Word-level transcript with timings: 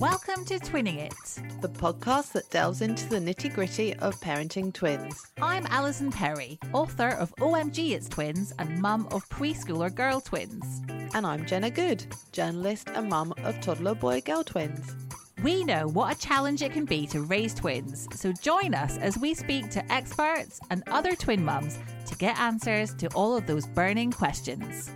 Welcome 0.00 0.44
to 0.44 0.58
Twinning 0.58 0.98
It, 0.98 1.60
the 1.62 1.70
podcast 1.70 2.32
that 2.32 2.50
delves 2.50 2.82
into 2.82 3.08
the 3.08 3.16
nitty 3.16 3.54
gritty 3.54 3.94
of 3.94 4.14
parenting 4.20 4.70
twins. 4.70 5.32
I'm 5.40 5.64
Alison 5.70 6.12
Perry, 6.12 6.58
author 6.74 7.08
of 7.08 7.34
OMG 7.36 7.92
It's 7.92 8.06
Twins 8.06 8.52
and 8.58 8.78
mum 8.82 9.08
of 9.10 9.26
preschooler 9.30 9.94
girl 9.94 10.20
twins. 10.20 10.82
And 11.14 11.26
I'm 11.26 11.46
Jenna 11.46 11.70
Good, 11.70 12.04
journalist 12.32 12.90
and 12.92 13.08
mum 13.08 13.32
of 13.42 13.58
toddler 13.62 13.94
boy 13.94 14.20
girl 14.20 14.44
twins. 14.44 14.94
We 15.42 15.64
know 15.64 15.88
what 15.88 16.14
a 16.14 16.20
challenge 16.20 16.60
it 16.60 16.74
can 16.74 16.84
be 16.84 17.06
to 17.06 17.22
raise 17.22 17.54
twins, 17.54 18.06
so 18.12 18.32
join 18.32 18.74
us 18.74 18.98
as 18.98 19.16
we 19.16 19.32
speak 19.32 19.70
to 19.70 19.92
experts 19.92 20.60
and 20.70 20.82
other 20.88 21.16
twin 21.16 21.42
mums 21.42 21.78
to 22.04 22.14
get 22.16 22.38
answers 22.38 22.92
to 22.96 23.06
all 23.14 23.34
of 23.34 23.46
those 23.46 23.66
burning 23.66 24.12
questions. 24.12 24.90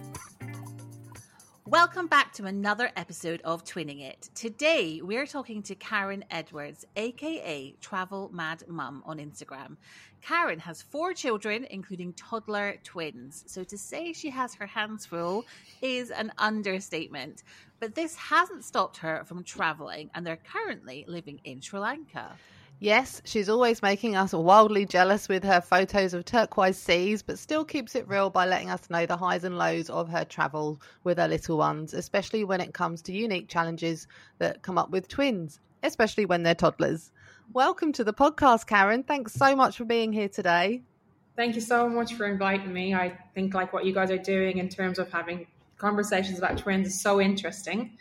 Welcome 1.71 2.09
back 2.09 2.33
to 2.33 2.47
another 2.47 2.91
episode 2.97 3.43
of 3.45 3.63
Twinning 3.63 4.01
It. 4.01 4.29
Today 4.35 5.01
we're 5.05 5.25
talking 5.25 5.63
to 5.63 5.77
Karen 5.77 6.25
Edwards, 6.29 6.85
aka 6.97 7.77
Travel 7.81 8.29
Mad 8.33 8.65
Mum 8.67 9.05
on 9.07 9.19
Instagram. 9.19 9.77
Karen 10.21 10.59
has 10.59 10.83
four 10.83 11.15
children, 11.15 11.65
including 11.71 12.13
toddler 12.15 12.75
twins. 12.83 13.45
So 13.47 13.63
to 13.63 13.79
say 13.79 14.13
she 14.13 14.31
has 14.31 14.53
her 14.55 14.67
hands 14.67 15.07
full 15.07 15.45
is 15.81 16.11
an 16.11 16.33
understatement. 16.39 17.45
But 17.79 17.95
this 17.95 18.17
hasn't 18.17 18.65
stopped 18.65 18.97
her 18.97 19.23
from 19.25 19.45
traveling, 19.45 20.11
and 20.17 20.27
they're 20.27 20.39
currently 20.39 21.05
living 21.07 21.41
in 21.45 21.61
Sri 21.61 21.79
Lanka. 21.79 22.33
Yes, 22.83 23.21
she's 23.27 23.51
always 23.51 23.83
making 23.83 24.17
us 24.17 24.33
wildly 24.33 24.87
jealous 24.87 25.29
with 25.29 25.45
her 25.45 25.61
photos 25.61 26.15
of 26.15 26.25
turquoise 26.25 26.79
seas, 26.79 27.21
but 27.21 27.39
still 27.39 27.63
keeps 27.63 27.95
it 27.95 28.09
real 28.09 28.31
by 28.31 28.47
letting 28.47 28.71
us 28.71 28.89
know 28.89 29.05
the 29.05 29.19
highs 29.19 29.45
and 29.45 29.59
lows 29.59 29.91
of 29.91 30.09
her 30.09 30.25
travel 30.25 30.81
with 31.05 31.19
her 31.19 31.29
little 31.29 31.59
ones, 31.59 31.93
especially 31.93 32.43
when 32.43 32.63
it 32.63 32.73
comes 32.73 33.03
to 33.03 33.13
unique 33.13 33.49
challenges 33.49 34.07
that 34.39 34.63
come 34.63 34.79
up 34.79 34.89
with 34.89 35.09
twins, 35.09 35.61
especially 35.83 36.25
when 36.25 36.43
they're 36.43 36.55
toddlers. 36.55 37.13
Welcome 37.53 37.93
to 37.93 38.03
the 38.03 38.15
podcast, 38.15 38.67
Karen. 38.67 39.03
Thanks 39.03 39.35
so 39.35 39.55
much 39.55 39.77
for 39.77 39.85
being 39.85 40.11
here 40.11 40.31
today. 40.31 40.81
Thank 41.37 41.57
you 41.57 41.61
so 41.61 41.87
much 41.87 42.15
for 42.15 42.25
inviting 42.25 42.73
me. 42.73 42.95
I 42.95 43.15
think 43.35 43.53
like 43.53 43.75
what 43.75 43.85
you 43.85 43.93
guys 43.93 44.11
are 44.11 44.17
doing 44.17 44.57
in 44.57 44.71
terms 44.71 44.99
of 44.99 45.13
having 45.13 45.47
conversations 45.77 46.39
about 46.39 46.57
twins 46.57 46.87
is 46.87 46.99
so 46.99 47.21
interesting. 47.21 47.99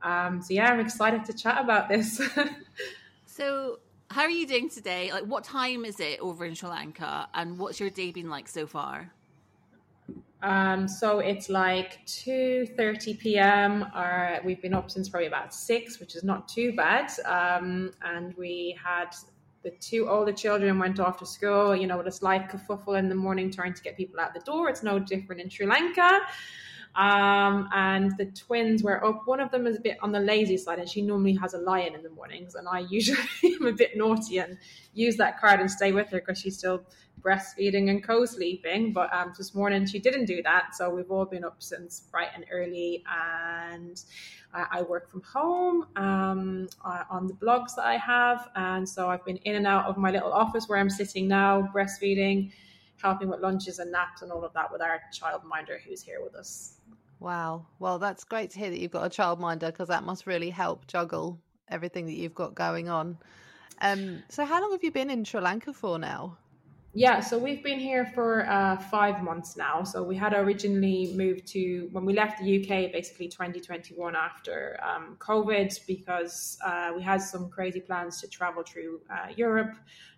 Um, 0.00 0.40
so 0.40 0.54
yeah, 0.54 0.72
I'm 0.72 0.80
excited 0.80 1.22
to 1.26 1.34
chat 1.34 1.62
about 1.62 1.90
this. 1.90 2.18
so 3.26 3.78
how 4.12 4.22
are 4.22 4.30
you 4.30 4.46
doing 4.46 4.68
today? 4.68 5.10
Like, 5.10 5.24
what 5.24 5.42
time 5.42 5.84
is 5.84 5.98
it 5.98 6.20
over 6.20 6.44
in 6.44 6.54
Sri 6.54 6.68
Lanka, 6.68 7.28
and 7.34 7.58
what's 7.58 7.80
your 7.80 7.90
day 7.90 8.12
been 8.12 8.28
like 8.28 8.48
so 8.48 8.66
far? 8.66 9.12
Um, 10.42 10.88
so 10.88 11.20
it's 11.20 11.48
like 11.48 12.04
two 12.04 12.66
thirty 12.76 13.14
p.m. 13.14 13.86
Our, 13.94 14.40
we've 14.44 14.60
been 14.60 14.74
up 14.74 14.90
since 14.90 15.08
probably 15.08 15.28
about 15.28 15.54
six, 15.54 16.00
which 16.00 16.16
is 16.16 16.24
not 16.24 16.48
too 16.48 16.72
bad. 16.74 17.10
Um, 17.24 17.92
and 18.02 18.34
we 18.36 18.76
had 18.82 19.14
the 19.62 19.70
two 19.70 20.08
older 20.08 20.32
children 20.32 20.78
went 20.78 20.98
off 20.98 21.18
to 21.20 21.26
school. 21.26 21.76
You 21.76 21.86
know 21.86 21.96
what 21.96 22.08
it's 22.08 22.22
like, 22.22 22.50
kerfuffle 22.50 22.98
in 22.98 23.08
the 23.08 23.14
morning, 23.14 23.50
trying 23.52 23.74
to 23.74 23.82
get 23.82 23.96
people 23.96 24.18
out 24.20 24.34
the 24.34 24.40
door. 24.40 24.68
It's 24.68 24.82
no 24.82 24.98
different 24.98 25.40
in 25.40 25.48
Sri 25.48 25.66
Lanka. 25.66 26.20
Um, 26.94 27.68
and 27.72 28.16
the 28.18 28.26
twins 28.26 28.82
were 28.82 29.04
up. 29.04 29.22
One 29.26 29.40
of 29.40 29.50
them 29.50 29.66
is 29.66 29.78
a 29.78 29.80
bit 29.80 29.96
on 30.02 30.12
the 30.12 30.20
lazy 30.20 30.56
side, 30.56 30.78
and 30.78 30.88
she 30.88 31.02
normally 31.02 31.34
has 31.34 31.54
a 31.54 31.58
lion 31.58 31.94
in 31.94 32.02
the 32.02 32.10
mornings. 32.10 32.54
And 32.54 32.68
I 32.68 32.80
usually 32.80 33.18
am 33.44 33.66
a 33.66 33.72
bit 33.72 33.96
naughty 33.96 34.38
and 34.38 34.58
use 34.94 35.16
that 35.16 35.40
card 35.40 35.60
and 35.60 35.70
stay 35.70 35.92
with 35.92 36.10
her 36.10 36.20
because 36.20 36.38
she's 36.38 36.58
still 36.58 36.84
breastfeeding 37.22 37.88
and 37.88 38.04
co-sleeping. 38.04 38.92
But 38.92 39.12
um, 39.14 39.32
this 39.36 39.54
morning 39.54 39.86
she 39.86 39.98
didn't 39.98 40.26
do 40.26 40.42
that, 40.42 40.74
so 40.74 40.90
we've 40.90 41.10
all 41.10 41.24
been 41.24 41.44
up 41.44 41.56
since 41.62 42.00
bright 42.00 42.28
and 42.34 42.44
early. 42.50 43.02
And 43.10 44.02
I, 44.52 44.66
I 44.78 44.82
work 44.82 45.10
from 45.10 45.22
home 45.22 45.86
um, 45.96 46.68
on 46.84 47.26
the 47.26 47.34
blogs 47.34 47.74
that 47.76 47.86
I 47.86 47.96
have, 47.96 48.50
and 48.54 48.86
so 48.86 49.08
I've 49.08 49.24
been 49.24 49.38
in 49.38 49.54
and 49.54 49.66
out 49.66 49.86
of 49.86 49.96
my 49.96 50.10
little 50.10 50.32
office 50.32 50.68
where 50.68 50.78
I'm 50.78 50.90
sitting 50.90 51.26
now, 51.26 51.70
breastfeeding 51.74 52.52
helping 53.02 53.28
with 53.28 53.40
lunches 53.40 53.80
and 53.80 53.90
naps 53.90 54.22
and 54.22 54.30
all 54.30 54.44
of 54.44 54.52
that 54.52 54.70
with 54.70 54.80
our 54.80 55.00
childminder 55.12 55.80
who's 55.86 56.02
here 56.02 56.20
with 56.22 56.34
us. 56.36 56.74
Wow. 57.22 57.66
Well, 57.78 58.00
that's 58.00 58.24
great 58.24 58.50
to 58.50 58.58
hear 58.58 58.70
that 58.70 58.80
you've 58.80 58.90
got 58.90 59.06
a 59.06 59.08
childminder 59.08 59.66
because 59.66 59.88
that 59.88 60.02
must 60.02 60.26
really 60.26 60.50
help 60.50 60.88
juggle 60.88 61.38
everything 61.68 62.06
that 62.06 62.14
you've 62.14 62.34
got 62.34 62.56
going 62.56 62.88
on. 62.88 63.16
Um, 63.80 64.24
so, 64.28 64.44
how 64.44 64.60
long 64.60 64.72
have 64.72 64.82
you 64.82 64.90
been 64.90 65.08
in 65.08 65.24
Sri 65.24 65.40
Lanka 65.40 65.72
for 65.72 66.00
now? 66.00 66.36
Yeah, 66.94 67.20
so 67.20 67.38
we've 67.38 67.62
been 67.62 67.78
here 67.78 68.04
for 68.04 68.44
uh, 68.50 68.76
five 68.76 69.22
months 69.22 69.56
now. 69.56 69.84
So 69.84 70.02
we 70.02 70.16
had 70.16 70.34
originally 70.34 71.14
moved 71.16 71.46
to 71.52 71.88
when 71.92 72.04
we 72.04 72.12
left 72.12 72.42
the 72.42 72.60
UK, 72.60 72.92
basically 72.92 73.28
2021 73.28 74.14
after 74.16 74.78
um, 74.82 75.16
COVID, 75.18 75.86
because 75.86 76.58
uh, 76.62 76.90
we 76.94 77.02
had 77.02 77.22
some 77.22 77.48
crazy 77.50 77.80
plans 77.80 78.20
to 78.20 78.28
travel 78.28 78.64
through 78.64 79.00
uh, 79.08 79.28
Europe 79.36 79.74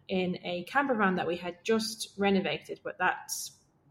in 0.09 0.39
a 0.43 0.65
camper 0.65 0.95
van 0.95 1.17
that 1.17 1.27
we 1.27 1.37
had 1.37 1.57
just 1.65 2.15
renovated, 2.17 2.81
but 2.83 2.99
that 2.99 3.31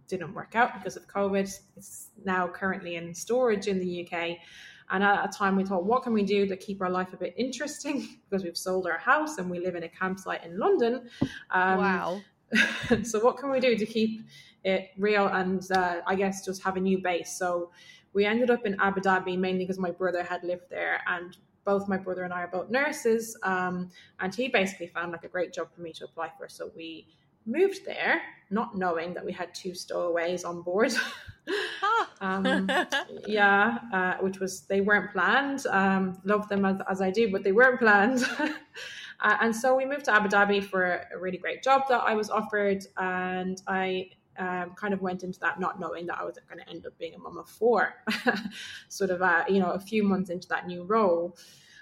didn't 0.08 0.34
work 0.34 0.56
out 0.56 0.74
because 0.74 0.96
of 0.96 1.08
COVID. 1.08 1.60
It's 1.78 2.10
now 2.24 2.48
currently 2.48 2.96
in 2.96 3.14
storage 3.14 3.68
in 3.68 3.80
the 3.80 4.08
UK. 4.08 4.38
And 4.90 5.04
at 5.04 5.26
a 5.26 5.28
time, 5.30 5.56
we 5.56 5.64
thought, 5.64 5.86
what 5.86 6.04
can 6.04 6.14
we 6.14 6.24
do 6.24 6.46
to 6.46 6.58
keep 6.58 6.82
our 6.82 6.90
life 6.90 7.14
a 7.14 7.18
bit 7.18 7.34
interesting? 7.38 8.08
because 8.30 8.44
we've 8.44 8.58
sold 8.58 8.86
our 8.86 8.98
house 8.98 9.38
and 9.38 9.50
we 9.50 9.60
live 9.60 9.76
in 9.76 9.84
a 9.84 9.90
campsite 9.90 10.44
in 10.44 10.58
London. 10.58 11.10
Um, 11.52 11.78
wow. 11.78 12.22
so, 13.04 13.20
what 13.24 13.38
can 13.38 13.50
we 13.50 13.60
do 13.60 13.76
to 13.76 13.86
keep 13.86 14.22
it 14.64 14.92
real 14.98 15.28
and 15.28 15.70
uh, 15.72 16.02
I 16.06 16.16
guess 16.16 16.46
just 16.46 16.64
have 16.64 16.78
a 16.78 16.80
new 16.80 17.00
base? 17.00 17.38
So, 17.38 17.72
we 18.14 18.26
ended 18.26 18.52
up 18.52 18.66
in 18.66 18.80
Abu 18.80 19.02
Dhabi 19.02 19.38
mainly 19.38 19.64
because 19.64 19.80
my 19.80 19.90
brother 19.90 20.24
had 20.24 20.44
lived 20.44 20.70
there 20.70 21.02
and 21.08 21.36
both 21.66 21.88
my 21.88 21.98
brother 21.98 22.24
and 22.24 22.34
I 22.34 22.42
are 22.42 22.48
both 22.48 22.70
nurses. 22.70 23.38
Um, 23.44 23.90
and 24.20 24.34
he 24.34 24.48
basically 24.48 24.88
found 24.88 25.12
like 25.12 25.24
a 25.24 25.28
great 25.28 25.54
job 25.54 25.70
for 25.74 25.82
me 25.82 25.94
to 25.94 26.06
apply 26.06 26.32
for. 26.38 26.48
So 26.48 26.72
we 26.76 27.08
moved 27.46 27.86
there, 27.86 28.22
not 28.50 28.78
knowing 28.78 29.14
that 29.14 29.26
we 29.26 29.32
had 29.32 29.54
two 29.54 29.74
stowaways 29.74 30.44
on 30.44 30.62
board. 30.62 30.94
Ah. 31.84 32.10
um, 32.22 32.70
yeah, 33.28 33.80
uh, 33.92 34.14
which 34.22 34.40
was 34.40 34.62
they 34.62 34.80
weren't 34.80 35.12
planned. 35.12 35.66
Um, 35.68 36.18
love 36.24 36.48
them 36.48 36.64
as, 36.64 36.78
as 36.90 37.02
I 37.02 37.12
do, 37.12 37.30
but 37.30 37.44
they 37.44 37.52
weren't 37.52 37.80
planned. 37.80 38.24
uh, 38.40 39.38
and 39.42 39.54
so 39.54 39.76
we 39.76 39.84
moved 39.84 40.06
to 40.06 40.16
Abu 40.16 40.30
Dhabi 40.30 40.64
for 40.64 41.06
a 41.14 41.20
really 41.20 41.38
great 41.38 41.62
job 41.62 41.82
that 41.90 42.00
I 42.00 42.16
was 42.16 42.30
offered, 42.30 42.86
and 42.96 43.62
I 43.68 44.12
um, 44.38 44.72
kind 44.76 44.94
of 44.94 45.02
went 45.02 45.24
into 45.24 45.40
that 45.42 45.60
not 45.60 45.80
knowing 45.80 46.06
that 46.08 46.18
I 46.20 46.24
was 46.24 46.38
going 46.50 46.64
to 46.64 46.70
end 46.70 46.86
up 46.86 46.98
being 46.98 47.14
a 47.14 47.20
mum 47.20 47.38
of 47.38 47.48
four, 47.50 47.94
sort 48.90 49.10
of, 49.10 49.22
uh, 49.22 49.44
you 49.48 49.60
know, 49.60 49.72
a 49.72 49.80
few 49.80 50.04
months 50.04 50.30
into 50.30 50.48
that 50.48 50.66
new 50.66 50.84
role. 50.84 51.38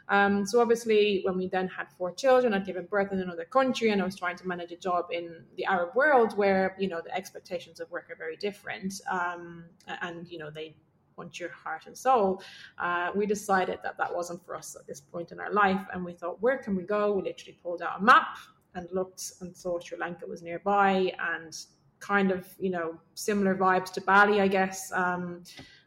Um, 0.09 0.45
so 0.45 0.61
obviously, 0.61 1.21
when 1.23 1.37
we 1.37 1.47
then 1.47 1.67
had 1.67 1.87
four 1.97 2.13
children, 2.13 2.53
I'd 2.53 2.65
given 2.65 2.85
birth 2.85 3.11
in 3.11 3.19
another 3.19 3.45
country, 3.45 3.89
and 3.91 4.01
I 4.01 4.05
was 4.05 4.17
trying 4.17 4.37
to 4.37 4.47
manage 4.47 4.71
a 4.71 4.77
job 4.77 5.05
in 5.11 5.43
the 5.55 5.65
Arab 5.65 5.95
world, 5.95 6.37
where 6.37 6.75
you 6.79 6.87
know 6.87 7.01
the 7.01 7.15
expectations 7.15 7.79
of 7.79 7.89
work 7.91 8.09
are 8.09 8.15
very 8.15 8.35
different, 8.37 8.93
um, 9.09 9.65
and 10.01 10.27
you 10.27 10.37
know 10.37 10.49
they 10.49 10.75
want 11.17 11.39
your 11.39 11.49
heart 11.49 11.85
and 11.85 11.97
soul. 11.97 12.41
Uh, 12.77 13.11
we 13.15 13.25
decided 13.25 13.79
that 13.83 13.97
that 13.97 14.13
wasn't 14.13 14.43
for 14.45 14.55
us 14.55 14.75
at 14.75 14.87
this 14.87 14.99
point 14.99 15.31
in 15.31 15.39
our 15.39 15.53
life, 15.53 15.85
and 15.93 16.03
we 16.03 16.13
thought, 16.13 16.41
where 16.41 16.57
can 16.57 16.75
we 16.75 16.83
go? 16.83 17.13
We 17.13 17.21
literally 17.23 17.57
pulled 17.63 17.81
out 17.81 18.01
a 18.01 18.03
map 18.03 18.37
and 18.75 18.87
looked 18.91 19.33
and 19.41 19.55
saw 19.55 19.79
Sri 19.79 19.97
Lanka 19.97 20.25
was 20.25 20.41
nearby, 20.41 21.13
and 21.19 21.57
kind 21.99 22.31
of 22.31 22.47
you 22.59 22.69
know 22.69 22.97
similar 23.13 23.55
vibes 23.55 23.91
to 23.93 24.01
Bali, 24.01 24.41
I 24.41 24.47
guess, 24.47 24.91
um, 24.91 25.43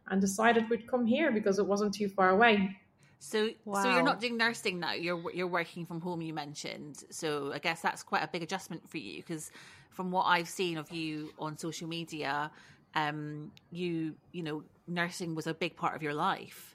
and 0.09 0.21
decided 0.21 0.71
we'd 0.71 0.87
come 0.87 1.05
here 1.05 1.31
because 1.33 1.59
it 1.59 1.67
wasn't 1.67 1.93
too 1.95 2.09
far 2.09 2.31
away. 2.31 2.77
So, 3.25 3.49
wow. 3.65 3.83
so 3.83 3.91
you're 3.91 4.03
not 4.03 4.21
doing 4.21 4.37
nursing 4.37 4.81
now. 4.81 4.93
You're 4.93 5.31
you're 5.33 5.47
working 5.47 5.87
from 5.87 6.01
home. 6.03 6.21
You 6.21 6.35
mentioned. 6.35 7.05
So, 7.11 7.53
I 7.55 7.59
guess 7.59 7.81
that's 7.81 8.03
quite 8.03 8.23
a 8.23 8.29
big 8.29 8.43
adjustment 8.43 8.89
for 8.89 8.99
you 8.99 9.23
because, 9.23 9.51
from 9.91 10.11
what 10.11 10.25
I've 10.25 10.49
seen 10.49 10.77
of 10.77 10.91
you 10.93 11.33
on 11.39 11.57
social 11.57 11.89
media, 11.89 12.51
um, 12.95 13.51
you 13.71 14.15
you 14.33 14.43
know, 14.43 14.63
nursing 14.87 15.35
was 15.35 15.47
a 15.47 15.55
big 15.55 15.75
part 15.75 15.97
of 15.97 16.03
your 16.03 16.13
life. 16.13 16.74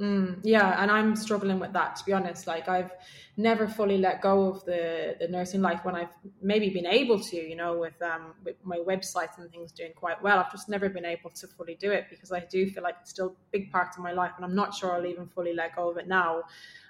Mm, 0.00 0.40
yeah, 0.42 0.82
and 0.82 0.90
I'm 0.90 1.14
struggling 1.14 1.60
with 1.60 1.72
that 1.74 1.94
to 1.96 2.04
be 2.04 2.12
honest. 2.12 2.48
Like 2.48 2.68
I've 2.68 2.90
never 3.36 3.68
fully 3.68 3.96
let 3.96 4.20
go 4.20 4.48
of 4.48 4.64
the 4.64 5.14
the 5.20 5.28
nursing 5.28 5.62
life 5.62 5.84
when 5.84 5.94
I've 5.94 6.12
maybe 6.42 6.68
been 6.68 6.86
able 6.86 7.20
to, 7.20 7.36
you 7.36 7.54
know, 7.54 7.78
with 7.78 8.02
um 8.02 8.34
with 8.44 8.56
my 8.64 8.78
websites 8.78 9.38
and 9.38 9.48
things 9.52 9.70
doing 9.70 9.92
quite 9.94 10.20
well. 10.20 10.40
I've 10.40 10.50
just 10.50 10.68
never 10.68 10.88
been 10.88 11.04
able 11.04 11.30
to 11.30 11.46
fully 11.46 11.76
do 11.76 11.92
it 11.92 12.06
because 12.10 12.32
I 12.32 12.40
do 12.40 12.68
feel 12.68 12.82
like 12.82 12.96
it's 13.02 13.10
still 13.10 13.28
a 13.28 13.36
big 13.52 13.70
part 13.70 13.90
of 13.96 14.02
my 14.02 14.10
life, 14.10 14.32
and 14.34 14.44
I'm 14.44 14.56
not 14.56 14.74
sure 14.74 14.92
I'll 14.92 15.06
even 15.06 15.28
fully 15.28 15.54
let 15.54 15.76
go 15.76 15.90
of 15.90 15.96
it 15.96 16.08
now. 16.08 16.42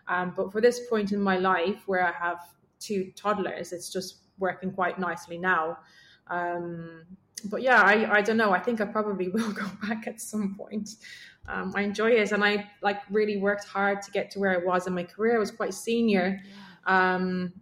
Um, 0.09 0.33
but 0.35 0.51
for 0.51 0.63
this 0.63 0.89
point 0.89 1.13
in 1.13 1.21
my 1.21 1.37
life 1.37 1.83
where 1.87 2.07
I 2.07 2.13
have 2.13 2.39
two 2.81 3.13
toddlers, 3.17 3.73
it's 3.75 3.93
just 3.93 4.23
working 4.39 4.73
quite 4.73 4.99
nicely 4.99 5.37
now. 5.37 5.79
Um, 6.29 7.05
but 7.51 7.63
yeah, 7.63 7.81
I, 7.83 8.19
I 8.19 8.21
don't 8.23 8.37
know. 8.37 8.53
I 8.53 8.61
think 8.61 8.81
I 8.81 8.85
probably 8.85 9.29
will 9.35 9.53
go 9.53 9.67
back 9.83 10.07
at 10.07 10.21
some 10.21 10.55
point 10.57 10.91
um, 11.47 11.73
I 11.75 11.83
enjoy 11.83 12.11
it, 12.13 12.33
and 12.33 12.43
I 12.43 12.71
like 12.81 13.01
really 13.11 13.37
worked 13.37 13.67
hard 13.67 14.03
to 14.03 14.11
get 14.11 14.31
to 14.33 14.39
where 14.39 14.53
I 14.53 14.65
was 14.65 14.87
in 14.87 14.95
my 14.95 15.05
career. 15.05 15.37
I 15.37 15.39
was 15.39 15.51
quite 15.51 15.75
senior, 15.75 16.41
um, 16.87 17.53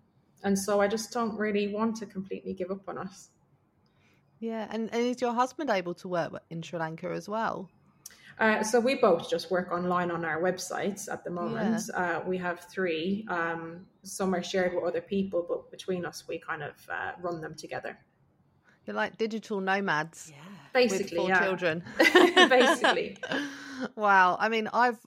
and 0.45 0.59
so 0.59 0.81
I 0.81 0.89
just 0.89 1.13
don't 1.13 1.37
really 1.37 1.73
want 1.75 1.97
to 1.97 2.07
completely 2.07 2.55
give 2.55 2.71
up 2.71 2.89
on 2.89 2.99
us. 2.99 3.29
Yeah, 4.39 4.69
and, 4.71 4.93
and 4.93 5.03
is 5.03 5.21
your 5.21 5.33
husband 5.33 5.71
able 5.71 5.95
to 5.95 6.09
work 6.09 6.33
in 6.51 6.63
Sri 6.63 6.79
Lanka 6.79 7.11
as 7.11 7.29
well? 7.29 7.69
Uh, 8.39 8.63
so 8.63 8.81
we 8.81 8.95
both 8.95 9.29
just 9.29 9.51
work 9.51 9.71
online 9.71 10.11
on 10.11 10.25
our 10.25 10.41
websites 10.41 11.13
at 11.13 11.23
the 11.23 11.31
moment. 11.31 11.83
Yeah. 11.89 12.19
Uh, 12.19 12.25
we 12.27 12.39
have 12.39 12.61
three. 12.61 13.27
Um, 13.29 13.87
some 14.03 14.35
are 14.35 14.43
shared 14.43 14.75
with 14.75 14.85
other 14.85 15.01
people, 15.01 15.45
but 15.49 15.71
between 15.71 16.05
us, 16.05 16.25
we 16.27 16.39
kind 16.39 16.63
of 16.63 16.75
uh, 16.91 17.13
run 17.21 17.41
them 17.41 17.55
together. 17.55 17.99
You're 18.87 18.97
like 18.97 19.17
digital 19.17 19.61
nomads, 19.61 20.33
yeah. 20.33 20.43
basically, 20.73 21.19
with 21.19 21.27
four 21.27 21.29
yeah. 21.29 21.45
children. 21.45 21.85
basically, 22.49 23.17
wow. 23.95 24.37
I 24.41 24.49
mean, 24.49 24.69
I've 24.73 24.99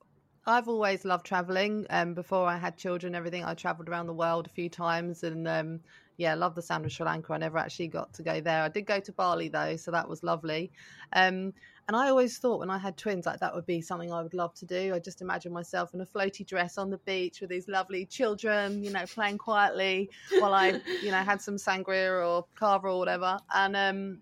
I've 0.46 0.68
always 0.68 1.04
loved 1.06 1.26
traveling. 1.26 1.86
Um, 1.90 2.14
before 2.14 2.48
I 2.48 2.58
had 2.58 2.78
children, 2.78 3.16
everything 3.16 3.44
I 3.44 3.54
travelled 3.54 3.90
around 3.90 4.08
the 4.08 4.14
world 4.14 4.48
a 4.48 4.50
few 4.50 4.70
times, 4.70 5.24
and 5.24 5.48
um, 5.48 5.80
yeah, 6.18 6.36
love 6.36 6.56
the 6.56 6.62
sound 6.62 6.86
of 6.86 6.92
Sri 6.92 7.06
Lanka. 7.06 7.34
I 7.34 7.38
never 7.38 7.58
actually 7.58 7.88
got 7.88 8.14
to 8.14 8.24
go 8.24 8.40
there. 8.40 8.62
I 8.62 8.70
did 8.70 8.86
go 8.86 9.00
to 9.00 9.12
Bali 9.12 9.50
though, 9.50 9.76
so 9.76 9.92
that 9.92 10.08
was 10.08 10.24
lovely. 10.24 10.72
Um, 11.14 11.54
and 11.88 11.96
I 11.96 12.10
always 12.10 12.38
thought 12.40 12.60
when 12.60 12.72
I 12.72 12.78
had 12.80 12.98
twins, 12.98 13.26
like 13.26 13.40
that 13.40 13.54
would 13.54 13.66
be 13.66 13.80
something 13.80 14.12
I 14.12 14.24
would 14.24 14.34
love 14.34 14.56
to 14.56 14.66
do. 14.66 14.94
I 14.96 15.00
just 15.00 15.22
imagine 15.22 15.54
myself 15.54 15.94
in 15.94 16.02
a 16.02 16.06
floaty 16.06 16.46
dress 16.46 16.78
on 16.78 16.90
the 16.90 16.98
beach 17.00 17.42
with 17.42 17.52
these 17.52 17.68
lovely 17.68 18.06
children, 18.06 18.84
you 18.84 18.92
know, 18.92 19.06
playing 19.06 19.38
quietly 19.38 20.10
while 20.40 20.54
I, 20.54 20.82
you 21.04 21.12
know, 21.12 21.18
had 21.18 21.42
some 21.42 21.58
sangria 21.58 22.28
or 22.28 22.46
cava 22.56 22.88
or 22.88 22.98
whatever. 22.98 23.38
And 23.54 23.76
um, 23.76 24.22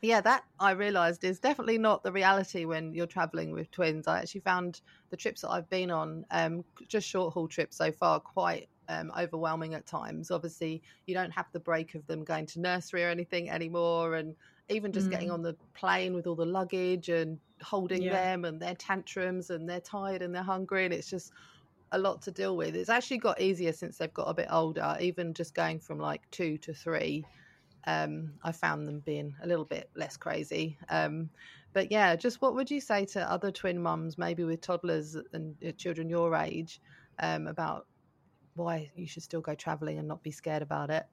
yeah, 0.00 0.20
that 0.20 0.44
I 0.60 0.72
realised 0.72 1.24
is 1.24 1.40
definitely 1.40 1.78
not 1.78 2.04
the 2.04 2.12
reality 2.12 2.64
when 2.66 2.94
you're 2.94 3.06
travelling 3.06 3.52
with 3.52 3.70
twins. 3.72 4.06
I 4.06 4.20
actually 4.20 4.42
found 4.42 4.80
the 5.10 5.16
trips 5.16 5.40
that 5.40 5.50
I've 5.50 5.68
been 5.70 5.90
on, 5.90 6.24
um, 6.30 6.64
just 6.86 7.08
short 7.08 7.34
haul 7.34 7.48
trips 7.48 7.76
so 7.76 7.90
far, 7.90 8.20
quite 8.20 8.68
um, 8.88 9.12
overwhelming 9.18 9.74
at 9.74 9.86
times. 9.86 10.30
Obviously, 10.30 10.82
you 11.06 11.14
don't 11.14 11.30
have 11.30 11.46
the 11.52 11.60
break 11.60 11.94
of 11.94 12.06
them 12.06 12.24
going 12.24 12.46
to 12.46 12.60
nursery 12.60 13.04
or 13.04 13.08
anything 13.08 13.50
anymore, 13.50 14.16
and 14.16 14.34
even 14.68 14.92
just 14.92 15.08
mm. 15.08 15.10
getting 15.10 15.30
on 15.30 15.42
the 15.42 15.56
plane 15.74 16.14
with 16.14 16.26
all 16.26 16.34
the 16.36 16.46
luggage 16.46 17.08
and 17.08 17.38
holding 17.62 18.02
yeah. 18.02 18.12
them 18.12 18.44
and 18.44 18.60
their 18.60 18.74
tantrums 18.74 19.50
and 19.50 19.68
they're 19.68 19.80
tired 19.80 20.22
and 20.22 20.34
they're 20.34 20.42
hungry 20.42 20.84
and 20.84 20.92
it's 20.94 21.08
just 21.08 21.32
a 21.92 21.98
lot 21.98 22.22
to 22.22 22.30
deal 22.30 22.56
with. 22.56 22.74
It's 22.74 22.88
actually 22.88 23.18
got 23.18 23.40
easier 23.40 23.72
since 23.72 23.98
they've 23.98 24.12
got 24.12 24.28
a 24.28 24.34
bit 24.34 24.48
older. 24.50 24.96
Even 25.00 25.34
just 25.34 25.54
going 25.54 25.78
from 25.78 25.98
like 25.98 26.22
two 26.30 26.56
to 26.58 26.72
three, 26.72 27.24
um, 27.86 28.32
I 28.42 28.52
found 28.52 28.88
them 28.88 29.00
being 29.00 29.34
a 29.42 29.46
little 29.46 29.64
bit 29.64 29.90
less 29.94 30.16
crazy. 30.16 30.78
Um, 30.88 31.28
but 31.74 31.90
yeah, 31.90 32.16
just 32.16 32.40
what 32.40 32.54
would 32.54 32.70
you 32.70 32.80
say 32.80 33.04
to 33.06 33.30
other 33.30 33.50
twin 33.50 33.82
mums, 33.82 34.18
maybe 34.18 34.44
with 34.44 34.60
toddlers 34.60 35.16
and 35.32 35.54
uh, 35.66 35.72
children 35.72 36.08
your 36.08 36.34
age, 36.34 36.80
um, 37.18 37.46
about 37.46 37.86
why 38.54 38.90
you 38.94 39.06
should 39.06 39.22
still 39.22 39.40
go 39.40 39.54
traveling 39.54 39.98
and 39.98 40.06
not 40.06 40.22
be 40.22 40.30
scared 40.30 40.62
about 40.62 40.90
it? 40.90 41.06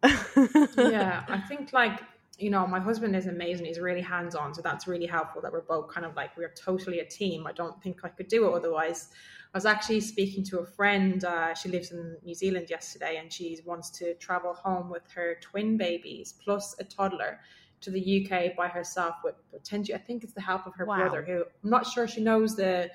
yeah, 0.77 1.24
I 1.30 1.39
think 1.47 1.74
like 1.74 2.01
you 2.39 2.50
know, 2.50 2.65
my 2.65 2.80
husband 2.80 3.15
is 3.15 3.27
amazing. 3.27 3.65
He's 3.65 3.80
really 3.80 4.01
hands 4.01 4.33
on. 4.33 4.53
So 4.53 4.62
that's 4.62 4.88
really 4.88 5.06
helpful 5.06 5.41
that 5.41 5.51
we're 5.51 5.62
both 5.62 5.89
kind 5.89 6.06
of 6.06 6.15
like, 6.15 6.36
we're 6.38 6.53
totally 6.53 7.00
a 7.00 7.06
team. 7.06 7.45
I 7.45 7.51
don't 7.51 7.81
think 7.83 8.00
I 8.03 8.07
could 8.07 8.30
do 8.30 8.47
it 8.47 8.53
otherwise. 8.53 9.09
I 9.53 9.57
was 9.57 9.65
actually 9.65 10.00
speaking 10.00 10.44
to 10.45 10.59
a 10.59 10.65
friend. 10.65 11.24
Uh, 11.24 11.53
she 11.53 11.69
lives 11.69 11.91
in 11.91 12.15
New 12.24 12.33
Zealand 12.33 12.69
yesterday 12.69 13.18
and 13.18 13.31
she 13.31 13.59
wants 13.65 13.89
to 14.00 14.13
travel 14.15 14.53
home 14.53 14.89
with 14.89 15.03
her 15.13 15.38
twin 15.41 15.75
babies 15.75 16.33
plus 16.44 16.75
a 16.80 16.83
toddler 16.83 17.39
to 17.81 17.91
the 17.91 18.25
UK 18.25 18.56
by 18.56 18.68
herself 18.68 19.15
with 19.24 19.36
potentially, 19.51 19.95
I 19.95 20.00
think 20.00 20.24
it's 20.24 20.33
the 20.33 20.41
help 20.41 20.65
of 20.65 20.75
her 20.75 20.86
wow. 20.86 20.97
brother, 20.97 21.24
who 21.24 21.44
I'm 21.63 21.69
not 21.69 21.86
sure 21.86 22.07
she 22.07 22.21
knows 22.21 22.56
the, 22.56 22.89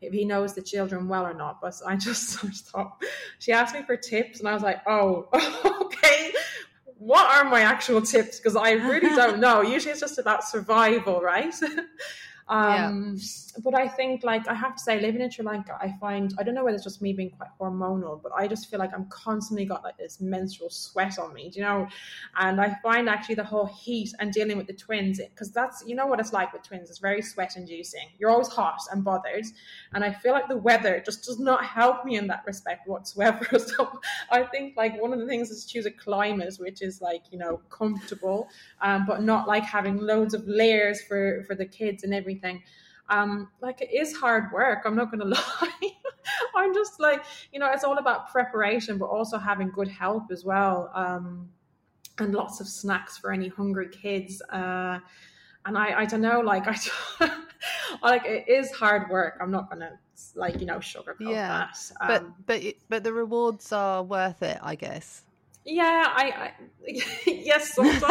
if 0.00 0.12
he 0.12 0.24
knows 0.24 0.54
the 0.54 0.62
children 0.62 1.08
well 1.08 1.26
or 1.26 1.34
not. 1.34 1.60
But 1.60 1.74
I 1.86 1.96
just, 1.96 2.44
I 2.44 2.48
just 2.48 2.66
thought, 2.68 3.02
she 3.38 3.52
asked 3.52 3.74
me 3.74 3.82
for 3.82 3.96
tips 3.96 4.40
and 4.40 4.48
I 4.48 4.54
was 4.54 4.62
like, 4.62 4.82
oh, 4.86 5.28
okay 5.84 6.32
what 7.00 7.34
are 7.34 7.48
my 7.48 7.62
actual 7.62 8.02
tips? 8.02 8.36
Because 8.36 8.54
I 8.54 8.72
really 8.72 9.08
don't 9.16 9.40
know. 9.40 9.62
Usually 9.62 9.90
it's 9.90 10.00
just 10.00 10.18
about 10.18 10.44
survival, 10.44 11.20
right? 11.22 11.52
Um, 12.50 13.16
yeah. 13.16 13.60
But 13.62 13.74
I 13.74 13.86
think, 13.86 14.24
like, 14.24 14.48
I 14.48 14.54
have 14.54 14.74
to 14.74 14.82
say, 14.82 15.00
living 15.00 15.20
in 15.20 15.30
Sri 15.30 15.44
Lanka, 15.44 15.78
I 15.80 15.94
find, 16.00 16.34
I 16.36 16.42
don't 16.42 16.54
know 16.54 16.64
whether 16.64 16.74
it's 16.74 16.82
just 16.82 17.00
me 17.00 17.12
being 17.12 17.30
quite 17.30 17.50
hormonal, 17.60 18.20
but 18.20 18.32
I 18.36 18.48
just 18.48 18.68
feel 18.68 18.80
like 18.80 18.92
I'm 18.92 19.06
constantly 19.06 19.64
got 19.64 19.84
like 19.84 19.96
this 19.96 20.20
menstrual 20.20 20.68
sweat 20.68 21.18
on 21.18 21.32
me, 21.32 21.52
you 21.54 21.62
know? 21.62 21.86
And 22.36 22.60
I 22.60 22.76
find 22.82 23.08
actually 23.08 23.36
the 23.36 23.44
whole 23.44 23.66
heat 23.66 24.12
and 24.18 24.32
dealing 24.32 24.58
with 24.58 24.66
the 24.66 24.72
twins, 24.72 25.18
because 25.18 25.52
that's, 25.52 25.84
you 25.86 25.94
know 25.94 26.06
what 26.06 26.18
it's 26.18 26.32
like 26.32 26.52
with 26.52 26.64
twins, 26.64 26.90
it's 26.90 26.98
very 26.98 27.22
sweat 27.22 27.56
inducing. 27.56 28.08
You're 28.18 28.30
always 28.30 28.48
hot 28.48 28.80
and 28.90 29.04
bothered. 29.04 29.46
And 29.92 30.02
I 30.02 30.12
feel 30.12 30.32
like 30.32 30.48
the 30.48 30.56
weather 30.56 31.00
just 31.04 31.24
does 31.24 31.38
not 31.38 31.64
help 31.64 32.04
me 32.04 32.16
in 32.16 32.26
that 32.26 32.42
respect 32.46 32.88
whatsoever. 32.88 33.46
So 33.60 34.00
I 34.30 34.42
think, 34.42 34.76
like, 34.76 35.00
one 35.00 35.12
of 35.12 35.20
the 35.20 35.26
things 35.26 35.50
is 35.50 35.66
choose 35.66 35.86
a 35.86 35.90
climate 35.90 36.54
which 36.58 36.82
is 36.82 37.00
like, 37.00 37.22
you 37.30 37.38
know, 37.38 37.60
comfortable, 37.68 38.48
um, 38.80 39.04
but 39.06 39.22
not 39.22 39.46
like 39.46 39.62
having 39.62 39.98
loads 39.98 40.34
of 40.34 40.48
layers 40.48 41.00
for, 41.02 41.44
for 41.46 41.54
the 41.54 41.66
kids 41.66 42.02
and 42.02 42.14
everything 42.14 42.39
everything. 42.40 42.62
Um, 43.08 43.48
like 43.60 43.80
it 43.80 43.90
is 43.92 44.14
hard 44.14 44.52
work. 44.52 44.82
I'm 44.84 44.96
not 44.96 45.10
going 45.10 45.20
to 45.20 45.26
lie. 45.26 45.92
I'm 46.54 46.74
just 46.74 47.00
like, 47.00 47.24
you 47.52 47.58
know, 47.58 47.70
it's 47.72 47.84
all 47.84 47.98
about 47.98 48.30
preparation, 48.30 48.98
but 48.98 49.06
also 49.06 49.38
having 49.38 49.70
good 49.70 49.88
help 49.88 50.30
as 50.30 50.44
well. 50.44 50.90
Um, 50.94 51.48
and 52.18 52.34
lots 52.34 52.60
of 52.60 52.68
snacks 52.68 53.16
for 53.18 53.32
any 53.32 53.48
hungry 53.48 53.88
kids. 53.88 54.42
Uh, 54.50 54.98
and 55.66 55.76
I, 55.76 56.00
I 56.00 56.04
don't 56.06 56.20
know, 56.20 56.40
like 56.40 56.64
I, 56.66 56.76
like 58.02 58.24
it 58.24 58.48
is 58.48 58.70
hard 58.72 59.10
work. 59.10 59.38
I'm 59.40 59.50
not 59.50 59.70
gonna 59.70 59.98
like 60.34 60.60
you 60.60 60.66
know 60.66 60.78
sugarcoat 60.78 61.14
yeah, 61.20 61.68
that. 61.68 61.92
Um, 62.00 62.34
but 62.46 62.62
but 62.62 62.74
but 62.88 63.04
the 63.04 63.12
rewards 63.12 63.72
are 63.72 64.02
worth 64.02 64.42
it, 64.42 64.58
I 64.62 64.74
guess. 64.74 65.24
Yeah, 65.70 66.12
I, 66.16 66.24
I 66.30 66.52
yes, 67.26 67.74
sometimes. 67.74 68.02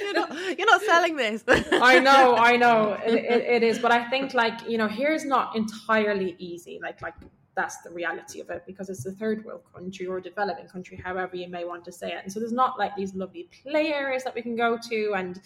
you're, 0.00 0.14
not, 0.14 0.58
you're, 0.58 0.66
not, 0.66 0.80
selling 0.82 1.16
this. 1.16 1.42
I 1.72 1.98
know, 1.98 2.36
I 2.36 2.56
know, 2.56 2.96
it, 3.04 3.14
it, 3.14 3.44
it 3.56 3.62
is. 3.64 3.78
But 3.80 3.90
I 3.90 4.08
think, 4.08 4.32
like 4.32 4.68
you 4.68 4.78
know, 4.78 4.86
here's 4.86 5.24
not 5.24 5.56
entirely 5.56 6.36
easy. 6.38 6.78
Like, 6.80 7.02
like 7.02 7.14
that's 7.56 7.78
the 7.78 7.90
reality 7.90 8.40
of 8.40 8.48
it 8.50 8.62
because 8.66 8.88
it's 8.88 9.04
a 9.06 9.12
third 9.12 9.44
world 9.44 9.62
country 9.74 10.06
or 10.06 10.20
developing 10.20 10.66
country, 10.68 11.00
however 11.04 11.36
you 11.36 11.48
may 11.48 11.64
want 11.64 11.84
to 11.86 11.92
say 11.92 12.12
it. 12.12 12.20
And 12.22 12.32
so 12.32 12.38
there's 12.38 12.52
not 12.52 12.78
like 12.78 12.94
these 12.96 13.14
lovely 13.14 13.48
play 13.62 13.92
areas 13.92 14.22
that 14.24 14.34
we 14.34 14.42
can 14.42 14.54
go 14.54 14.78
to, 14.90 15.14
and 15.16 15.40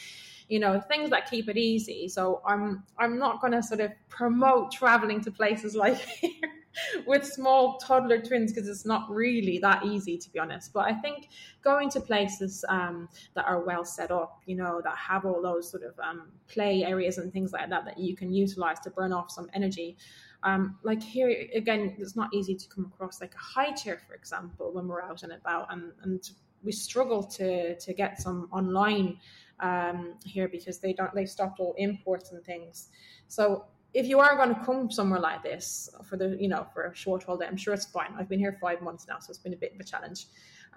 you 0.48 0.60
know 0.60 0.80
things 0.80 1.08
that 1.10 1.30
keep 1.30 1.48
it 1.48 1.56
easy. 1.56 2.08
So 2.08 2.42
I'm 2.46 2.84
I'm 2.98 3.18
not 3.18 3.40
going 3.40 3.54
to 3.54 3.62
sort 3.62 3.80
of 3.80 3.92
promote 4.10 4.70
traveling 4.70 5.22
to 5.22 5.30
places 5.30 5.74
like 5.74 5.96
here 5.96 6.55
with 7.06 7.24
small 7.24 7.78
toddler 7.78 8.20
twins 8.20 8.52
because 8.52 8.68
it's 8.68 8.86
not 8.86 9.08
really 9.10 9.58
that 9.58 9.84
easy 9.84 10.16
to 10.18 10.30
be 10.30 10.38
honest. 10.38 10.72
But 10.72 10.86
i 10.86 10.92
think 10.92 11.28
going 11.62 11.88
to 11.90 12.00
places 12.00 12.64
um, 12.68 13.08
that 13.34 13.46
are 13.46 13.64
well 13.64 13.84
set 13.84 14.10
up 14.10 14.40
you 14.46 14.56
know 14.56 14.80
that 14.82 14.96
have 14.96 15.24
all 15.24 15.42
those 15.42 15.70
sort 15.70 15.82
of 15.82 15.98
um, 16.00 16.28
play 16.48 16.84
areas 16.84 17.18
and 17.18 17.32
things 17.32 17.52
like 17.52 17.68
that 17.70 17.84
that 17.84 17.98
you 17.98 18.16
can 18.16 18.32
utilize 18.32 18.80
to 18.80 18.90
burn 18.90 19.12
off 19.12 19.30
some 19.30 19.48
energy 19.54 19.96
um, 20.42 20.76
like 20.82 21.02
here 21.02 21.46
again 21.54 21.96
it's 21.98 22.16
not 22.16 22.32
easy 22.32 22.54
to 22.54 22.68
come 22.68 22.84
across 22.86 23.20
like 23.20 23.34
a 23.34 23.38
high 23.38 23.72
chair 23.72 24.00
for 24.06 24.14
example 24.14 24.72
when 24.72 24.86
we're 24.86 25.02
out 25.02 25.22
and 25.22 25.32
about 25.32 25.72
and, 25.72 25.92
and 26.02 26.30
we 26.62 26.72
struggle 26.72 27.22
to 27.22 27.76
to 27.78 27.94
get 27.94 28.20
some 28.20 28.48
online 28.52 29.18
um, 29.60 30.14
here 30.24 30.48
because 30.48 30.78
they 30.78 30.92
don't 30.92 31.14
they 31.14 31.26
stopped 31.26 31.60
all 31.60 31.74
imports 31.78 32.32
and 32.32 32.44
things. 32.44 32.88
So 33.28 33.64
if 33.96 34.06
you 34.06 34.20
are 34.20 34.36
going 34.36 34.54
to 34.54 34.60
come 34.62 34.90
somewhere 34.90 35.18
like 35.18 35.42
this 35.42 35.88
for 36.04 36.18
the 36.18 36.36
you 36.38 36.48
know 36.48 36.66
for 36.74 36.84
a 36.84 36.94
short 36.94 37.24
holiday, 37.24 37.46
I'm 37.46 37.56
sure 37.56 37.72
it's 37.72 37.86
fine. 37.86 38.12
I've 38.18 38.28
been 38.28 38.38
here 38.38 38.58
five 38.60 38.82
months 38.82 39.06
now, 39.08 39.18
so 39.20 39.30
it's 39.30 39.38
been 39.38 39.54
a 39.54 39.56
bit 39.56 39.72
of 39.74 39.80
a 39.80 39.84
challenge. 39.84 40.26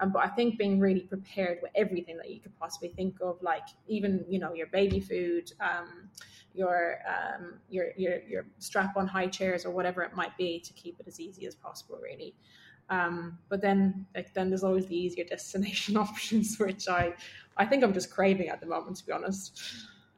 Um, 0.00 0.10
but 0.10 0.24
I 0.24 0.28
think 0.28 0.56
being 0.56 0.80
really 0.80 1.02
prepared 1.02 1.58
with 1.60 1.70
everything 1.74 2.16
that 2.16 2.30
you 2.30 2.40
could 2.40 2.58
possibly 2.58 2.88
think 2.88 3.16
of, 3.20 3.36
like 3.42 3.66
even 3.86 4.24
you 4.26 4.38
know 4.38 4.54
your 4.54 4.68
baby 4.68 5.00
food, 5.00 5.52
um, 5.60 6.08
your 6.54 7.00
um, 7.06 7.60
your 7.68 7.88
your 7.98 8.22
your 8.22 8.46
strap 8.58 8.96
on 8.96 9.06
high 9.06 9.26
chairs 9.26 9.66
or 9.66 9.70
whatever 9.70 10.02
it 10.02 10.16
might 10.16 10.34
be 10.38 10.58
to 10.58 10.72
keep 10.72 10.98
it 10.98 11.06
as 11.06 11.20
easy 11.20 11.46
as 11.46 11.54
possible, 11.54 11.98
really. 12.02 12.34
Um, 12.88 13.38
but 13.50 13.60
then 13.60 14.06
like 14.14 14.32
then 14.32 14.48
there's 14.48 14.64
always 14.64 14.86
the 14.86 14.96
easier 14.96 15.24
destination 15.28 15.98
options, 15.98 16.58
which 16.58 16.88
I 16.88 17.12
I 17.58 17.66
think 17.66 17.84
I'm 17.84 17.92
just 17.92 18.10
craving 18.10 18.48
at 18.48 18.60
the 18.60 18.66
moment, 18.66 18.96
to 18.96 19.04
be 19.04 19.12
honest. 19.12 19.60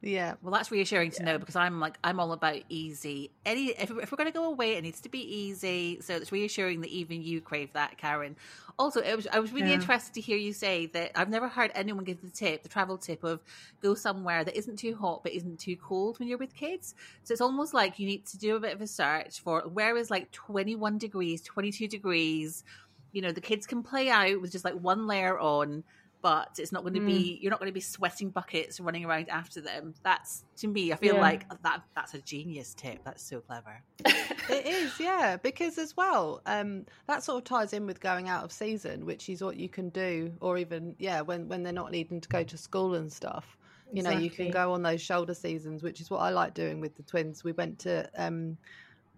Yeah. 0.02 0.34
Well, 0.42 0.52
that's 0.52 0.72
reassuring 0.72 1.12
to 1.12 1.22
yeah. 1.22 1.32
know 1.32 1.38
because 1.38 1.54
I'm 1.54 1.78
like 1.78 1.96
I'm 2.02 2.18
all 2.18 2.32
about 2.32 2.58
easy. 2.68 3.30
Any 3.46 3.68
if, 3.68 3.90
if 3.90 4.10
we're 4.10 4.16
going 4.16 4.30
to 4.30 4.36
go 4.36 4.46
away, 4.46 4.74
it 4.74 4.82
needs 4.82 5.00
to 5.02 5.08
be 5.08 5.20
easy. 5.20 6.00
So 6.00 6.16
it's 6.16 6.32
reassuring 6.32 6.80
that 6.80 6.90
even 6.90 7.22
you 7.22 7.40
crave 7.40 7.72
that, 7.74 7.98
Karen. 7.98 8.34
Also, 8.80 9.00
it 9.00 9.14
was 9.14 9.28
I 9.28 9.38
was 9.38 9.52
really 9.52 9.68
yeah. 9.68 9.76
interested 9.76 10.14
to 10.14 10.20
hear 10.20 10.36
you 10.36 10.52
say 10.52 10.86
that 10.86 11.12
I've 11.14 11.28
never 11.28 11.46
heard 11.46 11.70
anyone 11.76 12.02
give 12.02 12.20
the 12.20 12.30
tip, 12.30 12.64
the 12.64 12.68
travel 12.68 12.98
tip 12.98 13.22
of 13.22 13.40
go 13.80 13.94
somewhere 13.94 14.42
that 14.42 14.56
isn't 14.56 14.76
too 14.76 14.96
hot 14.96 15.22
but 15.22 15.32
isn't 15.32 15.60
too 15.60 15.76
cold 15.76 16.18
when 16.18 16.26
you're 16.26 16.38
with 16.38 16.54
kids. 16.54 16.96
So 17.22 17.30
it's 17.30 17.40
almost 17.40 17.72
like 17.72 18.00
you 18.00 18.06
need 18.06 18.26
to 18.26 18.38
do 18.38 18.56
a 18.56 18.60
bit 18.60 18.74
of 18.74 18.82
a 18.82 18.88
search 18.88 19.40
for 19.40 19.60
where 19.68 19.96
is 19.96 20.10
like 20.10 20.32
21 20.32 20.98
degrees, 20.98 21.42
22 21.42 21.86
degrees. 21.86 22.64
You 23.12 23.22
know, 23.22 23.30
the 23.30 23.40
kids 23.40 23.66
can 23.66 23.84
play 23.84 24.10
out 24.10 24.40
with 24.40 24.50
just 24.50 24.64
like 24.64 24.74
one 24.74 25.06
layer 25.06 25.38
on 25.38 25.84
but 26.22 26.56
it's 26.58 26.70
not 26.70 26.82
going 26.82 26.94
to 26.94 27.00
mm. 27.00 27.06
be 27.06 27.38
you're 27.42 27.50
not 27.50 27.58
going 27.58 27.68
to 27.68 27.74
be 27.74 27.80
sweating 27.80 28.30
buckets 28.30 28.80
running 28.80 29.04
around 29.04 29.28
after 29.28 29.60
them. 29.60 29.92
That's 30.02 30.44
to 30.58 30.68
me 30.68 30.92
i 30.92 30.96
feel 30.96 31.16
yeah. 31.16 31.20
like 31.20 31.62
that 31.62 31.82
that's 31.94 32.14
a 32.14 32.20
genius 32.20 32.74
tip. 32.74 33.00
That's 33.04 33.22
so 33.22 33.40
clever. 33.40 33.82
It 34.48 34.66
is 34.66 34.98
yeah 34.98 35.36
because 35.36 35.78
as 35.78 35.96
well 35.96 36.40
um, 36.46 36.84
that 37.06 37.22
sort 37.22 37.38
of 37.38 37.44
ties 37.44 37.72
in 37.72 37.86
with 37.86 38.00
going 38.00 38.28
out 38.28 38.44
of 38.44 38.52
season 38.52 39.06
which 39.06 39.28
is 39.28 39.42
what 39.42 39.56
you 39.56 39.68
can 39.68 39.88
do 39.90 40.32
or 40.40 40.58
even 40.58 40.96
yeah 40.98 41.20
when 41.20 41.48
when 41.48 41.62
they're 41.62 41.72
not 41.72 41.92
needing 41.92 42.20
to 42.20 42.28
go 42.28 42.42
to 42.44 42.56
school 42.56 42.94
and 42.94 43.12
stuff. 43.12 43.56
You 43.92 44.02
know 44.02 44.10
you 44.10 44.30
can 44.30 44.50
go 44.50 44.72
on 44.72 44.82
those 44.82 45.02
shoulder 45.02 45.34
seasons 45.34 45.82
which 45.82 46.00
is 46.00 46.08
what 46.10 46.20
i 46.20 46.30
like 46.30 46.54
doing 46.54 46.80
with 46.80 46.96
the 46.96 47.02
twins. 47.02 47.44
We 47.44 47.52
went 47.52 47.80
to 47.80 48.08
um 48.16 48.56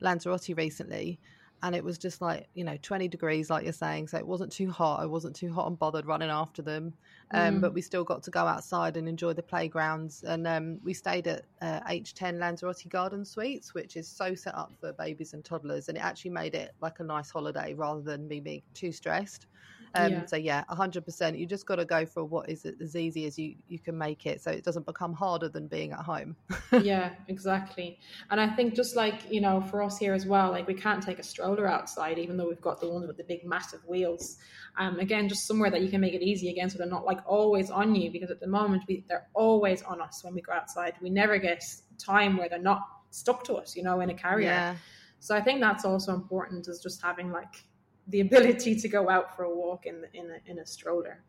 lanzarote 0.00 0.49
recently 0.56 1.20
and 1.62 1.75
it 1.75 1.82
was 1.82 1.99
just 1.99 2.20
like 2.20 2.46
you 2.54 2.64
know 2.64 2.76
20 2.82 3.08
degrees 3.08 3.50
like 3.50 3.64
you're 3.64 3.73
saying 3.73 4.06
so 4.08 4.18
it 4.18 4.26
wasn't 4.26 4.50
too 4.50 4.70
hot 4.70 5.00
i 5.00 5.06
wasn't 5.06 5.34
too 5.34 5.52
hot 5.52 5.66
and 5.66 5.78
bothered 5.78 6.06
running 6.06 6.30
after 6.30 6.62
them 6.62 6.92
um, 7.30 7.56
mm. 7.56 7.61
but 7.61 7.73
we 7.73 7.80
still 7.80 8.04
got 8.04 8.23
to 8.23 8.30
go 8.30 8.46
outside 8.46 8.96
and 8.96 9.08
enjoy 9.08 9.32
the 9.32 9.42
playgrounds 9.42 10.23
and 10.25 10.46
um, 10.46 10.78
we 10.84 10.92
stayed 10.92 11.26
at 11.26 11.42
uh, 11.62 11.80
h10 11.88 12.38
lanzarote 12.38 12.88
garden 12.88 13.25
suites 13.25 13.75
which 13.75 13.96
is 13.96 14.06
so 14.06 14.34
set 14.34 14.54
up 14.54 14.73
for 14.78 14.92
babies 14.92 15.32
and 15.32 15.44
toddlers 15.44 15.88
and 15.88 15.96
it 15.96 16.02
actually 16.02 16.30
made 16.30 16.54
it 16.54 16.73
like 16.80 17.00
a 17.00 17.04
nice 17.04 17.30
holiday 17.30 17.73
rather 17.75 18.02
than 18.02 18.28
me 18.28 18.40
being 18.40 18.62
too 18.75 18.92
stressed 18.92 19.46
um, 19.94 20.12
yeah. 20.12 20.26
So 20.26 20.36
yeah, 20.36 20.64
hundred 20.68 21.04
percent. 21.04 21.38
You 21.38 21.46
just 21.46 21.66
got 21.66 21.76
to 21.76 21.84
go 21.84 22.06
for 22.06 22.24
what 22.24 22.48
is 22.48 22.64
as 22.64 22.96
easy 22.96 23.26
as 23.26 23.38
you 23.38 23.56
you 23.68 23.78
can 23.78 23.96
make 23.96 24.26
it, 24.26 24.42
so 24.42 24.50
it 24.50 24.64
doesn't 24.64 24.86
become 24.86 25.12
harder 25.12 25.48
than 25.48 25.66
being 25.66 25.92
at 25.92 26.00
home. 26.00 26.36
yeah, 26.82 27.12
exactly. 27.28 27.98
And 28.30 28.40
I 28.40 28.48
think 28.48 28.74
just 28.74 28.96
like 28.96 29.30
you 29.30 29.40
know, 29.40 29.60
for 29.60 29.82
us 29.82 29.98
here 29.98 30.14
as 30.14 30.26
well, 30.26 30.50
like 30.50 30.66
we 30.66 30.74
can't 30.74 31.02
take 31.02 31.18
a 31.18 31.22
stroller 31.22 31.66
outside, 31.66 32.18
even 32.18 32.36
though 32.36 32.48
we've 32.48 32.60
got 32.60 32.80
the 32.80 32.88
ones 32.88 33.06
with 33.06 33.16
the 33.16 33.24
big 33.24 33.44
massive 33.44 33.80
wheels. 33.86 34.36
Um, 34.76 34.98
again, 34.98 35.28
just 35.28 35.46
somewhere 35.46 35.70
that 35.70 35.82
you 35.82 35.88
can 35.88 36.00
make 36.00 36.14
it 36.14 36.22
easy 36.22 36.50
again, 36.50 36.68
so 36.68 36.78
they're 36.78 36.86
not 36.86 37.04
like 37.04 37.20
always 37.26 37.70
on 37.70 37.94
you, 37.94 38.10
because 38.10 38.30
at 38.30 38.40
the 38.40 38.48
moment 38.48 38.82
we 38.88 39.04
they're 39.08 39.28
always 39.34 39.82
on 39.82 40.00
us 40.00 40.22
when 40.24 40.34
we 40.34 40.40
go 40.40 40.52
outside. 40.52 40.94
We 41.00 41.10
never 41.10 41.38
get 41.38 41.62
time 41.98 42.36
where 42.36 42.48
they're 42.48 42.58
not 42.58 42.82
stuck 43.10 43.44
to 43.44 43.54
us, 43.54 43.76
you 43.76 43.82
know, 43.82 44.00
in 44.00 44.10
a 44.10 44.14
carrier. 44.14 44.48
Yeah. 44.48 44.76
So 45.20 45.34
I 45.34 45.40
think 45.40 45.60
that's 45.60 45.84
also 45.84 46.12
important 46.12 46.68
is 46.68 46.80
just 46.80 47.00
having 47.00 47.30
like 47.30 47.64
the 48.08 48.20
ability 48.20 48.76
to 48.76 48.88
go 48.88 49.08
out 49.08 49.34
for 49.37 49.44
a 49.44 49.54
walk 49.54 49.87
in 49.87 50.04
in 50.12 50.30
a, 50.30 50.50
in 50.50 50.58
a 50.58 50.66
stroller. 50.66 51.23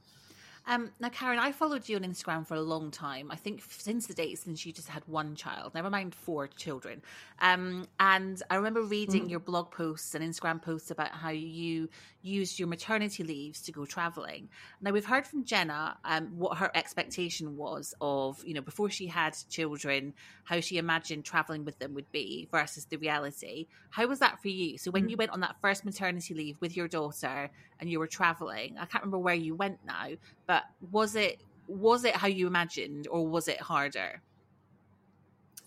Um, 0.67 0.91
now, 0.99 1.09
Karen, 1.09 1.37
I 1.37 1.51
followed 1.51 1.87
you 1.87 1.95
on 1.95 2.03
Instagram 2.03 2.45
for 2.45 2.55
a 2.55 2.61
long 2.61 2.89
time. 2.89 3.29
I 3.29 3.35
think 3.35 3.61
since 3.69 4.07
the 4.07 4.13
date 4.13 4.39
since 4.39 4.65
you 4.65 4.73
just 4.73 4.87
had 4.87 5.03
one 5.07 5.35
child, 5.35 5.75
never 5.75 5.89
mind 5.89 6.15
four 6.15 6.47
children. 6.47 7.01
Um, 7.39 7.87
and 7.99 8.41
I 8.49 8.55
remember 8.55 8.81
reading 8.81 9.27
mm. 9.27 9.29
your 9.29 9.39
blog 9.39 9.71
posts 9.71 10.15
and 10.15 10.23
Instagram 10.23 10.61
posts 10.61 10.89
about 10.89 11.11
how 11.11 11.29
you 11.29 11.89
used 12.23 12.57
your 12.57 12.67
maternity 12.67 13.23
leaves 13.23 13.61
to 13.61 13.71
go 13.71 13.85
traveling. 13.85 14.49
Now, 14.81 14.91
we've 14.91 15.05
heard 15.05 15.27
from 15.27 15.43
Jenna 15.43 15.97
um, 16.03 16.29
what 16.35 16.57
her 16.57 16.71
expectation 16.73 17.55
was 17.55 17.93
of, 18.01 18.43
you 18.43 18.55
know, 18.55 18.61
before 18.61 18.89
she 18.89 19.05
had 19.05 19.37
children, 19.49 20.13
how 20.43 20.59
she 20.59 20.77
imagined 20.77 21.25
traveling 21.25 21.63
with 21.65 21.77
them 21.77 21.93
would 21.93 22.11
be 22.11 22.47
versus 22.51 22.85
the 22.85 22.97
reality. 22.97 23.67
How 23.91 24.07
was 24.07 24.19
that 24.19 24.41
for 24.41 24.47
you? 24.47 24.79
So, 24.79 24.89
when 24.89 25.05
mm. 25.05 25.11
you 25.11 25.17
went 25.17 25.31
on 25.31 25.41
that 25.41 25.57
first 25.61 25.85
maternity 25.85 26.33
leave 26.33 26.59
with 26.59 26.75
your 26.75 26.87
daughter 26.87 27.51
and 27.79 27.89
you 27.89 27.99
were 27.99 28.07
traveling, 28.07 28.77
I 28.79 28.85
can't 28.85 29.03
remember 29.03 29.19
where 29.19 29.35
you 29.35 29.53
went 29.53 29.79
now, 29.85 30.07
but 30.47 30.54
was 30.91 31.15
it 31.15 31.39
was 31.67 32.05
it 32.05 32.15
how 32.15 32.27
you 32.27 32.47
imagined 32.47 33.07
or 33.07 33.27
was 33.27 33.47
it 33.47 33.59
harder? 33.59 34.21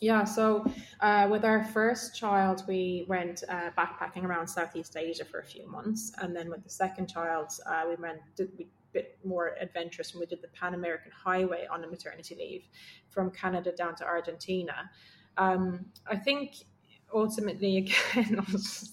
Yeah, 0.00 0.25
so 0.25 0.64
uh, 1.00 1.26
with 1.28 1.45
our 1.45 1.64
first 1.64 2.14
child, 2.14 2.62
we 2.68 3.04
went 3.09 3.42
uh, 3.49 3.71
backpacking 3.76 4.23
around 4.23 4.47
Southeast 4.47 4.97
Asia 4.97 5.25
for 5.25 5.40
a 5.40 5.45
few 5.45 5.68
months, 5.68 6.12
and 6.18 6.37
then 6.37 6.50
with 6.50 6.62
the 6.62 6.71
second 6.71 7.09
child, 7.09 7.50
uh, 7.66 7.83
we 7.88 7.97
went 7.97 8.21
did 8.37 8.49
a 8.61 8.64
bit 8.92 9.18
more 9.25 9.57
adventurous, 9.61 10.12
and 10.12 10.21
we 10.21 10.26
did 10.26 10.40
the 10.40 10.49
Pan 10.49 10.75
American 10.75 11.11
Highway 11.11 11.66
on 11.68 11.83
a 11.83 11.88
maternity 11.88 12.37
leave 12.37 12.68
from 13.09 13.30
Canada 13.33 13.73
down 13.73 13.97
to 13.97 14.04
Argentina. 14.04 14.88
Um, 15.37 15.87
I 16.07 16.16
think 16.16 16.54
ultimately, 17.12 17.76
again, 18.14 18.40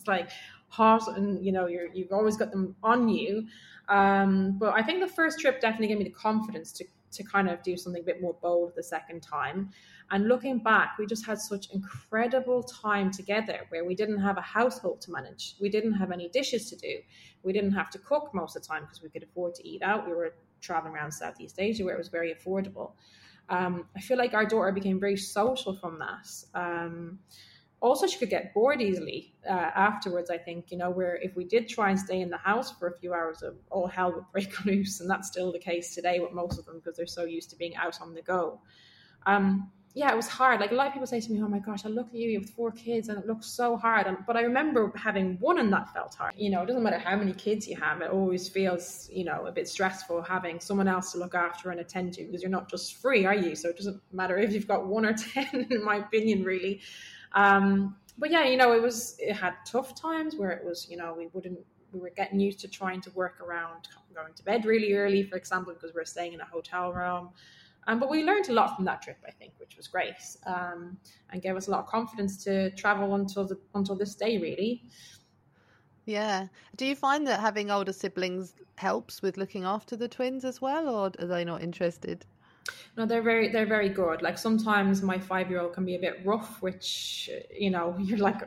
like 0.07 0.31
hot, 0.67 1.17
and 1.17 1.43
you 1.43 1.51
know, 1.51 1.67
you're, 1.67 1.87
you've 1.93 2.11
always 2.11 2.37
got 2.37 2.51
them 2.51 2.75
on 2.83 3.09
you. 3.09 3.47
Um, 3.87 4.57
but 4.57 4.73
I 4.73 4.81
think 4.81 4.99
the 4.99 5.13
first 5.13 5.39
trip 5.39 5.61
definitely 5.61 5.87
gave 5.87 5.97
me 5.99 6.05
the 6.05 6.09
confidence 6.09 6.71
to 6.73 6.85
to 7.15 7.23
kind 7.23 7.49
of 7.49 7.63
do 7.63 7.77
something 7.77 8.01
a 8.01 8.05
bit 8.05 8.21
more 8.21 8.35
bold 8.41 8.73
the 8.75 8.83
second 8.83 9.21
time. 9.21 9.69
And 10.11 10.27
looking 10.27 10.59
back, 10.59 10.97
we 10.99 11.05
just 11.07 11.25
had 11.25 11.39
such 11.39 11.69
incredible 11.71 12.61
time 12.61 13.09
together 13.09 13.61
where 13.69 13.85
we 13.85 13.95
didn't 13.95 14.19
have 14.19 14.37
a 14.37 14.41
household 14.41 15.01
to 15.01 15.11
manage. 15.11 15.55
We 15.59 15.69
didn't 15.69 15.93
have 15.93 16.11
any 16.11 16.29
dishes 16.29 16.69
to 16.69 16.75
do. 16.75 16.99
We 17.43 17.53
didn't 17.53 17.71
have 17.71 17.89
to 17.91 17.99
cook 17.99 18.31
most 18.33 18.55
of 18.55 18.61
the 18.61 18.67
time 18.67 18.83
because 18.83 19.01
we 19.01 19.09
could 19.09 19.23
afford 19.23 19.55
to 19.55 19.67
eat 19.67 19.81
out. 19.81 20.05
We 20.05 20.13
were 20.13 20.35
traveling 20.61 20.93
around 20.93 21.11
Southeast 21.11 21.55
Asia 21.59 21.83
where 21.83 21.95
it 21.95 21.97
was 21.97 22.09
very 22.09 22.35
affordable. 22.35 22.91
Um, 23.49 23.85
I 23.95 24.01
feel 24.01 24.17
like 24.17 24.33
our 24.33 24.45
daughter 24.45 24.71
became 24.71 24.99
very 24.99 25.17
social 25.17 25.75
from 25.75 25.99
that. 25.99 26.27
Um, 26.53 27.19
also 27.81 28.07
she 28.07 28.17
could 28.17 28.29
get 28.29 28.53
bored 28.53 28.81
easily 28.81 29.33
uh, 29.47 29.51
afterwards 29.75 30.29
i 30.29 30.37
think 30.37 30.71
you 30.71 30.77
know 30.77 30.89
where 30.89 31.17
if 31.17 31.35
we 31.35 31.43
did 31.43 31.67
try 31.67 31.89
and 31.89 31.99
stay 31.99 32.21
in 32.21 32.29
the 32.29 32.37
house 32.37 32.71
for 32.71 32.87
a 32.87 32.97
few 32.97 33.13
hours 33.13 33.41
of 33.41 33.55
all 33.69 33.87
hell 33.87 34.13
would 34.13 34.25
break 34.31 34.65
loose 34.65 35.01
and 35.01 35.09
that's 35.09 35.27
still 35.27 35.51
the 35.51 35.59
case 35.59 35.93
today 35.93 36.19
with 36.19 36.31
most 36.31 36.57
of 36.57 36.65
them 36.65 36.75
because 36.75 36.97
they're 36.97 37.05
so 37.05 37.23
used 37.23 37.49
to 37.49 37.55
being 37.55 37.75
out 37.75 38.01
on 38.01 38.13
the 38.13 38.21
go. 38.21 38.59
Um, 39.25 39.71
yeah 39.93 40.11
it 40.11 40.15
was 40.15 40.27
hard. 40.27 40.59
Like 40.59 40.71
a 40.71 40.75
lot 40.75 40.87
of 40.87 40.93
people 40.93 41.07
say 41.07 41.21
to 41.21 41.31
me 41.31 41.41
oh 41.41 41.47
my 41.47 41.59
gosh 41.59 41.85
i 41.85 41.89
look 41.89 42.07
at 42.07 42.15
you 42.15 42.29
you 42.29 42.39
have 42.41 42.49
four 42.49 42.71
kids 42.71 43.07
and 43.07 43.17
it 43.17 43.25
looks 43.25 43.47
so 43.47 43.77
hard. 43.77 44.07
And, 44.07 44.17
but 44.27 44.35
i 44.35 44.41
remember 44.41 44.91
having 44.95 45.37
one 45.39 45.57
and 45.57 45.71
that 45.71 45.93
felt 45.93 46.15
hard. 46.15 46.33
You 46.35 46.49
know 46.49 46.61
it 46.63 46.65
doesn't 46.65 46.83
matter 46.83 46.99
how 46.99 47.15
many 47.15 47.33
kids 47.33 47.67
you 47.67 47.77
have 47.77 48.01
it 48.01 48.09
always 48.11 48.49
feels 48.49 49.09
you 49.11 49.23
know 49.23 49.45
a 49.45 49.51
bit 49.51 49.67
stressful 49.67 50.21
having 50.21 50.59
someone 50.59 50.87
else 50.87 51.11
to 51.13 51.17
look 51.17 51.33
after 51.33 51.71
and 51.71 51.79
attend 51.79 52.13
to 52.15 52.23
because 52.25 52.41
you're 52.41 52.51
not 52.51 52.69
just 52.69 52.95
free 52.95 53.25
are 53.25 53.35
you? 53.35 53.55
So 53.55 53.69
it 53.69 53.77
doesn't 53.77 54.01
matter 54.11 54.37
if 54.37 54.53
you've 54.53 54.67
got 54.67 54.85
one 54.85 55.05
or 55.05 55.13
ten 55.33 55.67
in 55.69 55.83
my 55.83 55.97
opinion 55.97 56.43
really 56.43 56.81
um, 57.35 57.95
but 58.17 58.31
yeah, 58.31 58.45
you 58.45 58.57
know, 58.57 58.73
it 58.73 58.81
was 58.81 59.15
it 59.19 59.33
had 59.33 59.53
tough 59.65 59.93
times 59.93 60.35
where 60.35 60.51
it 60.51 60.65
was, 60.65 60.87
you 60.89 60.97
know, 60.97 61.13
we 61.17 61.27
wouldn't 61.33 61.59
we 61.91 61.99
were 61.99 62.11
getting 62.15 62.39
used 62.39 62.59
to 62.59 62.67
trying 62.67 63.01
to 63.01 63.11
work 63.11 63.39
around 63.41 63.87
going 64.15 64.33
to 64.33 64.43
bed 64.43 64.65
really 64.65 64.93
early, 64.93 65.23
for 65.23 65.35
example, 65.35 65.73
because 65.73 65.93
we 65.93 66.01
are 66.01 66.05
staying 66.05 66.33
in 66.33 66.41
a 66.41 66.45
hotel 66.45 66.91
room. 66.93 67.29
Um, 67.87 67.99
but 67.99 68.09
we 68.09 68.23
learned 68.23 68.49
a 68.49 68.53
lot 68.53 68.75
from 68.75 68.85
that 68.85 69.01
trip, 69.01 69.17
I 69.27 69.31
think, 69.31 69.53
which 69.59 69.77
was 69.77 69.87
great, 69.87 70.15
um, 70.47 70.97
and 71.31 71.41
gave 71.41 71.55
us 71.55 71.67
a 71.67 71.71
lot 71.71 71.81
of 71.81 71.87
confidence 71.87 72.43
to 72.45 72.71
travel 72.71 73.13
until 73.13 73.45
the, 73.45 73.59
until 73.75 73.95
this 73.95 74.15
day, 74.15 74.39
really. 74.39 74.83
Yeah. 76.05 76.47
Do 76.77 76.85
you 76.85 76.95
find 76.95 77.27
that 77.27 77.39
having 77.39 77.69
older 77.69 77.93
siblings 77.93 78.55
helps 78.77 79.21
with 79.21 79.37
looking 79.37 79.65
after 79.65 79.95
the 79.95 80.07
twins 80.07 80.45
as 80.45 80.61
well, 80.61 80.89
or 80.89 81.11
are 81.19 81.27
they 81.27 81.45
not 81.45 81.61
interested? 81.61 82.25
No, 82.97 83.05
they're 83.05 83.21
very 83.21 83.49
they're 83.49 83.65
very 83.65 83.89
good. 83.89 84.21
Like 84.21 84.37
sometimes 84.37 85.01
my 85.01 85.19
five 85.19 85.49
year 85.49 85.59
old 85.61 85.73
can 85.73 85.85
be 85.85 85.95
a 85.95 85.99
bit 85.99 86.21
rough, 86.25 86.61
which 86.61 87.29
you 87.51 87.69
know 87.69 87.97
you're 87.99 88.17
like 88.17 88.41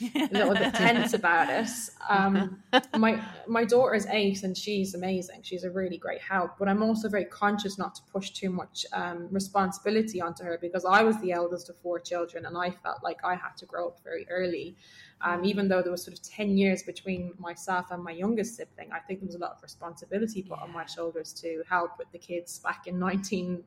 a 0.00 0.28
little 0.32 0.54
bit 0.54 0.74
tense 0.74 1.12
about 1.12 1.48
it. 1.50 1.70
Um, 2.08 2.62
my 2.96 3.22
my 3.46 3.64
daughter 3.64 3.94
is 3.94 4.06
eight 4.06 4.42
and 4.42 4.56
she's 4.56 4.94
amazing. 4.94 5.40
She's 5.42 5.64
a 5.64 5.70
really 5.70 5.98
great 5.98 6.20
help. 6.20 6.58
But 6.58 6.68
I'm 6.68 6.82
also 6.82 7.08
very 7.08 7.24
conscious 7.24 7.78
not 7.78 7.94
to 7.96 8.02
push 8.12 8.30
too 8.30 8.50
much 8.50 8.86
um, 8.92 9.28
responsibility 9.30 10.20
onto 10.20 10.44
her 10.44 10.58
because 10.60 10.84
I 10.84 11.02
was 11.02 11.20
the 11.20 11.32
eldest 11.32 11.68
of 11.68 11.76
four 11.76 11.98
children 11.98 12.46
and 12.46 12.56
I 12.56 12.70
felt 12.70 13.02
like 13.02 13.18
I 13.24 13.34
had 13.34 13.56
to 13.58 13.66
grow 13.66 13.88
up 13.88 14.00
very 14.04 14.26
early. 14.30 14.76
Um, 15.22 15.46
even 15.46 15.66
though 15.66 15.80
there 15.80 15.90
was 15.90 16.04
sort 16.04 16.12
of 16.12 16.22
10 16.22 16.58
years 16.58 16.82
between 16.82 17.32
myself 17.38 17.86
and 17.90 18.04
my 18.04 18.10
youngest 18.10 18.56
sibling, 18.56 18.92
I 18.92 18.98
think 18.98 19.20
there 19.20 19.26
was 19.26 19.34
a 19.34 19.38
lot 19.38 19.52
of 19.52 19.62
responsibility 19.62 20.42
put 20.42 20.58
yeah. 20.58 20.64
on 20.64 20.72
my 20.72 20.84
shoulders 20.84 21.32
to 21.40 21.62
help 21.68 21.92
with 21.98 22.12
the 22.12 22.18
kids 22.18 22.58
back 22.58 22.86
in 22.86 22.98
19, 22.98 23.64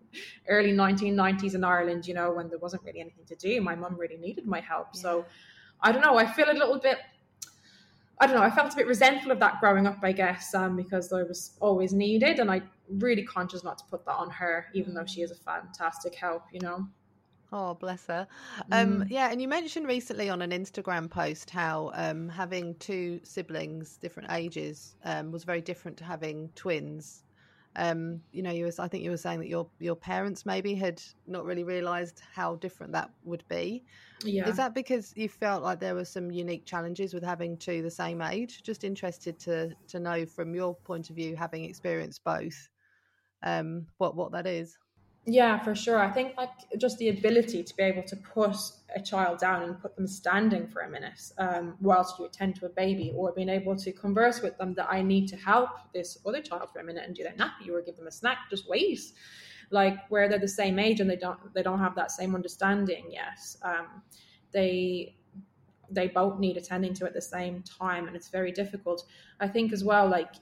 early 0.47 0.73
1990s 0.73 1.55
in 1.55 1.63
Ireland, 1.63 2.07
you 2.07 2.13
know, 2.13 2.31
when 2.31 2.49
there 2.49 2.59
wasn't 2.59 2.83
really 2.83 2.99
anything 2.99 3.25
to 3.25 3.35
do. 3.35 3.61
My 3.61 3.73
mum 3.73 3.95
really 3.97 4.17
needed 4.17 4.45
my 4.45 4.59
help. 4.59 4.89
Yeah. 4.93 5.01
So 5.01 5.25
I 5.81 5.91
don't 5.91 6.01
know, 6.01 6.17
I 6.17 6.25
feel 6.25 6.49
a 6.49 6.53
little 6.53 6.79
bit, 6.79 6.97
I 8.19 8.27
don't 8.27 8.35
know, 8.35 8.41
I 8.41 8.49
felt 8.49 8.73
a 8.73 8.75
bit 8.75 8.87
resentful 8.87 9.31
of 9.31 9.39
that 9.39 9.59
growing 9.59 9.87
up, 9.87 9.97
I 10.03 10.11
guess, 10.11 10.53
um, 10.53 10.75
because 10.75 11.11
I 11.13 11.23
was 11.23 11.57
always 11.59 11.93
needed 11.93 12.39
and 12.39 12.51
I 12.51 12.61
really 12.89 13.23
conscious 13.23 13.63
not 13.63 13.77
to 13.79 13.85
put 13.85 14.05
that 14.05 14.15
on 14.15 14.29
her, 14.31 14.67
even 14.73 14.93
though 14.93 15.05
she 15.05 15.21
is 15.21 15.31
a 15.31 15.35
fantastic 15.35 16.15
help, 16.15 16.43
you 16.51 16.59
know. 16.59 16.87
Oh, 17.51 17.73
bless 17.73 18.05
her. 18.05 18.27
Um, 18.71 19.01
mm. 19.01 19.09
Yeah, 19.09 19.31
and 19.31 19.41
you 19.41 19.47
mentioned 19.47 19.87
recently 19.87 20.29
on 20.29 20.41
an 20.41 20.51
Instagram 20.51 21.09
post 21.09 21.49
how 21.49 21.91
um, 21.95 22.29
having 22.29 22.75
two 22.75 23.19
siblings, 23.23 23.97
different 23.97 24.31
ages, 24.31 24.95
um, 25.03 25.31
was 25.31 25.43
very 25.45 25.61
different 25.61 25.97
to 25.97 26.03
having 26.03 26.49
twins. 26.55 27.23
Um, 27.75 28.21
you 28.31 28.41
know, 28.41 28.51
you 28.51 28.65
was, 28.65 28.79
I 28.79 28.87
think 28.87 29.03
you 29.03 29.11
were 29.11 29.17
saying 29.17 29.39
that 29.39 29.47
your 29.47 29.69
your 29.79 29.95
parents 29.95 30.45
maybe 30.45 30.73
had 30.73 31.01
not 31.27 31.45
really 31.45 31.63
realised 31.63 32.21
how 32.33 32.55
different 32.55 32.91
that 32.93 33.11
would 33.23 33.43
be. 33.47 33.83
Yeah. 34.23 34.49
Is 34.49 34.57
that 34.57 34.73
because 34.73 35.13
you 35.15 35.29
felt 35.29 35.63
like 35.63 35.79
there 35.79 35.95
were 35.95 36.05
some 36.05 36.31
unique 36.31 36.65
challenges 36.65 37.13
with 37.13 37.23
having 37.23 37.57
two 37.57 37.81
the 37.81 37.91
same 37.91 38.21
age? 38.21 38.63
Just 38.63 38.83
interested 38.83 39.39
to 39.39 39.73
to 39.87 39.99
know 39.99 40.25
from 40.25 40.55
your 40.55 40.75
point 40.75 41.09
of 41.09 41.15
view, 41.15 41.35
having 41.35 41.63
experienced 41.63 42.23
both, 42.23 42.69
um, 43.43 43.85
what 43.97 44.15
what 44.15 44.31
that 44.31 44.47
is. 44.47 44.77
Yeah, 45.25 45.59
for 45.59 45.75
sure. 45.75 45.99
I 45.99 46.09
think 46.09 46.35
like 46.37 46.49
just 46.77 46.97
the 46.97 47.09
ability 47.09 47.63
to 47.63 47.75
be 47.75 47.83
able 47.83 48.03
to 48.03 48.15
put 48.15 48.55
a 48.95 49.01
child 49.01 49.37
down 49.39 49.61
and 49.63 49.79
put 49.79 49.95
them 49.95 50.07
standing 50.07 50.67
for 50.67 50.81
a 50.81 50.89
minute 50.89 51.21
um, 51.37 51.75
whilst 51.81 52.17
you 52.17 52.25
attend 52.25 52.55
to 52.55 52.65
a 52.65 52.69
baby, 52.69 53.11
or 53.15 53.31
being 53.33 53.49
able 53.49 53.75
to 53.75 53.91
converse 53.91 54.41
with 54.41 54.57
them 54.57 54.73
that 54.75 54.87
I 54.89 55.01
need 55.03 55.27
to 55.29 55.35
help 55.35 55.69
this 55.93 56.17
other 56.25 56.41
child 56.41 56.69
for 56.71 56.79
a 56.79 56.83
minute 56.83 57.03
and 57.05 57.15
do 57.15 57.23
their 57.23 57.33
nappy 57.33 57.69
or 57.69 57.81
give 57.81 57.97
them 57.97 58.07
a 58.07 58.11
snack. 58.11 58.49
Just 58.49 58.67
wait, 58.67 58.99
like 59.69 60.09
where 60.09 60.27
they're 60.29 60.39
the 60.39 60.47
same 60.47 60.79
age 60.79 60.99
and 60.99 61.09
they 61.09 61.17
don't 61.17 61.53
they 61.53 61.61
don't 61.61 61.79
have 61.79 61.95
that 61.95 62.11
same 62.11 62.33
understanding 62.33 63.11
yet. 63.11 63.39
Um, 63.61 64.01
they 64.51 65.15
they 65.91 66.07
both 66.07 66.39
need 66.39 66.57
attending 66.57 66.93
to 66.95 67.05
at 67.05 67.13
the 67.13 67.21
same 67.21 67.63
time, 67.63 68.07
and 68.07 68.15
it's 68.15 68.29
very 68.29 68.51
difficult. 68.51 69.03
I 69.39 69.47
think 69.47 69.73
as 69.73 69.83
well, 69.83 70.07
like 70.07 70.33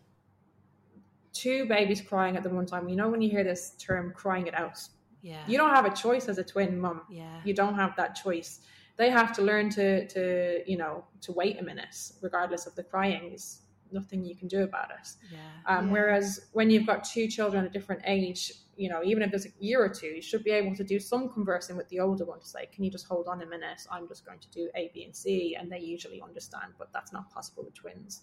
two 1.33 1.65
babies 1.65 2.01
crying 2.01 2.35
at 2.37 2.43
the 2.43 2.49
one 2.49 2.65
time. 2.65 2.87
You 2.89 2.95
know 2.95 3.09
when 3.09 3.21
you 3.21 3.29
hear 3.29 3.43
this 3.43 3.71
term 3.77 4.13
"crying 4.15 4.47
it 4.47 4.53
out." 4.53 4.79
Yeah. 5.21 5.43
You 5.47 5.57
don't 5.57 5.71
have 5.71 5.85
a 5.85 5.93
choice 5.95 6.27
as 6.29 6.37
a 6.37 6.43
twin 6.43 6.79
mum. 6.79 7.01
Yeah. 7.09 7.41
You 7.43 7.53
don't 7.53 7.75
have 7.75 7.95
that 7.97 8.15
choice. 8.15 8.61
They 8.97 9.09
have 9.09 9.33
to 9.35 9.41
learn 9.41 9.69
to 9.71 10.07
to 10.07 10.63
you 10.71 10.77
know 10.77 11.05
to 11.21 11.31
wait 11.31 11.59
a 11.59 11.63
minute, 11.63 11.95
regardless 12.21 12.65
of 12.67 12.75
the 12.75 12.83
crying. 12.83 13.29
There's 13.29 13.61
nothing 13.91 14.23
you 14.25 14.35
can 14.35 14.47
do 14.47 14.63
about 14.63 14.89
it. 14.91 15.07
Yeah. 15.31 15.37
Um, 15.65 15.87
Yeah. 15.87 15.91
Whereas 15.93 16.47
when 16.51 16.69
you've 16.69 16.85
got 16.85 17.03
two 17.05 17.27
children 17.27 17.63
at 17.63 17.69
a 17.69 17.73
different 17.73 18.01
age, 18.05 18.51
you 18.75 18.89
know, 18.89 19.01
even 19.03 19.23
if 19.23 19.31
there's 19.31 19.45
a 19.45 19.53
year 19.59 19.81
or 19.83 19.89
two, 19.89 20.07
you 20.07 20.21
should 20.21 20.43
be 20.43 20.51
able 20.51 20.75
to 20.75 20.83
do 20.83 20.99
some 20.99 21.29
conversing 21.29 21.77
with 21.77 21.87
the 21.89 21.99
older 21.99 22.25
one 22.25 22.39
to 22.39 22.45
say, 22.45 22.65
"Can 22.73 22.83
you 22.83 22.91
just 22.91 23.07
hold 23.07 23.27
on 23.27 23.41
a 23.41 23.45
minute? 23.45 23.81
I'm 23.89 24.07
just 24.07 24.25
going 24.25 24.39
to 24.39 24.49
do 24.51 24.69
A, 24.75 24.91
B, 24.93 25.03
and 25.05 25.15
C," 25.15 25.55
and 25.59 25.71
they 25.71 25.79
usually 25.79 26.21
understand. 26.21 26.73
But 26.77 26.91
that's 26.93 27.11
not 27.13 27.31
possible 27.31 27.63
with 27.63 27.73
twins. 27.75 28.21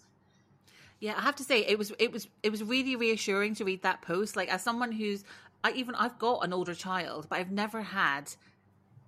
Yeah, 1.05 1.17
I 1.19 1.21
have 1.21 1.37
to 1.37 1.45
say 1.45 1.59
it 1.67 1.79
was 1.79 1.93
it 1.99 2.13
was 2.13 2.29
it 2.43 2.51
was 2.51 2.63
really 2.65 2.97
reassuring 2.97 3.55
to 3.57 3.65
read 3.67 3.83
that 3.83 4.01
post. 4.01 4.37
Like 4.37 4.49
as 4.49 4.63
someone 4.63 4.91
who's 4.91 5.23
I 5.63 5.73
even 5.73 5.95
I've 5.95 6.19
got 6.19 6.39
an 6.47 6.55
older 6.55 6.75
child, 6.75 7.27
but 7.29 7.39
I've 7.39 7.51
never 7.51 7.83
had 7.83 8.31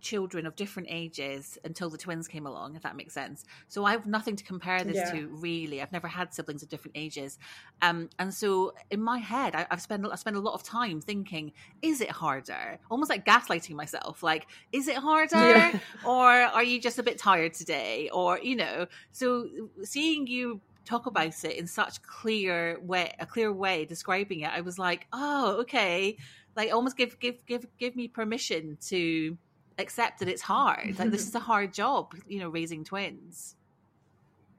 children 0.03 0.45
of 0.47 0.55
different 0.57 0.89
ages 0.91 1.57
until 1.65 1.89
the 1.89 1.97
twins 1.97 2.29
came 2.29 2.47
along, 2.47 2.77
if 2.77 2.83
that 2.83 2.97
makes 2.97 3.15
sense. 3.15 3.45
So 3.69 3.87
I 3.87 3.93
have 3.93 4.07
nothing 4.07 4.37
to 4.37 4.45
compare 4.45 4.85
this 4.85 4.97
Yeah. 4.97 5.11
to 5.13 5.29
really. 5.29 5.81
I've 5.81 5.91
never 5.91 6.07
had 6.07 6.35
siblings 6.35 6.63
of 6.63 6.69
different 6.69 6.99
ages. 6.99 7.39
Um 7.81 8.11
and 8.19 8.35
so 8.35 8.73
in 8.91 9.01
my 9.01 9.17
head 9.17 9.55
I, 9.55 9.67
I've 9.71 9.81
spent 9.81 10.07
I 10.07 10.17
spent 10.17 10.37
a 10.37 10.41
lot 10.41 10.53
of 10.53 10.63
time 10.65 11.01
thinking, 11.01 11.53
is 11.81 12.03
it 12.03 12.11
harder? 12.11 12.79
Almost 12.91 13.09
like 13.09 13.25
gaslighting 13.25 13.75
myself. 13.75 14.23
Like, 14.23 14.47
is 14.71 14.87
it 14.87 14.97
harder? 14.99 15.35
Yeah. 15.47 15.73
or 16.05 16.31
are 16.31 16.63
you 16.63 16.79
just 16.79 16.99
a 16.99 17.03
bit 17.03 17.19
tired 17.19 17.55
today? 17.55 18.11
Or, 18.13 18.39
you 18.39 18.57
know, 18.57 18.87
so 19.13 19.47
seeing 19.83 20.27
you 20.27 20.61
talk 20.87 21.07
about 21.07 21.45
it 21.45 21.57
in 21.57 21.67
such 21.67 22.01
clear 22.03 22.79
way 22.81 23.13
a 23.19 23.27
clear 23.27 23.53
way 23.53 23.85
describing 23.85 24.41
it 24.41 24.51
i 24.51 24.61
was 24.61 24.79
like 24.79 25.07
oh 25.13 25.57
okay 25.61 26.17
like 26.55 26.73
almost 26.73 26.97
give 26.97 27.19
give 27.21 27.45
give 27.47 27.67
give 27.79 27.97
me 27.97 28.09
permission 28.09 28.79
to 28.81 29.37
accept 29.79 30.21
that 30.21 30.29
it's 30.29 30.43
hard 30.43 30.99
like 30.99 31.11
this 31.11 31.27
is 31.29 31.35
a 31.35 31.41
hard 31.41 31.73
job 31.73 32.15
you 32.27 32.39
know 32.39 32.49
raising 32.49 32.85
twins 32.85 33.57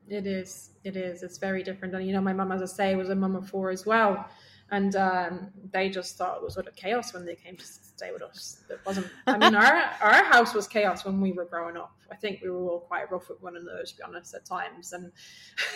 It 0.09 0.25
is. 0.25 0.71
It 0.83 0.95
is. 0.95 1.21
It's 1.21 1.37
very 1.37 1.63
different. 1.63 1.93
And 1.93 2.07
you 2.07 2.13
know, 2.13 2.21
my 2.21 2.33
mum, 2.33 2.51
as 2.51 2.61
I 2.61 2.65
say, 2.65 2.95
was 2.95 3.09
a 3.09 3.15
mum 3.15 3.35
of 3.35 3.49
four 3.49 3.69
as 3.69 3.85
well. 3.85 4.25
And 4.69 4.95
um, 4.95 5.49
they 5.71 5.89
just 5.89 6.17
thought 6.17 6.37
it 6.37 6.43
was 6.43 6.55
sort 6.55 6.67
of 6.67 6.75
chaos 6.75 7.13
when 7.13 7.25
they 7.25 7.35
came 7.35 7.55
to 7.55 7.65
stay 7.65 8.11
with 8.11 8.21
us. 8.21 8.63
It 8.69 8.79
wasn't. 8.85 9.07
I 9.25 9.37
mean, 9.37 9.55
our 9.55 9.81
our 10.01 10.23
house 10.25 10.53
was 10.53 10.67
chaos 10.67 11.05
when 11.05 11.21
we 11.21 11.31
were 11.31 11.45
growing 11.45 11.77
up. 11.77 11.95
I 12.11 12.15
think 12.15 12.41
we 12.41 12.49
were 12.49 12.69
all 12.69 12.81
quite 12.81 13.09
rough 13.09 13.29
with 13.29 13.41
one 13.41 13.55
another, 13.55 13.83
to 13.83 13.97
be 13.97 14.03
honest, 14.03 14.33
at 14.33 14.45
times. 14.45 14.91
And 14.91 15.11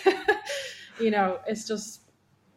you 1.00 1.10
know, 1.10 1.40
it's 1.48 1.68
just 1.68 2.11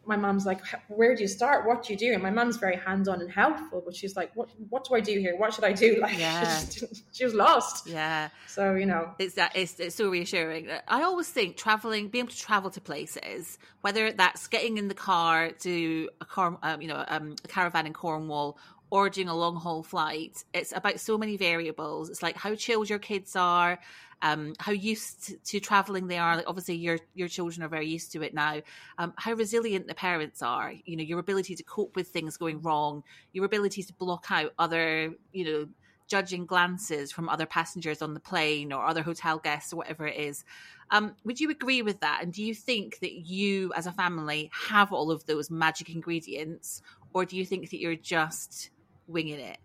my 0.07 0.15
mum's 0.15 0.45
like, 0.45 0.61
"Where 0.87 1.15
do 1.15 1.21
you 1.21 1.27
start? 1.27 1.65
What 1.67 1.83
do 1.83 1.93
you 1.93 1.99
do?" 1.99 2.13
And 2.13 2.21
my 2.23 2.29
mum's 2.31 2.57
very 2.57 2.77
hands 2.77 3.07
on 3.07 3.21
and 3.21 3.31
helpful, 3.31 3.81
but 3.85 3.95
she's 3.95 4.15
like, 4.15 4.31
"What 4.35 4.49
What 4.69 4.85
do 4.87 4.95
I 4.95 4.99
do 4.99 5.19
here? 5.19 5.35
What 5.37 5.53
should 5.53 5.63
I 5.63 5.73
do?" 5.73 5.99
Like, 6.01 6.17
Yeah. 6.17 6.59
she, 6.59 6.79
just, 6.79 7.03
she 7.15 7.23
was 7.25 7.33
lost. 7.33 7.87
yeah 7.87 8.29
So 8.47 8.75
you 8.75 8.85
know, 8.85 9.11
it's 9.19 9.35
that 9.35 9.55
it's, 9.55 9.79
it's 9.79 9.95
so 9.95 10.09
reassuring 10.09 10.69
i 10.87 11.01
always 11.03 11.29
think 11.29 11.57
traveling 11.57 12.07
being 12.09 12.25
able 12.25 12.31
to 12.33 12.39
travel 12.39 12.69
to 12.71 12.81
places 12.81 13.57
whether 13.81 14.11
that's 14.11 14.47
getting 14.47 14.77
in 14.77 14.87
the 14.87 14.93
car 14.93 15.51
to 15.51 16.09
a 16.21 16.25
car 16.25 16.57
um, 16.63 16.81
you 16.81 16.87
know 16.87 17.03
um, 17.07 17.35
a 17.43 17.47
caravan 17.47 17.85
in 17.87 17.93
cornwall 17.93 18.57
or 18.91 19.09
doing 19.09 19.27
a 19.27 19.35
long 19.35 19.55
haul 19.55 19.83
flight 19.83 20.43
it's 20.53 20.71
about 20.75 20.99
so 20.99 21.17
many 21.17 21.37
variables 21.37 22.09
it's 22.09 22.21
like 22.23 22.35
how 22.37 22.53
chilled 22.55 22.89
your 22.89 22.99
kids 22.99 23.35
are 23.35 23.79
um, 24.21 24.53
how 24.59 24.71
used 24.71 25.45
to, 25.45 25.59
traveling 25.59 26.07
they 26.07 26.17
are 26.17 26.35
like 26.37 26.47
obviously 26.47 26.75
your 26.75 26.97
your 27.13 27.27
children 27.27 27.63
are 27.63 27.69
very 27.69 27.87
used 27.87 28.11
to 28.11 28.21
it 28.21 28.33
now 28.33 28.61
um, 28.97 29.13
how 29.17 29.33
resilient 29.33 29.87
the 29.87 29.95
parents 29.95 30.41
are 30.41 30.73
you 30.85 30.95
know 30.95 31.03
your 31.03 31.19
ability 31.19 31.55
to 31.55 31.63
cope 31.63 31.95
with 31.95 32.07
things 32.07 32.37
going 32.37 32.61
wrong 32.61 33.03
your 33.33 33.45
ability 33.45 33.83
to 33.83 33.93
block 33.93 34.25
out 34.29 34.53
other 34.57 35.13
you 35.31 35.45
know 35.45 35.67
judging 36.07 36.45
glances 36.45 37.11
from 37.11 37.29
other 37.29 37.45
passengers 37.45 38.01
on 38.01 38.13
the 38.13 38.19
plane 38.19 38.71
or 38.71 38.85
other 38.85 39.01
hotel 39.01 39.39
guests 39.39 39.73
or 39.73 39.77
whatever 39.77 40.05
it 40.07 40.17
is. 40.17 40.43
Um, 40.91 41.15
would 41.23 41.39
you 41.39 41.49
agree 41.49 41.81
with 41.81 42.01
that? 42.01 42.19
And 42.21 42.31
do 42.31 42.43
you 42.43 42.53
think 42.53 42.99
that 42.99 43.13
you, 43.13 43.73
as 43.75 43.87
a 43.87 43.91
family, 43.91 44.51
have 44.69 44.93
all 44.93 45.09
of 45.09 45.25
those 45.25 45.49
magic 45.49 45.89
ingredients, 45.89 46.81
or 47.13 47.25
do 47.25 47.35
you 47.35 47.45
think 47.45 47.71
that 47.71 47.79
you're 47.79 47.95
just 47.95 48.69
winging 49.07 49.39
it? 49.39 49.57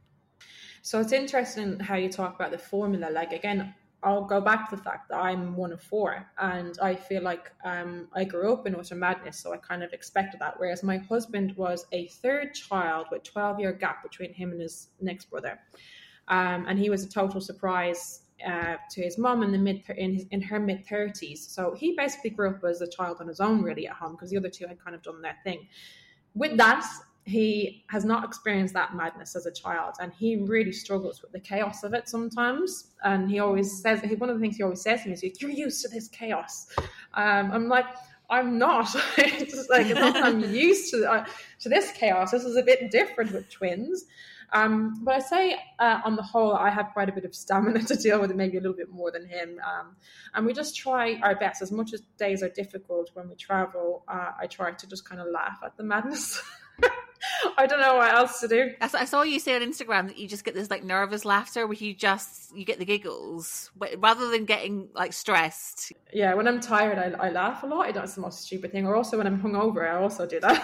So 0.83 0.99
it's 0.99 1.13
interesting 1.13 1.79
how 1.79 1.97
you 1.97 2.09
talk 2.09 2.35
about 2.37 2.53
the 2.53 2.59
formula. 2.59 3.11
Like 3.11 3.33
again, 3.33 3.75
I'll 4.03 4.25
go 4.25 4.41
back 4.41 4.71
to 4.71 4.77
the 4.77 4.83
fact 4.83 5.11
that 5.11 5.19
I'm 5.19 5.57
one 5.57 5.73
of 5.73 5.83
four, 5.83 6.27
and 6.39 6.79
I 6.81 6.95
feel 6.95 7.23
like 7.23 7.53
um, 7.65 8.09
I 8.15 8.25
grew 8.25 8.53
up 8.53 8.67
in 8.67 8.75
utter 8.75 8.95
madness, 8.95 9.39
so 9.39 9.53
I 9.53 9.59
kind 9.59 9.83
of 9.83 9.93
expected 9.93 10.41
that. 10.41 10.55
Whereas 10.59 10.83
my 10.83 10.97
husband 10.97 11.55
was 11.57 11.87
a 11.93 12.09
third 12.09 12.55
child 12.55 13.07
with 13.11 13.23
12 13.25 13.61
year 13.61 13.73
gap 13.73 14.03
between 14.03 14.33
him 14.33 14.53
and 14.53 14.61
his 14.61 14.89
next 15.01 15.31
brother, 15.31 15.59
um, 16.29 16.65
and 16.69 16.79
he 16.79 16.89
was 16.89 17.05
a 17.05 17.09
total 17.09 17.41
surprise 17.41 18.23
uh, 18.47 18.77
to 18.91 19.03
his 19.03 19.19
mom 19.19 19.43
in 19.43 19.53
the 19.53 19.59
mid 19.59 19.83
in, 19.97 20.15
his, 20.15 20.27
in 20.31 20.41
her 20.41 20.59
mid 20.59 20.87
30s. 20.87 21.39
So 21.39 21.75
he 21.75 21.95
basically 21.95 22.31
grew 22.31 22.51
up 22.51 22.65
as 22.65 22.81
a 22.81 22.89
child 22.89 23.19
on 23.21 23.29
his 23.29 23.41
own, 23.41 23.63
really 23.63 23.87
at 23.87 23.95
home, 23.95 24.13
because 24.13 24.31
the 24.31 24.39
other 24.39 24.49
two 24.49 24.67
had 24.67 24.83
kind 24.83 24.95
of 24.95 25.03
done 25.03 25.21
their 25.21 25.37
thing. 25.45 25.69
With 26.35 26.57
that, 26.57 26.87
he 27.25 27.85
has 27.89 28.05
not 28.05 28.25
experienced 28.25 28.75
that 28.75 28.95
madness 28.95 29.37
as 29.37 29.47
a 29.47 29.53
child 29.53 29.95
and 30.01 30.13
he 30.13 30.37
really 30.37 30.73
struggles 30.73 31.21
with 31.23 31.31
the 31.33 31.41
chaos 31.41 31.85
of 31.85 31.93
it 31.93 32.09
sometimes 32.09 32.93
and 33.05 33.31
he 33.31 33.39
always 33.39 33.81
says 33.83 34.01
he, 34.01 34.15
one 34.15 34.31
of 34.31 34.37
the 34.37 34.41
things 34.41 34.57
he 34.57 34.63
always 34.63 34.81
says 34.81 35.03
to 35.03 35.09
me 35.09 35.15
is 35.15 35.41
you're 35.41 35.51
used 35.51 35.83
to 35.83 35.89
this 35.89 36.09
chaos 36.09 36.67
um, 37.15 37.51
i'm 37.53 37.69
like 37.69 37.87
i'm 38.31 38.59
not 38.59 38.89
it's 39.19 39.55
just 39.55 39.71
like 39.71 39.87
it's 39.87 40.01
not 40.01 40.17
i'm 40.17 40.41
used 40.55 40.91
to 40.91 41.05
uh, 41.11 41.25
to 41.59 41.69
this 41.69 41.93
chaos 41.93 42.31
this 42.31 42.45
is 42.45 42.57
a 42.57 42.63
bit 42.63 42.91
different 42.91 43.33
with 43.33 43.49
twins 43.51 44.07
um, 44.53 45.05
but 45.05 45.15
I 45.15 45.19
say, 45.21 45.57
uh, 45.79 46.01
on 46.05 46.17
the 46.17 46.23
whole, 46.23 46.55
I 46.55 46.71
have 46.71 46.91
quite 46.93 47.09
a 47.09 47.13
bit 47.13 47.25
of 47.25 47.35
stamina 47.35 47.83
to 47.87 47.95
deal 47.95 48.21
with 48.21 48.31
it, 48.31 48.37
maybe 48.37 48.59
a 48.59 48.61
little 48.61 48.77
bit 48.77 48.91
more 48.91 49.11
than 49.11 49.27
him. 49.27 49.61
Um, 49.65 49.97
and 50.35 50.45
we 50.45 50.53
just 50.53 50.77
try 50.77 51.21
our 51.23 51.37
best. 51.37 51.63
As 51.63 51.71
much 51.71 51.93
as 51.93 52.01
days 52.19 52.43
are 52.43 52.49
difficult 52.49 53.11
when 53.15 53.29
we 53.29 53.37
travel, 53.37 54.05
uh, 54.09 54.33
I 54.41 54.47
try 54.47 54.73
to 54.73 54.87
just 54.87 55.09
kind 55.09 55.21
of 55.21 55.29
laugh 55.29 55.61
at 55.65 55.77
the 55.77 55.85
madness. 55.85 56.43
I 57.57 57.67
don't 57.67 57.81
know 57.81 57.97
what 57.97 58.13
else 58.13 58.41
to 58.41 58.49
do. 58.49 58.71
I 58.81 59.05
saw- 59.05 59.23
you 59.23 59.39
say 59.39 59.55
on 59.55 59.63
Instagram 59.63 60.09
that 60.09 60.19
you 60.19 60.27
just 60.27 60.45
get 60.45 60.55
this 60.55 60.71
like 60.71 60.83
nervous 60.83 61.25
laughter 61.25 61.67
where 61.67 61.77
you 61.77 61.95
just 61.95 62.57
you 62.57 62.65
get 62.65 62.79
the 62.79 62.85
giggles 62.85 63.71
rather 63.99 64.31
than 64.31 64.45
getting 64.45 64.89
like 64.95 65.13
stressed. 65.13 65.93
Yeah, 66.13 66.35
when 66.35 66.49
I'm 66.49 66.61
tired, 66.61 66.99
I, 66.99 67.27
I 67.27 67.31
laugh 67.31 67.63
a 67.63 67.67
lot. 67.67 67.93
That's 67.95 68.15
the 68.15 68.23
most 68.23 68.43
stupid 68.43 68.73
thing. 68.73 68.87
Or 68.87 68.97
also 68.97 69.19
when 69.19 69.27
I'm 69.27 69.41
hungover, 69.41 69.89
I 69.89 69.97
also 69.97 70.27
do 70.27 70.41
that. 70.41 70.61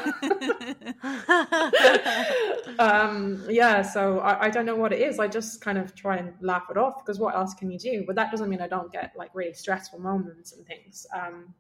um, 2.79 3.45
yeah, 3.49 3.83
so 3.83 4.21
I, 4.21 4.47
I 4.47 4.51
don't 4.51 4.66
know 4.66 4.77
what 4.77 4.92
it 4.92 5.01
is. 5.01 5.19
I 5.19 5.29
just 5.29 5.61
kind 5.61 5.79
of 5.79 5.95
try 5.95 6.16
and 6.16 6.33
laugh 6.40 6.64
it 6.71 6.77
off 6.77 7.05
because 7.05 7.19
what 7.19 7.35
else 7.35 7.55
can 7.55 7.71
you 7.71 7.79
do? 7.79 8.05
But 8.07 8.16
that 8.16 8.31
doesn't 8.31 8.49
mean 8.49 8.61
I 8.61 8.69
don't 8.69 8.90
get 8.92 9.12
like 9.16 9.31
really 9.35 9.55
stressful 9.55 9.99
moments 9.99 10.53
and 10.53 10.66
things. 10.66 11.07
Um, 11.14 11.55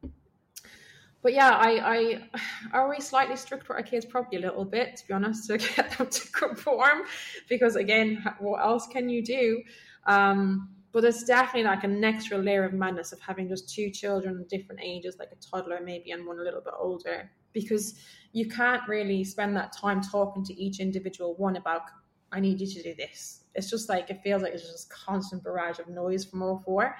but 1.26 1.34
yeah, 1.34 1.50
I, 1.50 1.80
I 1.82 2.40
are 2.72 2.88
we 2.88 3.00
slightly 3.00 3.34
strict 3.34 3.66
with 3.66 3.76
our 3.76 3.82
kids? 3.82 4.06
Probably 4.06 4.38
a 4.38 4.42
little 4.42 4.64
bit, 4.64 4.94
to 4.98 5.08
be 5.08 5.12
honest, 5.12 5.48
to 5.48 5.58
get 5.76 5.98
them 5.98 6.06
to 6.06 6.28
conform. 6.30 7.02
Because 7.48 7.74
again, 7.74 8.24
what 8.38 8.60
else 8.60 8.86
can 8.86 9.08
you 9.08 9.24
do? 9.24 9.60
Um, 10.06 10.68
but 10.92 11.02
it's 11.02 11.24
definitely 11.24 11.64
like 11.64 11.82
an 11.82 12.04
extra 12.04 12.38
layer 12.38 12.62
of 12.62 12.74
madness 12.74 13.10
of 13.10 13.18
having 13.18 13.48
just 13.48 13.68
two 13.74 13.90
children 13.90 14.36
of 14.36 14.46
different 14.46 14.80
ages, 14.84 15.16
like 15.18 15.30
a 15.32 15.36
toddler 15.44 15.80
maybe 15.84 16.12
and 16.12 16.24
one 16.24 16.38
a 16.38 16.42
little 16.42 16.60
bit 16.60 16.74
older, 16.78 17.28
because 17.52 17.98
you 18.30 18.48
can't 18.48 18.88
really 18.88 19.24
spend 19.24 19.56
that 19.56 19.76
time 19.76 20.00
talking 20.00 20.44
to 20.44 20.54
each 20.54 20.78
individual 20.78 21.34
one 21.38 21.56
about, 21.56 21.82
I 22.30 22.38
need 22.38 22.60
you 22.60 22.68
to 22.68 22.82
do 22.84 22.94
this. 22.94 23.40
It's 23.56 23.68
just 23.68 23.88
like, 23.88 24.10
it 24.10 24.20
feels 24.22 24.42
like 24.42 24.52
it's 24.52 24.62
just 24.62 24.90
constant 24.90 25.42
barrage 25.42 25.80
of 25.80 25.88
noise 25.88 26.24
from 26.24 26.44
all 26.44 26.62
four. 26.64 26.96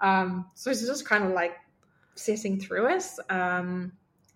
Um, 0.00 0.50
so 0.56 0.72
it's 0.72 0.84
just 0.84 1.06
kind 1.06 1.22
of 1.22 1.30
like 1.30 1.52
sitting 2.14 2.60
through 2.60 2.94
it. 2.96 3.04
Um, 3.28 3.92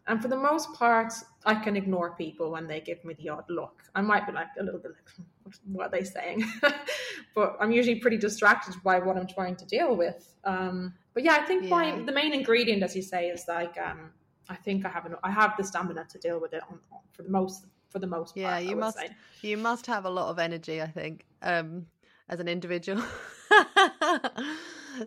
and 0.07 0.21
for 0.21 0.29
the 0.29 0.37
most 0.37 0.73
part, 0.75 1.13
I 1.47 1.55
can 1.55 1.77
ignore 1.77 2.15
people 2.15 2.51
when 2.51 2.67
they 2.67 2.81
give 2.81 3.03
me 3.05 3.15
the 3.15 3.31
odd 3.31 3.45
look. 3.49 3.83
I 3.95 4.03
might 4.03 4.27
be 4.27 4.33
like 4.33 4.49
a 4.59 4.63
little 4.63 4.81
bit 4.81 4.93
like, 4.93 5.55
what 5.65 5.87
are 5.87 5.91
they 5.91 6.05
saying? 6.05 6.45
but 7.35 7.57
I'm 7.61 7.71
usually 7.71 8.01
pretty 8.01 8.19
distracted 8.19 8.75
by 8.83 8.99
what 8.99 9.17
I'm 9.17 9.27
trying 9.27 9.57
to 9.57 9.65
deal 9.65 9.97
with. 9.97 10.35
Um, 10.45 10.95
but 11.15 11.23
yeah, 11.25 11.35
I 11.41 11.43
think 11.47 11.69
my 11.71 12.03
the 12.05 12.13
main 12.13 12.35
ingredient, 12.35 12.83
as 12.83 12.95
you 12.95 13.03
say, 13.03 13.29
is 13.29 13.45
like 13.49 13.79
um, 13.79 14.11
I 14.49 14.57
think 14.57 14.85
I 14.85 14.91
have 14.91 15.07
an, 15.07 15.15
I 15.23 15.31
have 15.31 15.55
the 15.57 15.65
stamina 15.65 16.05
to 16.11 16.19
deal 16.19 16.39
with 16.41 16.53
it 16.53 16.63
on, 16.69 16.79
on- 16.93 17.01
for 17.13 17.23
the 17.23 17.31
most 17.31 17.67
for 17.89 17.99
the 17.99 18.07
most 18.07 18.37
Yeah, 18.37 18.51
part. 18.51 18.65
You 18.65 18.77
must 18.77 18.99
say. 18.99 19.09
you 19.43 19.57
must 19.57 19.87
have 19.87 20.05
a 20.05 20.11
lot 20.11 20.29
of 20.31 20.39
energy, 20.39 20.83
I 20.83 20.89
think, 20.89 21.25
um, 21.41 21.87
as 22.29 22.41
an 22.41 22.49
individual. 22.49 23.03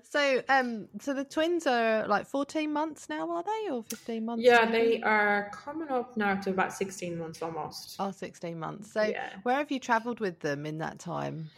so, 0.10 0.41
um, 0.50 0.88
so 1.02 1.13
the 1.13 1.23
twins 1.23 1.65
are 1.67 2.08
like 2.08 2.28
fourteen 2.28 2.73
months 2.73 3.10
now, 3.10 3.30
are 3.32 3.43
they, 3.43 3.71
or 3.71 3.84
fifteen 3.84 4.26
months? 4.26 4.43
Yeah, 4.45 4.65
maybe? 4.65 4.97
they 4.97 5.02
are 5.04 5.50
coming 5.54 5.89
up 5.89 6.15
now 6.17 6.36
to 6.36 6.50
about 6.52 6.73
16 6.73 7.17
months 7.17 7.41
almost. 7.41 7.95
are 8.00 8.13
16 8.13 8.58
months. 8.60 8.91
So, 8.91 9.02
Yeah. 9.04 9.30
where 9.43 9.56
have 9.56 9.71
you 9.71 9.80
travelled 9.80 10.19
with 10.19 10.39
them 10.39 10.65
in 10.65 10.78
that 10.80 11.00
time? 11.00 11.50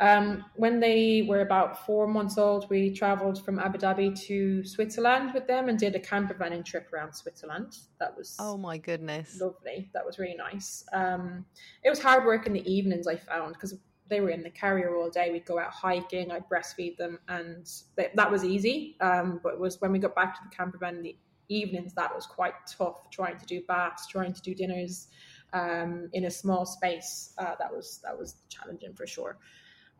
Um, 0.00 0.46
when 0.56 0.80
they 0.80 1.26
were 1.28 1.40
about 1.42 1.84
four 1.84 2.06
months 2.06 2.38
old, 2.38 2.70
we 2.70 2.90
travelled 2.90 3.44
from 3.44 3.58
Abu 3.58 3.76
Dhabi 3.78 4.18
to 4.28 4.64
Switzerland 4.64 5.34
with 5.34 5.46
them 5.46 5.68
and 5.68 5.78
did 5.78 5.94
a 5.94 6.00
camper 6.00 6.32
vanning 6.32 6.64
trip 6.64 6.90
around 6.90 7.12
Switzerland. 7.12 7.76
That 7.98 8.16
was 8.16 8.34
Oh 8.40 8.56
my 8.56 8.78
goodness! 8.78 9.38
lovely. 9.38 9.90
That 9.92 10.06
was 10.06 10.18
really 10.18 10.36
nice. 10.36 10.84
Um, 10.94 11.44
it 11.84 11.90
was 11.90 12.00
hard 12.00 12.24
work 12.24 12.46
in 12.46 12.54
the 12.54 12.66
evenings, 12.72 13.06
I 13.06 13.16
found, 13.16 13.52
because 13.52 13.74
they 14.10 14.20
were 14.20 14.30
in 14.30 14.42
the 14.42 14.50
carrier 14.50 14.94
all 14.96 15.08
day. 15.08 15.30
We'd 15.30 15.46
go 15.46 15.58
out 15.58 15.70
hiking, 15.70 16.30
I'd 16.30 16.48
breastfeed 16.48 16.96
them, 16.96 17.18
and 17.28 17.70
they, 17.96 18.10
that 18.14 18.30
was 18.30 18.44
easy. 18.44 18.96
Um, 19.00 19.40
but 19.42 19.54
it 19.54 19.60
was 19.60 19.80
when 19.80 19.92
we 19.92 19.98
got 19.98 20.14
back 20.14 20.34
to 20.34 20.40
the 20.48 20.54
camper 20.54 20.78
van 20.78 20.96
in 20.96 21.02
the 21.02 21.16
evenings 21.48 21.94
that 21.94 22.14
was 22.14 22.26
quite 22.26 22.54
tough. 22.66 23.10
Trying 23.10 23.38
to 23.38 23.46
do 23.46 23.62
baths, 23.66 24.06
trying 24.08 24.34
to 24.34 24.42
do 24.42 24.54
dinners 24.54 25.08
um, 25.52 26.10
in 26.12 26.24
a 26.26 26.30
small 26.30 26.66
space. 26.66 27.32
Uh, 27.38 27.54
that 27.58 27.72
was 27.72 28.00
that 28.04 28.18
was 28.18 28.36
challenging 28.48 28.94
for 28.94 29.06
sure. 29.06 29.38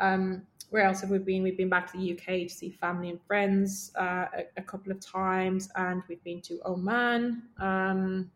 Um, 0.01 0.43
where 0.71 0.85
else 0.85 1.01
have 1.01 1.11
we 1.11 1.19
been? 1.19 1.43
We've 1.43 1.57
been 1.57 1.69
back 1.69 1.91
to 1.93 1.99
the 1.99 2.13
UK 2.13 2.47
to 2.47 2.49
see 2.49 2.71
family 2.71 3.11
and 3.11 3.21
friends 3.23 3.93
uh, 3.99 4.27
a, 4.37 4.45
a, 4.57 4.63
couple 4.63 4.93
of 4.93 5.01
times, 5.01 5.69
and 5.75 6.03
we've 6.09 6.23
been 6.23 6.41
to 6.43 6.61
Oman, 6.65 7.43
um, 7.59 8.31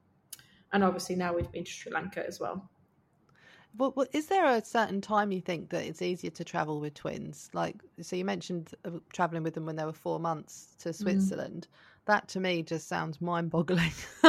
and 0.73 0.85
obviously 0.85 1.15
now 1.15 1.33
we've 1.33 1.51
been 1.53 1.65
to 1.65 1.71
Sri 1.71 1.93
Lanka 1.93 2.27
as 2.27 2.41
well. 2.41 2.69
But, 3.77 3.95
but, 3.95 4.09
is 4.13 4.27
there 4.27 4.47
a 4.47 4.65
certain 4.65 5.01
time 5.01 5.33
you 5.33 5.41
think 5.41 5.71
that 5.71 5.85
it's 5.85 6.01
easier 6.01 6.31
to 6.31 6.45
travel 6.45 6.81
with 6.81 6.95
twins? 6.95 7.51
Like, 7.53 7.77
so 8.01 8.15
you 8.15 8.25
mentioned 8.25 8.73
uh, 8.85 8.91
traveling 9.13 9.43
with 9.43 9.55
them 9.55 9.67
when 9.67 9.77
they 9.77 9.85
were 9.85 9.93
four 9.93 10.21
months 10.21 10.75
to 10.81 10.91
mm. 10.91 10.95
Switzerland. 10.95 11.67
Mm. 11.69 12.05
That 12.07 12.29
to 12.29 12.41
me 12.41 12.63
just 12.63 12.87
sounds 12.87 13.21
mind 13.21 13.51
boggling. 13.51 13.93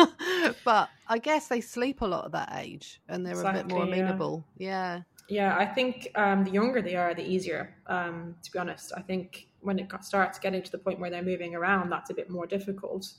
but 0.66 0.90
I 1.08 1.18
guess 1.20 1.48
they 1.48 1.62
sleep 1.62 2.02
a 2.02 2.06
lot 2.06 2.26
at 2.26 2.32
that 2.32 2.54
age 2.56 3.02
and 3.08 3.26
they're 3.26 3.34
exactly, 3.34 3.62
a 3.62 3.64
bit 3.64 3.72
more 3.72 3.84
amenable. 3.84 4.46
Yeah. 4.58 5.02
Yeah, 5.28 5.56
I 5.58 5.66
think 5.66 6.10
um, 6.16 6.44
the 6.44 6.52
younger 6.52 6.82
they 6.82 6.96
are, 6.96 7.14
the 7.14 7.26
easier, 7.26 7.76
um, 7.88 8.36
to 8.44 8.52
be 8.52 8.60
honest. 8.60 8.94
I 8.96 9.02
think 9.02 9.48
when 9.62 9.80
it 9.80 9.92
starts 10.02 10.38
getting 10.38 10.62
to 10.62 10.72
the 10.72 10.78
point 10.78 11.00
where 11.00 11.10
they're 11.10 11.24
moving 11.24 11.56
around, 11.56 11.90
that's 11.90 12.12
a 12.12 12.14
bit 12.14 12.30
more 12.30 12.46
difficult. 12.46 13.12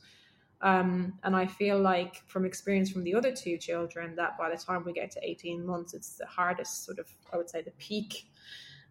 Um, 0.62 1.14
and 1.22 1.36
I 1.36 1.46
feel 1.46 1.78
like, 1.78 2.22
from 2.26 2.46
experience 2.46 2.90
from 2.90 3.04
the 3.04 3.14
other 3.14 3.30
two 3.30 3.58
children, 3.58 4.16
that 4.16 4.38
by 4.38 4.48
the 4.50 4.56
time 4.56 4.84
we 4.84 4.92
get 4.92 5.10
to 5.12 5.20
18 5.22 5.64
months, 5.64 5.92
it's 5.92 6.16
the 6.16 6.26
hardest 6.26 6.84
sort 6.84 6.98
of, 6.98 7.06
I 7.32 7.36
would 7.36 7.50
say, 7.50 7.62
the 7.62 7.72
peak 7.72 8.26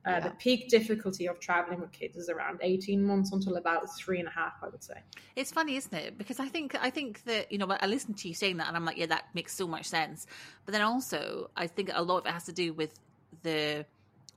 uh, 0.05 0.11
yeah. 0.11 0.19
The 0.19 0.29
peak 0.35 0.69
difficulty 0.69 1.27
of 1.27 1.39
traveling 1.39 1.81
with 1.81 1.91
kids 1.91 2.15
is 2.15 2.29
around 2.29 2.59
eighteen 2.61 3.03
months 3.03 3.31
until 3.31 3.55
about 3.55 3.87
three 3.97 4.19
and 4.19 4.27
a 4.27 4.31
half. 4.31 4.53
I 4.61 4.67
would 4.67 4.83
say. 4.83 5.01
It's 5.35 5.51
funny, 5.51 5.77
isn't 5.77 5.93
it? 5.93 6.17
Because 6.17 6.39
I 6.39 6.47
think 6.47 6.75
I 6.79 6.91
think 6.91 7.23
that 7.23 7.51
you 7.51 7.57
know 7.57 7.65
I 7.67 7.87
listen 7.87 8.13
to 8.13 8.27
you 8.27 8.35
saying 8.35 8.57
that, 8.57 8.67
and 8.67 8.77
I'm 8.77 8.85
like, 8.85 8.97
yeah, 8.97 9.07
that 9.07 9.25
makes 9.33 9.55
so 9.55 9.67
much 9.67 9.85
sense. 9.87 10.27
But 10.65 10.73
then 10.73 10.83
also, 10.83 11.49
I 11.57 11.65
think 11.65 11.89
a 11.91 12.03
lot 12.03 12.19
of 12.19 12.25
it 12.27 12.33
has 12.33 12.43
to 12.45 12.53
do 12.53 12.71
with 12.71 12.93
the 13.41 13.85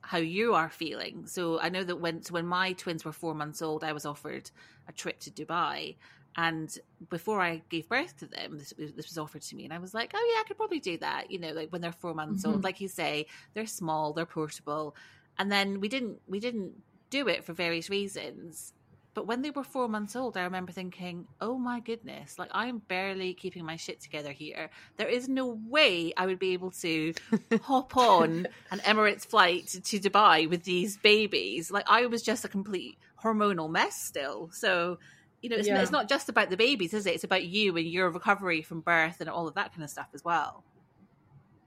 how 0.00 0.18
you 0.18 0.54
are 0.54 0.70
feeling. 0.70 1.26
So 1.26 1.60
I 1.60 1.68
know 1.68 1.84
that 1.84 1.96
when 1.96 2.22
so 2.22 2.32
when 2.32 2.46
my 2.46 2.72
twins 2.72 3.04
were 3.04 3.12
four 3.12 3.34
months 3.34 3.60
old, 3.60 3.84
I 3.84 3.92
was 3.92 4.06
offered 4.06 4.50
a 4.88 4.92
trip 4.92 5.20
to 5.20 5.30
Dubai. 5.30 5.96
And 6.38 6.72
before 7.10 7.40
I 7.40 7.62
gave 7.68 7.88
birth 7.88 8.16
to 8.18 8.26
them, 8.26 8.58
this, 8.58 8.72
this, 8.78 9.08
was 9.08 9.18
offered 9.18 9.42
to 9.42 9.56
me, 9.56 9.64
and 9.64 9.72
I 9.72 9.78
was 9.78 9.92
like, 9.92 10.12
"Oh 10.14 10.32
yeah, 10.32 10.40
I 10.40 10.44
could 10.46 10.56
probably 10.56 10.78
do 10.78 10.96
that." 10.98 11.32
You 11.32 11.40
know, 11.40 11.50
like 11.50 11.70
when 11.70 11.80
they're 11.80 11.90
four 11.90 12.14
months 12.14 12.44
mm-hmm. 12.44 12.52
old, 12.52 12.64
like 12.64 12.80
you 12.80 12.86
say, 12.86 13.26
they're 13.54 13.66
small, 13.66 14.12
they're 14.12 14.24
portable, 14.24 14.94
and 15.36 15.50
then 15.50 15.80
we 15.80 15.88
didn't 15.88 16.20
we 16.28 16.38
didn't 16.38 16.74
do 17.10 17.26
it 17.26 17.42
for 17.42 17.54
various 17.54 17.90
reasons. 17.90 18.72
But 19.14 19.26
when 19.26 19.42
they 19.42 19.50
were 19.50 19.64
four 19.64 19.88
months 19.88 20.14
old 20.14 20.36
i 20.36 20.42
remember 20.44 20.70
thinking 20.70 21.26
oh 21.40 21.58
my 21.58 21.80
goodness 21.80 22.38
like 22.38 22.50
i'm 22.52 22.78
barely 22.78 23.34
keeping 23.34 23.64
my 23.64 23.74
shit 23.74 24.00
together 24.00 24.30
here. 24.30 24.70
There 24.96 25.08
is 25.08 25.28
no 25.28 25.58
way 25.68 26.12
i 26.16 26.24
would 26.24 26.38
be 26.38 26.52
able 26.52 26.70
to 26.82 27.14
hop 27.62 27.96
on 27.96 28.46
an 28.70 28.78
emirates 28.80 29.26
flight 29.26 29.66
to 29.66 29.98
dubai 29.98 30.48
with 30.48 30.62
these 30.62 30.98
babies. 30.98 31.72
Like 31.72 31.86
i 31.88 32.06
was 32.06 32.22
just 32.22 32.44
a 32.44 32.48
complete 32.48 32.96
hormonal 33.24 33.68
mess 33.68 34.00
still. 34.00 34.50
So 34.52 34.98
you 35.42 35.48
know 35.48 35.56
it's, 35.56 35.68
yeah. 35.68 35.80
it's 35.80 35.90
not 35.92 36.08
just 36.08 36.28
about 36.28 36.50
the 36.50 36.56
babies 36.56 36.92
is 36.92 37.06
it 37.06 37.14
it's 37.14 37.24
about 37.24 37.44
you 37.44 37.76
and 37.76 37.86
your 37.86 38.10
recovery 38.10 38.62
from 38.62 38.80
birth 38.80 39.20
and 39.20 39.30
all 39.30 39.46
of 39.46 39.54
that 39.54 39.72
kind 39.72 39.84
of 39.84 39.90
stuff 39.90 40.08
as 40.14 40.24
well 40.24 40.64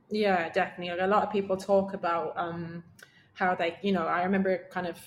yeah 0.09 0.49
definitely 0.49 0.89
a 0.89 1.07
lot 1.07 1.23
of 1.23 1.31
people 1.31 1.55
talk 1.55 1.93
about 1.93 2.33
um 2.35 2.83
how 3.33 3.55
they, 3.55 3.77
you 3.81 3.91
know, 3.91 4.05
I 4.05 4.23
remember 4.23 4.67
kind 4.71 4.87
of 4.87 4.99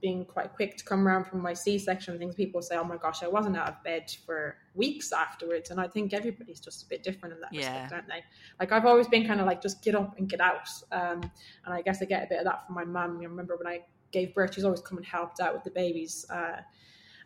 being 0.00 0.24
quite 0.24 0.54
quick 0.54 0.78
to 0.78 0.84
come 0.84 1.06
around 1.06 1.26
from 1.26 1.42
my 1.42 1.52
C-section. 1.52 2.18
Things 2.18 2.34
people 2.34 2.62
say, 2.62 2.76
"Oh 2.76 2.84
my 2.84 2.96
gosh, 2.96 3.22
I 3.22 3.28
wasn't 3.28 3.56
out 3.58 3.68
of 3.68 3.82
bed 3.84 4.10
for 4.24 4.56
weeks 4.74 5.12
afterwards," 5.12 5.70
and 5.70 5.78
I 5.78 5.86
think 5.86 6.14
everybody's 6.14 6.58
just 6.58 6.84
a 6.84 6.88
bit 6.88 7.02
different 7.02 7.34
in 7.34 7.40
that 7.42 7.52
yeah. 7.52 7.82
respect, 7.82 7.92
aren't 7.92 8.08
they? 8.08 8.22
Like 8.58 8.72
I've 8.72 8.86
always 8.86 9.08
been 9.08 9.26
kind 9.26 9.40
of 9.40 9.46
like, 9.46 9.60
just 9.60 9.82
get 9.82 9.94
up 9.94 10.16
and 10.18 10.28
get 10.28 10.40
out, 10.40 10.68
um, 10.90 11.20
and 11.64 11.74
I 11.74 11.82
guess 11.82 12.00
I 12.00 12.06
get 12.06 12.24
a 12.24 12.28
bit 12.28 12.38
of 12.38 12.44
that 12.46 12.66
from 12.66 12.76
my 12.76 12.84
mum. 12.84 13.18
I 13.20 13.24
remember 13.24 13.56
when 13.56 13.66
I 13.66 13.80
gave 14.10 14.34
birth, 14.34 14.54
she's 14.54 14.64
always 14.64 14.80
come 14.80 14.96
and 14.96 15.06
helped 15.06 15.38
out 15.38 15.52
with 15.52 15.64
the 15.64 15.70
babies. 15.70 16.24
Uh, 16.30 16.62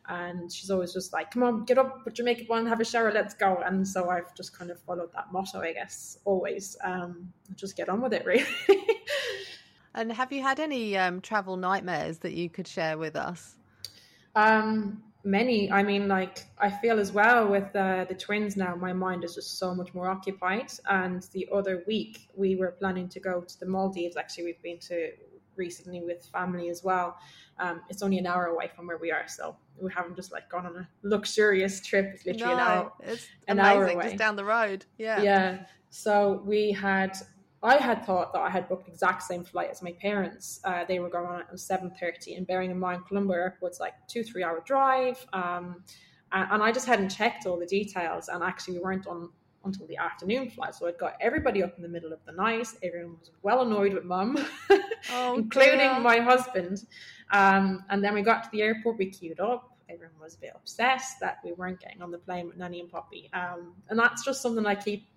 and 0.08 0.52
she's 0.52 0.70
always 0.70 0.92
just 0.92 1.12
like, 1.12 1.30
"Come 1.30 1.42
on, 1.42 1.64
get 1.64 1.78
up, 1.78 2.04
put 2.04 2.18
your 2.18 2.24
makeup 2.24 2.50
on, 2.50 2.66
have 2.66 2.80
a 2.80 2.84
shower, 2.84 3.12
let's 3.12 3.34
go." 3.34 3.62
And 3.64 3.86
so 3.86 4.10
I've 4.10 4.34
just 4.34 4.56
kind 4.56 4.70
of 4.70 4.80
followed 4.80 5.12
that 5.14 5.32
motto, 5.32 5.60
I 5.60 5.72
guess, 5.72 6.18
always. 6.24 6.76
Um, 6.84 7.32
just 7.56 7.76
get 7.76 7.88
on 7.88 8.00
with 8.00 8.12
it, 8.12 8.24
really. 8.26 8.46
And 9.94 10.12
have 10.12 10.32
you 10.32 10.42
had 10.42 10.58
any 10.58 10.96
um, 10.96 11.20
travel 11.20 11.56
nightmares 11.56 12.18
that 12.18 12.32
you 12.32 12.50
could 12.50 12.66
share 12.66 12.98
with 12.98 13.14
us? 13.14 13.54
Um, 14.34 15.02
many. 15.22 15.70
I 15.70 15.82
mean, 15.82 16.08
like 16.08 16.44
I 16.58 16.68
feel 16.68 16.98
as 16.98 17.12
well 17.12 17.48
with 17.48 17.74
uh, 17.76 18.04
the 18.04 18.14
twins 18.14 18.56
now. 18.56 18.74
My 18.74 18.92
mind 18.92 19.22
is 19.22 19.34
just 19.36 19.58
so 19.58 19.74
much 19.74 19.94
more 19.94 20.08
occupied. 20.08 20.72
And 20.90 21.22
the 21.32 21.48
other 21.52 21.84
week 21.86 22.28
we 22.34 22.56
were 22.56 22.72
planning 22.72 23.08
to 23.10 23.20
go 23.20 23.42
to 23.42 23.60
the 23.60 23.66
Maldives. 23.66 24.16
Actually, 24.16 24.44
we've 24.44 24.62
been 24.62 24.80
to 24.80 25.12
recently 25.56 26.00
with 26.00 26.26
family 26.32 26.68
as 26.68 26.82
well. 26.82 27.16
Um, 27.58 27.82
it's 27.88 28.02
only 28.02 28.18
an 28.18 28.26
hour 28.26 28.46
away 28.46 28.70
from 28.74 28.86
where 28.86 28.98
we 28.98 29.12
are, 29.12 29.28
so 29.28 29.56
we 29.80 29.92
haven't 29.92 30.16
just 30.16 30.32
like 30.32 30.48
gone 30.48 30.66
on 30.66 30.76
a 30.76 30.88
luxurious 31.02 31.80
trip. 31.80 32.10
It's 32.14 32.26
literally 32.26 32.54
no, 32.54 32.60
an 32.60 32.68
hour, 32.68 32.92
it's 33.00 33.26
an 33.48 33.58
amazing, 33.58 33.76
hour 33.76 33.86
away, 33.88 34.04
just 34.04 34.16
down 34.16 34.36
the 34.36 34.44
road. 34.44 34.84
Yeah, 34.98 35.22
yeah. 35.22 35.64
So 35.90 36.42
we 36.44 36.72
had 36.72 37.16
I 37.64 37.76
had 37.76 38.04
thought 38.04 38.34
that 38.34 38.40
I 38.40 38.50
had 38.50 38.68
booked 38.68 38.86
the 38.86 38.92
exact 38.92 39.22
same 39.22 39.42
flight 39.42 39.70
as 39.70 39.82
my 39.82 39.92
parents. 39.92 40.60
Uh, 40.64 40.84
they 40.84 40.98
were 40.98 41.08
going 41.08 41.26
on 41.26 41.40
at 41.40 41.58
seven 41.58 41.90
thirty, 41.98 42.34
and 42.34 42.46
bearing 42.46 42.70
in 42.70 42.78
mind 42.78 43.06
Colombo 43.06 43.32
Airport's 43.32 43.80
like 43.80 43.94
two 44.06 44.22
three 44.22 44.42
hour 44.44 44.62
drive, 44.66 45.24
um, 45.32 45.82
and, 46.32 46.48
and, 46.52 46.62
I 46.62 46.72
just 46.72 46.86
hadn't 46.86 47.08
checked 47.08 47.46
all 47.46 47.58
the 47.58 47.66
details. 47.66 48.28
And 48.28 48.42
actually, 48.42 48.74
we 48.74 48.80
weren't 48.80 49.06
on 49.06 49.30
until 49.64 49.87
the 49.87 49.96
afternoon 49.96 50.50
flight, 50.50 50.74
so 50.74 50.87
I'd 50.87 50.98
got 50.98 51.16
everybody 51.20 51.62
up 51.62 51.77
in 51.77 51.83
the 51.83 51.88
middle 51.88 52.12
of 52.12 52.18
the 52.27 52.33
night. 52.33 52.68
Everyone 52.83 53.16
was 53.18 53.31
well 53.42 53.62
annoyed 53.62 53.94
with 53.94 54.05
mum, 54.05 54.37
oh, 55.12 55.35
including 55.37 56.03
my 56.03 56.18
husband. 56.18 56.85
Um, 57.31 57.85
and 57.90 58.03
then 58.03 58.14
we 58.14 58.22
got 58.22 58.44
to 58.44 58.50
the 58.53 58.62
airport, 58.62 58.98
we 58.98 59.11
queued 59.11 59.40
up. 59.40 59.70
Everyone 59.88 60.18
was 60.20 60.35
a 60.35 60.38
bit 60.38 60.53
obsessed 60.55 61.20
that 61.20 61.38
we 61.44 61.53
weren't 61.53 61.81
getting 61.81 62.03
on 62.03 62.11
the 62.11 62.18
plane 62.18 62.46
with 62.46 62.57
Nanny 62.57 62.81
and 62.81 62.90
Poppy, 62.90 63.31
um, 63.33 63.74
and 63.88 63.98
that's 63.98 64.24
just 64.24 64.40
something 64.42 64.64
I 64.66 64.74
keep 64.74 65.09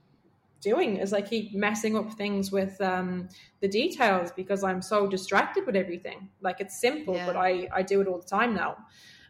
doing 0.62 0.98
is 0.98 1.14
I 1.14 1.22
keep 1.22 1.54
messing 1.54 1.96
up 1.96 2.14
things 2.14 2.52
with 2.52 2.80
um, 2.82 3.30
the 3.62 3.68
details 3.68 4.32
because 4.32 4.64
I'm 4.64 4.82
so 4.82 5.08
distracted 5.08 5.66
with 5.66 5.76
everything. 5.76 6.30
Like 6.42 6.60
it's 6.60 6.80
simple, 6.82 7.16
yeah. 7.16 7.26
but 7.26 7.36
I, 7.36 7.68
I 7.74 7.84
do 7.84 8.02
it 8.02 8.08
all 8.08 8.18
the 8.20 8.28
time 8.28 8.54
now. 8.54 8.78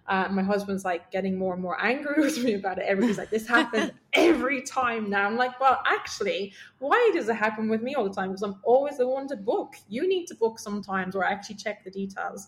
Uh, 0.08 0.28
my 0.32 0.42
husband's 0.42 0.86
like 0.86 1.12
getting 1.12 1.38
more 1.38 1.54
and 1.54 1.62
more 1.62 1.78
angry 1.84 2.16
with 2.22 2.42
me 2.42 2.54
about 2.54 2.78
it. 2.78 2.86
Everybody's 2.88 3.18
like, 3.18 3.30
this 3.30 3.48
happens 3.48 3.92
every 4.14 4.62
time 4.62 5.10
now. 5.10 5.26
I'm 5.26 5.36
like, 5.36 5.60
well, 5.60 5.82
actually, 5.86 6.54
why 6.80 7.12
does 7.14 7.28
it 7.28 7.36
happen 7.36 7.68
with 7.68 7.82
me 7.82 7.96
all 7.96 8.06
the 8.06 8.14
time? 8.14 8.30
Because 8.30 8.44
I'm 8.44 8.56
always 8.64 8.98
the 8.98 9.08
one 9.08 9.28
to 9.28 9.36
book. 9.36 9.76
You 9.90 10.08
need 10.08 10.28
to 10.28 10.36
book 10.36 10.60
sometimes 10.60 11.16
or 11.16 11.26
actually 11.26 11.56
check 11.56 11.84
the 11.84 11.92
details. 11.92 12.48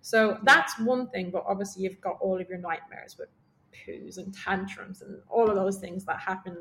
So 0.00 0.38
that's 0.42 0.78
one 0.78 1.08
thing, 1.08 1.30
but 1.30 1.44
obviously 1.46 1.82
you've 1.84 2.00
got 2.00 2.18
all 2.20 2.40
of 2.40 2.48
your 2.48 2.58
nightmares 2.58 3.16
with 3.18 3.28
poos 3.72 4.18
and 4.18 4.34
tantrums 4.34 5.02
and 5.02 5.20
all 5.28 5.48
of 5.48 5.56
those 5.56 5.78
things 5.78 6.04
that 6.06 6.20
happen 6.20 6.58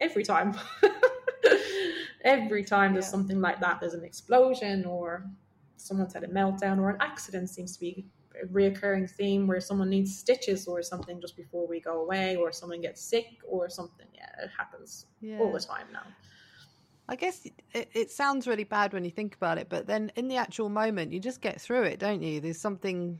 every 0.00 0.24
time. 0.24 0.56
every 2.22 2.64
time 2.64 2.92
there's 2.92 3.06
yeah. 3.06 3.10
something 3.10 3.40
like 3.40 3.60
that, 3.60 3.80
there's 3.80 3.94
an 3.94 4.04
explosion 4.04 4.84
or 4.84 5.26
someone's 5.76 6.12
had 6.12 6.24
a 6.24 6.28
meltdown 6.28 6.78
or 6.78 6.90
an 6.90 6.96
accident 7.00 7.48
seems 7.48 7.74
to 7.74 7.80
be 7.80 8.06
a 8.42 8.46
reoccurring 8.46 9.10
theme 9.10 9.46
where 9.46 9.60
someone 9.60 9.90
needs 9.90 10.16
stitches 10.16 10.66
or 10.66 10.82
something 10.82 11.20
just 11.20 11.36
before 11.36 11.66
we 11.66 11.80
go 11.80 12.00
away 12.02 12.36
or 12.36 12.52
someone 12.52 12.80
gets 12.80 13.02
sick 13.02 13.40
or 13.46 13.68
something. 13.68 14.06
Yeah, 14.14 14.44
it 14.44 14.50
happens 14.56 15.06
yeah. 15.20 15.38
all 15.38 15.52
the 15.52 15.60
time 15.60 15.86
now. 15.92 16.02
I 17.08 17.16
guess 17.16 17.44
it, 17.74 17.90
it 17.92 18.10
sounds 18.10 18.46
really 18.46 18.64
bad 18.64 18.92
when 18.92 19.04
you 19.04 19.10
think 19.10 19.34
about 19.34 19.58
it, 19.58 19.68
but 19.68 19.86
then 19.86 20.12
in 20.14 20.28
the 20.28 20.36
actual 20.36 20.68
moment, 20.68 21.12
you 21.12 21.18
just 21.18 21.40
get 21.40 21.60
through 21.60 21.82
it, 21.82 21.98
don't 21.98 22.22
you? 22.22 22.40
There's 22.40 22.60
something 22.60 23.18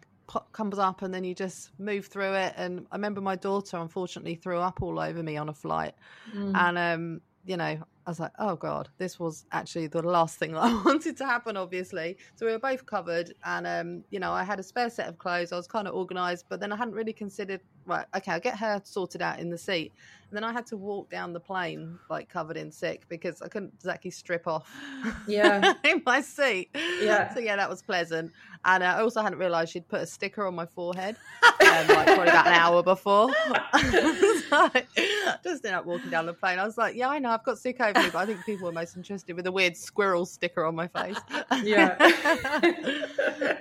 comes 0.52 0.78
up 0.78 1.02
and 1.02 1.12
then 1.12 1.24
you 1.24 1.34
just 1.34 1.70
move 1.80 2.06
through 2.06 2.34
it. 2.34 2.54
And 2.56 2.86
I 2.92 2.96
remember 2.96 3.20
my 3.20 3.36
daughter 3.36 3.78
unfortunately 3.78 4.36
threw 4.36 4.58
up 4.58 4.80
all 4.82 5.00
over 5.00 5.22
me 5.22 5.36
on 5.36 5.48
a 5.48 5.52
flight, 5.52 5.94
mm. 6.34 6.56
and 6.56 6.78
um, 6.78 7.20
you 7.44 7.56
know, 7.56 7.64
I 7.64 8.10
was 8.10 8.20
like, 8.20 8.32
oh 8.38 8.56
god, 8.56 8.88
this 8.98 9.18
was 9.18 9.46
actually 9.52 9.86
the 9.86 10.02
last 10.02 10.38
thing 10.38 10.52
that 10.54 10.62
I 10.62 10.82
wanted 10.84 11.16
to 11.18 11.26
happen. 11.26 11.56
Obviously, 11.56 12.16
so 12.34 12.46
we 12.46 12.52
were 12.52 12.58
both 12.58 12.86
covered, 12.86 13.32
and 13.44 13.66
um, 13.66 14.04
you 14.10 14.20
know, 14.20 14.32
I 14.32 14.44
had 14.44 14.58
a 14.58 14.62
spare 14.62 14.90
set 14.90 15.08
of 15.08 15.18
clothes. 15.18 15.52
I 15.52 15.56
was 15.56 15.66
kind 15.66 15.86
of 15.86 15.94
organised, 15.94 16.46
but 16.48 16.60
then 16.60 16.72
I 16.72 16.76
hadn't 16.76 16.94
really 16.94 17.12
considered. 17.12 17.60
Right, 17.90 18.06
okay, 18.16 18.30
I'll 18.30 18.40
get 18.40 18.56
her 18.56 18.80
sorted 18.84 19.20
out 19.20 19.40
in 19.40 19.50
the 19.50 19.58
seat, 19.58 19.92
and 20.30 20.36
then 20.36 20.44
I 20.44 20.52
had 20.52 20.64
to 20.66 20.76
walk 20.76 21.10
down 21.10 21.32
the 21.32 21.40
plane 21.40 21.98
like 22.08 22.28
covered 22.28 22.56
in 22.56 22.70
sick 22.70 23.02
because 23.08 23.42
I 23.42 23.48
couldn't 23.48 23.72
exactly 23.74 24.12
strip 24.12 24.46
off. 24.46 24.70
Yeah, 25.26 25.74
in 25.84 26.02
my 26.06 26.20
seat. 26.20 26.70
Yeah. 27.02 27.34
So 27.34 27.40
yeah, 27.40 27.56
that 27.56 27.68
was 27.68 27.82
pleasant. 27.82 28.30
And 28.64 28.82
uh, 28.84 28.94
I 28.98 29.00
also 29.00 29.22
hadn't 29.22 29.38
realised 29.38 29.72
she'd 29.72 29.88
put 29.88 30.00
a 30.02 30.06
sticker 30.06 30.46
on 30.46 30.54
my 30.54 30.66
forehead, 30.66 31.16
um, 31.44 31.58
like 31.60 32.06
probably 32.06 32.28
about 32.28 32.46
an 32.46 32.52
hour 32.64 32.82
before. 32.82 33.32
so, 33.80 34.68
just 34.68 35.42
just 35.42 35.64
ended 35.64 35.72
up 35.72 35.84
walking 35.84 36.10
down 36.10 36.26
the 36.26 36.32
plane. 36.32 36.60
I 36.60 36.64
was 36.64 36.78
like, 36.78 36.94
yeah, 36.94 37.08
I 37.08 37.18
know, 37.18 37.30
I've 37.30 37.44
got 37.44 37.58
sick 37.58 37.80
over 37.80 38.00
me, 38.00 38.10
but 38.12 38.18
I 38.18 38.26
think 38.26 38.44
people 38.44 38.66
were 38.66 38.72
most 38.72 38.96
interested 38.96 39.34
with 39.34 39.48
a 39.48 39.52
weird 39.52 39.76
squirrel 39.76 40.24
sticker 40.26 40.64
on 40.64 40.76
my 40.76 40.86
face. 40.86 41.18
Yeah. 41.64 41.96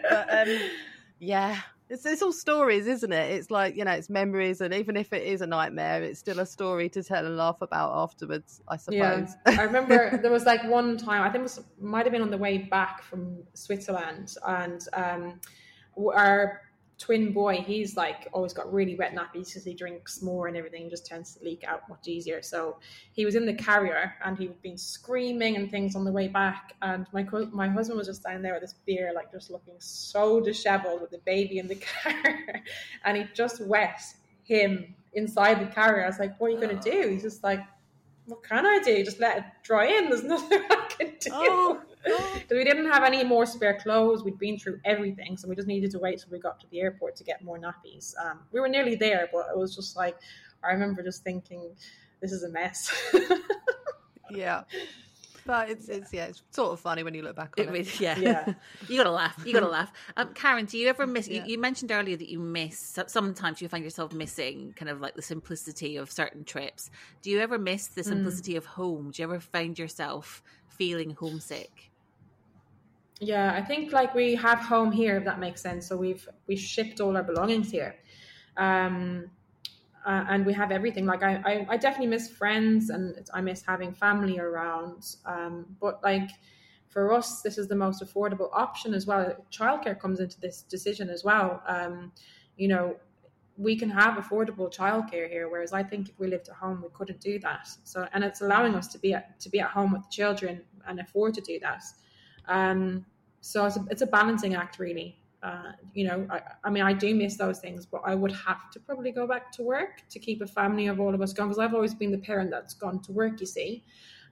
but, 0.10 0.48
um, 0.48 0.60
yeah, 1.20 1.60
it's, 1.90 2.06
it's 2.06 2.22
all 2.22 2.32
stories, 2.32 2.86
isn't 2.86 3.12
it? 3.12 3.32
It's 3.32 3.50
like, 3.50 3.76
you 3.76 3.84
know, 3.84 3.92
it's 3.92 4.10
memories. 4.10 4.62
And 4.62 4.74
even 4.74 4.96
if 4.96 5.12
it 5.12 5.24
is 5.24 5.42
a 5.42 5.48
nightmare, 5.48 6.04
it's 6.04 6.20
still 6.20 6.40
a 6.40 6.46
story 6.46 6.88
to 6.90 7.04
tell 7.04 7.26
and 7.26 7.36
laugh 7.36 7.58
about 7.62 7.92
afterwards, 7.96 8.62
I 8.68 8.78
suppose. 8.78 9.36
Yeah. 9.48 9.60
I 9.60 9.64
remember 9.64 10.18
there 10.22 10.32
was 10.32 10.46
like 10.46 10.64
one 10.66 10.98
time, 10.98 11.24
I 11.24 11.30
think 11.30 11.40
it 11.40 11.44
was, 11.44 11.62
might 11.82 12.06
have 12.06 12.14
been 12.14 12.22
on 12.22 12.30
the 12.30 12.38
way 12.38 12.60
back 12.60 13.02
from 13.02 13.44
Switzerland. 13.56 14.36
And 14.48 14.86
um, 14.94 15.40
our 15.98 16.62
twin 17.00 17.32
boy, 17.32 17.56
he's 17.56 17.96
like 17.96 18.28
always 18.34 18.52
got 18.52 18.72
really 18.72 18.96
wet 18.96 19.16
nappies 19.16 19.48
because 19.48 19.64
he 19.64 19.74
drinks 19.74 20.22
more 20.22 20.48
and 20.48 20.58
everything 20.58 20.90
just 20.90 21.06
tends 21.06 21.34
to 21.34 21.44
leak 21.44 21.64
out 21.66 21.88
much 21.88 22.08
easier. 22.08 22.42
So 22.42 22.78
he 23.14 23.26
was 23.26 23.36
in 23.36 23.46
the 23.46 23.54
carrier 23.54 24.16
and 24.24 24.38
he'd 24.38 24.62
been 24.62 24.78
screaming 24.78 25.56
and 25.56 25.72
things 25.72 25.96
on 25.96 26.04
the 26.04 26.12
way 26.12 26.28
back. 26.28 26.74
And 26.82 27.08
my 27.14 27.26
my 27.52 27.70
husband 27.70 27.98
was 27.98 28.08
just 28.08 28.24
down 28.24 28.42
there 28.42 28.54
with 28.54 28.62
this 28.62 28.76
beer, 28.86 29.14
like 29.16 29.32
just 29.32 29.50
looking 29.50 29.76
so 29.80 30.42
disheveled 30.42 31.02
with 31.02 31.12
the 31.12 31.20
baby 31.20 31.58
in 31.58 31.68
the 31.68 31.76
car, 32.04 32.36
and 33.06 33.18
he 33.18 33.24
just 33.34 33.62
wet 33.62 34.02
him 34.44 34.94
inside 35.14 35.62
the 35.62 35.74
carrier. 35.74 36.04
I 36.04 36.08
was 36.08 36.20
like, 36.20 36.40
"What 36.40 36.48
are 36.48 36.50
you 36.52 36.60
going 36.60 36.78
to 36.82 36.92
do?" 36.92 37.08
He's 37.08 37.24
just 37.24 37.44
like, 37.44 37.62
"What 38.26 38.44
can 38.44 38.66
I 38.66 38.80
do? 38.84 39.06
Just 39.06 39.22
let 39.22 39.38
it 39.38 39.44
dry 39.64 39.86
in. 39.86 40.10
There's 40.10 40.24
nothing 40.36 40.64
I 40.70 40.88
can 40.90 41.14
do." 41.22 41.32
Oh 41.34 41.82
we 42.50 42.64
didn't 42.64 42.90
have 42.90 43.04
any 43.04 43.24
more 43.24 43.46
spare 43.46 43.80
clothes. 43.80 44.24
We'd 44.24 44.40
been 44.40 44.58
through 44.58 44.80
everything, 44.86 45.38
so 45.38 45.48
we 45.48 45.56
just 45.56 45.68
needed 45.68 45.92
to 45.92 46.00
wait 46.00 46.20
till 46.20 46.32
we 46.32 46.40
got 46.40 46.60
to 46.62 46.68
the 46.70 46.80
airport 46.80 47.16
to 47.18 47.24
get 47.24 47.44
more 47.44 47.60
nappies. 47.60 48.14
Um, 48.24 48.40
we 48.52 48.60
were 48.60 48.70
nearly 48.70 48.96
there, 48.96 49.30
but 49.32 49.48
it 49.52 49.58
was 49.58 49.76
just 49.76 49.96
like 49.96 50.18
I 50.64 50.72
remember 50.72 51.04
just 51.04 51.24
thinking, 51.24 51.72
"This 52.22 52.32
is 52.32 52.44
a 52.44 52.50
mess." 52.50 52.92
yeah. 54.32 54.64
But 55.46 55.72
it's 55.72 55.90
it's 55.90 56.14
yeah, 56.14 56.26
it's 56.26 56.44
sort 56.52 56.74
of 56.74 56.80
funny 56.80 57.02
when 57.02 57.16
you 57.16 57.24
look 57.24 57.36
back 57.36 57.56
on 57.58 57.76
it. 57.76 57.88
it. 57.88 58.00
yeah, 58.00 58.20
yeah. 58.20 58.54
you 58.88 58.98
gotta 58.98 59.10
laugh. 59.10 59.42
You 59.44 59.52
gotta 59.52 59.68
laugh. 59.68 59.92
Um, 60.16 60.32
Karen, 60.36 60.66
do 60.66 60.78
you 60.78 60.88
ever 60.90 61.08
miss? 61.08 61.28
Yeah. 61.28 61.44
You, 61.44 61.54
you, 61.54 61.58
mentioned 61.58 61.92
earlier 61.92 62.16
that 62.16 62.30
you 62.30 62.40
miss. 62.40 63.00
Sometimes 63.08 63.60
you 63.60 63.68
find 63.68 63.84
yourself 63.84 64.14
missing 64.14 64.74
kind 64.76 64.90
of 64.90 65.02
like 65.02 65.16
the 65.16 65.24
simplicity 65.24 65.98
of 65.98 66.12
certain 66.12 66.44
trips. 66.44 66.92
Do 67.24 67.32
you 67.32 67.40
ever 67.40 67.58
miss 67.58 67.88
the 67.88 68.02
mm. 68.02 68.10
simplicity 68.10 68.54
mm. 68.54 68.58
of 68.58 68.66
home? 68.68 69.10
Do 69.10 69.24
you 69.24 69.28
ever 69.28 69.40
find 69.40 69.80
yourself 69.80 70.44
feeling 70.80 71.12
homesick? 71.12 71.92
Yeah, 73.20 73.54
I 73.54 73.62
think 73.62 73.92
like 73.92 74.16
we 74.16 74.34
have 74.36 74.60
home 74.60 74.92
here, 74.92 75.18
if 75.18 75.26
that 75.26 75.40
makes 75.40 75.62
sense. 75.62 75.86
So 75.86 75.98
we've 75.98 76.28
we 76.48 76.56
shipped 76.56 77.02
all 77.02 77.18
our 77.18 77.24
belongings 77.24 77.70
here, 77.70 77.98
um, 78.56 79.30
uh, 80.06 80.24
and 80.30 80.46
we 80.46 80.54
have 80.54 80.72
everything. 80.72 81.06
Like 81.06 81.22
I, 81.22 81.34
I, 81.46 81.68
I, 81.72 81.78
definitely 81.78 82.08
miss 82.08 82.30
friends, 82.30 82.90
and 82.90 83.30
I 83.34 83.42
miss 83.42 83.62
having 83.62 83.94
family 83.94 84.40
around. 84.40 85.18
Um, 85.26 85.66
but 85.82 86.02
like 86.02 86.30
for 86.88 87.14
us, 87.14 87.42
this 87.42 87.58
is 87.58 87.68
the 87.68 87.76
most 87.76 88.02
affordable 88.02 88.50
option 88.54 88.94
as 88.94 89.06
well. 89.06 89.36
Childcare 89.52 90.00
comes 90.00 90.22
into 90.22 90.40
this 90.40 90.62
decision 90.62 91.10
as 91.10 91.26
well. 91.26 91.62
Um, 91.68 92.14
you 92.56 92.70
know, 92.70 92.96
we 93.60 93.76
can 93.76 93.90
have 93.90 94.18
affordable 94.18 94.74
childcare 94.74 95.30
here, 95.30 95.50
whereas 95.50 95.74
I 95.74 95.84
think 95.84 96.08
if 96.08 96.18
we 96.18 96.28
lived 96.28 96.48
at 96.48 96.56
home, 96.56 96.82
we 96.82 96.88
couldn't 96.94 97.20
do 97.20 97.40
that. 97.40 97.68
So, 97.84 98.08
and 98.14 98.24
it's 98.24 98.40
allowing 98.40 98.74
us 98.74 98.88
to 98.88 98.98
be 98.98 99.14
at, 99.14 99.38
to 99.42 99.50
be 99.50 99.60
at 99.60 99.70
home 99.70 99.92
with 99.92 100.04
the 100.04 100.10
children 100.10 100.62
and 100.88 100.98
afford 101.02 101.34
to 101.34 101.42
do 101.42 101.60
that. 101.60 101.84
Um, 102.48 103.06
so 103.42 103.66
it's 103.66 103.76
a, 103.76 103.86
it's 103.92 104.02
a 104.02 104.08
balancing 104.08 104.56
act, 104.56 104.80
really. 104.80 105.20
Uh, 105.44 105.74
you 105.94 106.08
know, 106.08 106.26
I, 106.30 106.42
I, 106.64 106.70
mean, 106.70 106.84
I 106.84 106.94
do 106.94 107.14
miss 107.14 107.36
those 107.36 107.60
things, 107.60 107.86
but 107.86 108.02
I 108.06 108.16
would 108.16 108.32
have 108.32 108.72
to 108.72 108.80
probably 108.80 109.12
go 109.12 109.28
back 109.28 109.52
to 109.54 109.64
work 109.64 110.04
to 110.10 110.20
keep 110.20 110.42
a 110.42 110.48
family 110.48 110.88
of 110.88 111.02
all 111.02 111.14
of 111.14 111.22
us 111.22 111.34
going 111.34 111.50
because 111.50 111.60
I've 111.60 111.74
always 111.74 111.94
been 111.94 112.12
the 112.12 112.18
parent 112.18 112.52
that's 112.52 112.74
gone 112.74 113.02
to 113.02 113.12
work, 113.12 113.42
you 113.42 113.46
see. 113.46 113.84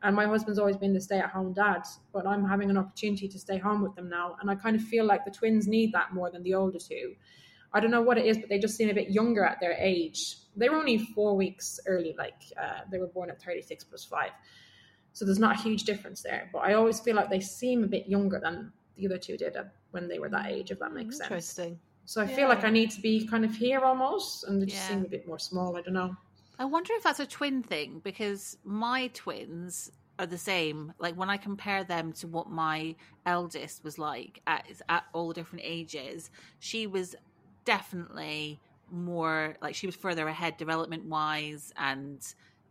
And 0.03 0.15
my 0.15 0.25
husband's 0.25 0.59
always 0.59 0.77
been 0.77 0.93
the 0.93 1.01
stay 1.01 1.19
at 1.19 1.31
home 1.31 1.51
dad, 1.51 1.81
but 2.13 2.25
I'm 2.25 2.45
having 2.45 2.69
an 2.69 2.77
opportunity 2.77 3.27
to 3.27 3.39
stay 3.39 3.57
home 3.57 3.81
with 3.81 3.93
them 3.95 4.07
now. 4.07 4.37
And 4.39 4.49
I 4.49 4.55
kind 4.55 4.75
of 4.75 4.81
feel 4.83 5.03
like 5.03 5.25
the 5.25 5.31
twins 5.31 5.67
need 5.67 5.91
that 5.91 6.13
more 6.13 6.31
than 6.31 6.43
the 6.43 6.53
older 6.53 6.79
two. 6.79 7.15
I 7.73 7.79
don't 7.79 7.91
know 7.91 8.01
what 8.01 8.17
it 8.17 8.25
is, 8.25 8.37
but 8.37 8.49
they 8.49 8.59
just 8.59 8.75
seem 8.75 8.89
a 8.89 8.93
bit 8.93 9.09
younger 9.09 9.43
at 9.43 9.59
their 9.59 9.73
age. 9.73 10.37
They 10.55 10.69
were 10.69 10.77
only 10.77 10.97
four 10.97 11.35
weeks 11.35 11.79
early, 11.85 12.15
like 12.17 12.41
uh, 12.61 12.81
they 12.91 12.97
were 12.97 13.07
born 13.07 13.29
at 13.29 13.41
36 13.41 13.83
plus 13.83 14.05
five. 14.05 14.31
So 15.13 15.25
there's 15.25 15.39
not 15.39 15.59
a 15.59 15.61
huge 15.61 15.83
difference 15.83 16.21
there. 16.21 16.49
But 16.53 16.59
I 16.59 16.73
always 16.73 16.99
feel 16.99 17.15
like 17.15 17.29
they 17.29 17.39
seem 17.39 17.83
a 17.83 17.87
bit 17.87 18.07
younger 18.07 18.39
than 18.39 18.71
the 18.95 19.05
other 19.05 19.17
two 19.17 19.37
did 19.37 19.55
when 19.91 20.07
they 20.07 20.19
were 20.19 20.29
that 20.29 20.47
age, 20.47 20.71
if 20.71 20.79
that 20.79 20.93
makes 20.93 21.17
sense. 21.17 21.29
Interesting. 21.29 21.79
So 22.05 22.21
I 22.21 22.25
yeah. 22.25 22.35
feel 22.35 22.47
like 22.47 22.63
I 22.63 22.69
need 22.69 22.91
to 22.91 23.01
be 23.01 23.27
kind 23.27 23.43
of 23.43 23.53
here 23.53 23.81
almost, 23.81 24.45
and 24.45 24.61
they 24.61 24.65
just 24.65 24.77
yeah. 24.77 24.95
seem 24.95 25.05
a 25.05 25.09
bit 25.09 25.27
more 25.27 25.39
small. 25.39 25.75
I 25.75 25.81
don't 25.81 25.93
know. 25.93 26.15
I 26.59 26.65
wonder 26.65 26.93
if 26.93 27.03
that's 27.03 27.19
a 27.19 27.25
twin 27.25 27.61
thing 27.61 27.99
because 28.03 28.57
my 28.63 29.07
twins 29.13 29.91
are 30.19 30.25
the 30.25 30.37
same. 30.37 30.93
Like 30.99 31.15
when 31.15 31.29
I 31.29 31.37
compare 31.37 31.83
them 31.83 32.13
to 32.13 32.27
what 32.27 32.49
my 32.49 32.95
eldest 33.25 33.83
was 33.83 33.99
like 33.99 34.41
at 34.47 34.65
at 34.89 35.03
all 35.13 35.33
different 35.33 35.65
ages, 35.65 36.29
she 36.59 36.87
was 36.87 37.15
definitely 37.67 38.59
more 38.89 39.57
like 39.61 39.75
she 39.75 39.85
was 39.85 39.95
further 39.95 40.27
ahead 40.27 40.57
development 40.57 41.05
wise, 41.05 41.71
and 41.77 42.19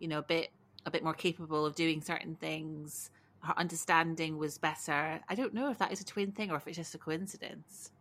you 0.01 0.09
know 0.09 0.19
a 0.19 0.23
bit 0.23 0.51
a 0.85 0.91
bit 0.91 1.05
more 1.05 1.15
capable 1.15 1.65
of 1.65 1.77
doing 1.77 2.01
certain 2.01 2.35
things 2.35 3.11
her 3.47 3.55
understanding 3.57 4.39
was 4.39 4.59
better. 4.59 5.21
I 5.29 5.35
don't 5.35 5.55
know 5.55 5.71
if 5.71 5.79
that 5.79 5.93
is 5.93 6.01
a 6.01 6.05
twin 6.05 6.33
thing 6.33 6.51
or 6.51 6.57
if 6.57 6.67
it's 6.67 6.77
just 6.77 6.95
a 6.95 6.99
coincidence. 6.99 7.93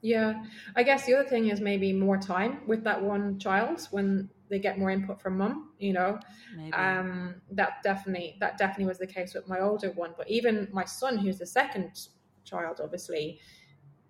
Yeah, 0.00 0.44
I 0.74 0.82
guess 0.82 1.06
the 1.06 1.14
other 1.14 1.28
thing 1.28 1.48
is 1.48 1.60
maybe 1.60 1.92
more 1.92 2.18
time 2.18 2.60
with 2.66 2.82
that 2.84 3.00
one 3.00 3.38
child 3.38 3.86
when 3.90 4.28
they 4.48 4.58
get 4.58 4.78
more 4.78 4.90
input 4.90 5.20
from 5.20 5.38
mum. 5.38 5.70
You 5.78 5.92
know, 5.92 6.18
maybe. 6.56 6.72
um, 6.72 7.36
that 7.52 7.82
definitely 7.84 8.36
that 8.40 8.58
definitely 8.58 8.86
was 8.86 8.98
the 8.98 9.06
case 9.06 9.34
with 9.34 9.48
my 9.48 9.60
older 9.60 9.92
one. 9.92 10.14
But 10.16 10.28
even 10.28 10.68
my 10.72 10.84
son, 10.84 11.18
who's 11.18 11.38
the 11.38 11.46
second 11.46 12.08
child, 12.44 12.80
obviously, 12.82 13.38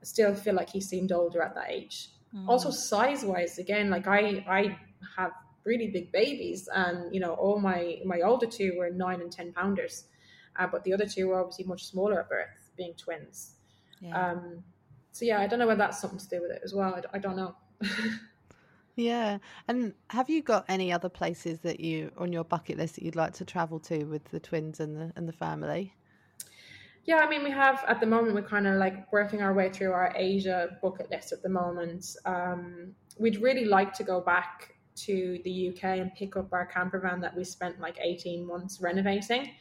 still 0.03 0.35
feel 0.35 0.55
like 0.55 0.71
he 0.71 0.81
seemed 0.81 1.13
older 1.13 1.43
at 1.43 1.55
that 1.55 1.71
age. 1.71 2.09
Mm. 2.35 2.49
Also, 2.49 2.71
size 2.71 3.25
wise, 3.25 3.59
again, 3.59 3.91
like 3.91 4.07
I 4.07 4.45
I 4.49 4.79
have 5.17 5.33
really 5.65 5.89
big 5.89 6.13
babies, 6.13 6.69
and 6.75 7.15
you 7.15 7.21
know, 7.21 7.35
all 7.35 7.61
my 7.61 8.01
my 8.05 8.21
older 8.23 8.47
two 8.47 8.75
were 8.77 8.91
nine 8.91 9.21
and 9.21 9.31
ten 9.31 9.53
pounders, 9.53 10.05
uh, 10.59 10.67
but 10.67 10.85
the 10.85 10.93
other 10.93 11.07
two 11.07 11.29
were 11.29 11.41
obviously 11.41 11.65
much 11.65 11.85
smaller 11.85 12.21
at 12.21 12.29
birth, 12.29 12.71
being 12.77 12.95
twins. 12.95 13.57
Yeah. 14.01 14.31
Um, 14.31 14.65
so 15.13 15.25
yeah, 15.25 15.41
I 15.41 15.47
don't 15.47 15.59
know 15.59 15.67
whether 15.67 15.79
that's 15.79 16.01
something 16.01 16.19
to 16.19 16.29
do 16.29 16.43
with 16.43 16.51
it 16.51 16.63
as 16.65 16.75
well. 16.75 16.95
I, 16.95 17.17
I 17.17 17.19
don't 17.19 17.37
know. 17.37 17.55
yeah, 18.97 19.39
and 19.69 19.93
have 20.09 20.31
you 20.31 20.43
got 20.43 20.65
any 20.69 20.93
other 20.93 21.11
places 21.11 21.61
that 21.61 21.81
you 21.81 22.11
on 22.17 22.33
your 22.33 22.45
bucket 22.45 22.79
list 22.79 22.95
that 22.95 23.05
you'd 23.05 23.17
like 23.17 23.35
to 23.35 23.45
travel 23.45 23.79
to 23.81 24.05
with 24.05 24.25
the 24.27 24.41
twins 24.41 24.81
and 24.81 24.97
the 24.97 25.13
and 25.17 25.29
the 25.29 25.33
family? 25.33 25.95
Yeah, 27.05 27.17
I 27.17 27.29
mean, 27.29 27.43
we 27.43 27.51
have 27.51 27.85
at 27.89 28.01
the 28.01 28.07
moment 28.07 28.35
we're 28.35 28.43
kind 28.43 28.67
of 28.67 28.77
like 28.77 29.13
working 29.13 29.43
our 29.43 29.53
way 29.53 29.71
through 29.71 29.93
our 29.93 30.13
Asia 30.15 30.77
bucket 30.81 31.11
list 31.11 31.33
at 31.33 31.43
the 31.43 31.49
moment. 31.49 32.07
Um, 32.25 32.95
we'd 33.19 33.43
really 33.43 33.65
like 33.65 33.93
to 33.95 34.05
go 34.05 34.21
back 34.21 34.77
to 34.95 35.41
the 35.45 35.71
UK 35.71 35.85
and 35.85 36.15
pick 36.15 36.37
up 36.37 36.53
our 36.53 36.67
camper 36.67 37.01
van 37.01 37.21
that 37.21 37.37
we 37.37 37.45
spent 37.45 37.81
like 37.81 37.99
18 38.01 38.47
months 38.47 38.81
renovating. 38.81 39.53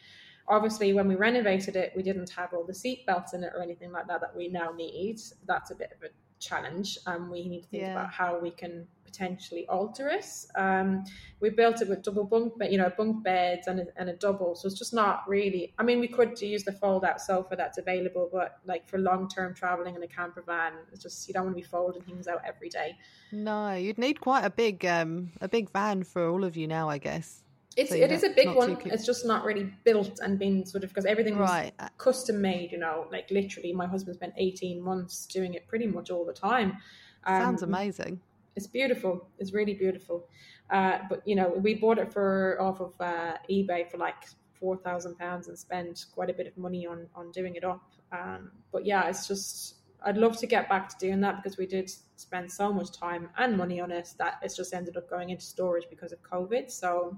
Obviously, 0.47 0.93
when 0.93 1.08
we 1.08 1.15
renovated 1.15 1.75
it, 1.75 1.93
we 1.95 2.04
didn't 2.04 2.30
have 2.30 2.54
all 2.54 2.65
the 2.65 2.73
seat 2.73 3.06
belts 3.06 3.34
in 3.34 3.43
it 3.43 3.54
or 3.56 3.62
anything 3.62 3.91
like 3.91 4.08
that 4.08 4.21
that 4.21 4.36
we 4.36 4.47
now 4.47 4.71
need. 4.71 5.19
That's 5.47 5.71
a 5.71 5.75
bit 5.75 5.93
of 5.95 6.04
a 6.04 6.12
challenge. 6.39 6.97
and 7.08 7.30
we 7.30 7.47
need 7.47 7.62
to 7.62 7.67
think 7.69 7.84
yeah. 7.84 7.91
about 7.93 8.12
how 8.12 8.38
we 8.39 8.51
can 8.51 8.88
potentially 9.12 9.67
alter 9.67 10.08
it. 10.08 10.26
Um, 10.56 11.04
we 11.39 11.50
built 11.50 11.82
it 11.82 11.89
with 11.89 12.04
double 12.04 12.24
bunk, 12.24 12.54
but 12.58 12.71
you 12.71 12.78
know, 12.78 12.91
bunk 12.95 13.24
beds 13.24 13.67
and 13.67 13.82
a, 13.82 13.86
and 13.97 14.10
a 14.10 14.13
double. 14.13 14.56
So 14.56 14.67
it's 14.67 14.78
just 14.78 14.93
not 14.93 15.24
really. 15.28 15.74
I 15.78 15.84
mean, 15.84 16.00
we 16.00 16.08
could 16.08 16.39
use 16.41 16.63
the 16.63 16.71
fold 16.71 17.04
out 17.04 17.21
sofa 17.21 17.56
that's 17.56 17.78
available, 17.78 18.30
but 18.32 18.60
like 18.65 18.88
for 18.88 18.97
long 18.97 19.28
term 19.28 19.54
traveling 19.54 19.95
in 19.95 20.04
a 20.04 20.08
camper 20.08 20.43
van, 20.45 20.74
it's 20.91 21.04
just 21.04 21.28
you 21.28 21.34
don't 21.34 21.45
want 21.45 21.56
to 21.58 21.62
be 21.62 21.67
folding 21.67 22.02
things 22.04 22.28
out 22.28 22.41
every 22.45 22.69
day. 22.69 22.97
No, 23.32 23.74
you'd 23.74 23.97
need 23.97 24.21
quite 24.21 24.45
a 24.45 24.50
big 24.50 24.86
um 24.86 25.32
a 25.41 25.47
big 25.47 25.69
van 25.71 26.04
for 26.04 26.30
all 26.30 26.43
of 26.43 26.56
you 26.56 26.67
now, 26.67 26.89
I 26.89 26.97
guess. 26.97 27.43
It's 27.78 27.89
so 27.89 27.95
it 27.95 28.12
is 28.12 28.24
a 28.24 28.30
big 28.30 28.50
one. 28.50 28.78
It's 28.86 29.06
just 29.06 29.26
not 29.26 29.45
really 29.45 29.71
built 29.86 30.19
and 30.21 30.38
been 30.38 30.65
sort 30.65 30.84
of 30.84 30.89
because 30.89 31.06
everything 31.06 31.38
was 31.39 31.50
right. 31.50 31.71
custom 31.97 32.41
made. 32.41 32.71
You 32.71 32.80
know, 32.80 33.08
like 33.12 33.32
literally, 33.32 33.71
my 33.71 33.88
husband 33.88 34.15
spent 34.17 34.34
eighteen 34.38 34.82
months 34.82 35.26
doing 35.26 35.54
it 35.54 35.67
pretty 35.67 35.88
much 35.88 36.12
all 36.12 36.26
the 36.26 36.34
time. 36.34 36.78
Um, 37.24 37.41
Sounds 37.41 37.63
amazing. 37.63 38.19
It's 38.56 38.68
beautiful. 38.68 39.28
It's 39.40 39.54
really 39.54 39.74
beautiful. 39.74 40.28
Uh, 40.70 41.00
but 41.10 41.22
you 41.26 41.36
know, 41.36 41.50
we 41.50 41.76
bought 41.76 41.98
it 41.98 42.12
for 42.12 42.62
off 42.62 42.80
of 42.82 42.94
uh, 43.00 43.38
eBay 43.50 43.90
for 43.90 43.98
like 43.98 44.26
four 44.54 44.78
thousand 44.78 45.18
pounds 45.18 45.48
and 45.48 45.58
spent 45.58 46.06
quite 46.14 46.30
a 46.30 46.34
bit 46.34 46.48
of 46.48 46.58
money 46.58 46.86
on 46.86 47.08
on 47.16 47.32
doing 47.32 47.56
it 47.56 47.64
up. 47.64 47.82
Um, 48.12 48.52
but 48.72 48.86
yeah, 48.86 49.08
it's 49.08 49.28
just 49.28 49.76
I'd 50.04 50.18
love 50.18 50.38
to 50.38 50.48
get 50.48 50.68
back 50.68 50.90
to 50.90 50.96
doing 51.00 51.22
that 51.22 51.38
because 51.38 51.58
we 51.58 51.66
did 51.66 51.92
spend 52.16 52.52
so 52.52 52.74
much 52.74 52.92
time 52.92 53.30
and 53.38 53.58
money 53.58 53.80
on 53.80 53.92
it 53.92 54.10
that 54.18 54.40
it's 54.42 54.56
just 54.56 54.74
ended 54.74 54.98
up 54.98 55.10
going 55.10 55.30
into 55.30 55.44
storage 55.44 55.86
because 55.90 56.12
of 56.12 56.22
COVID. 56.24 56.72
So 56.72 57.18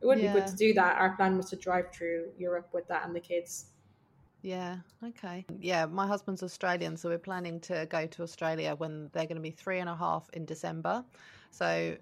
it 0.00 0.06
would 0.06 0.20
yeah. 0.20 0.32
be 0.32 0.40
good 0.40 0.48
to 0.48 0.56
do 0.56 0.74
that. 0.74 0.96
Our 0.98 1.16
plan 1.16 1.36
was 1.36 1.50
to 1.50 1.56
drive 1.56 1.92
through 1.92 2.30
Europe 2.36 2.68
with 2.72 2.86
that 2.88 3.04
and 3.06 3.14
the 3.14 3.20
kids. 3.20 3.66
Yeah, 4.44 4.76
okay. 5.02 5.46
Yeah, 5.58 5.86
my 5.86 6.06
husband's 6.06 6.42
Australian, 6.42 6.98
so 6.98 7.08
we're 7.08 7.18
planning 7.18 7.60
to 7.60 7.86
go 7.88 8.06
to 8.06 8.22
Australia 8.22 8.74
when 8.76 9.08
they're 9.14 9.24
going 9.24 9.36
to 9.36 9.42
be 9.42 9.50
three 9.50 9.78
and 9.78 9.88
a 9.88 9.96
half 9.96 10.28
in 10.34 10.44
December. 10.44 11.02
So 11.50 11.96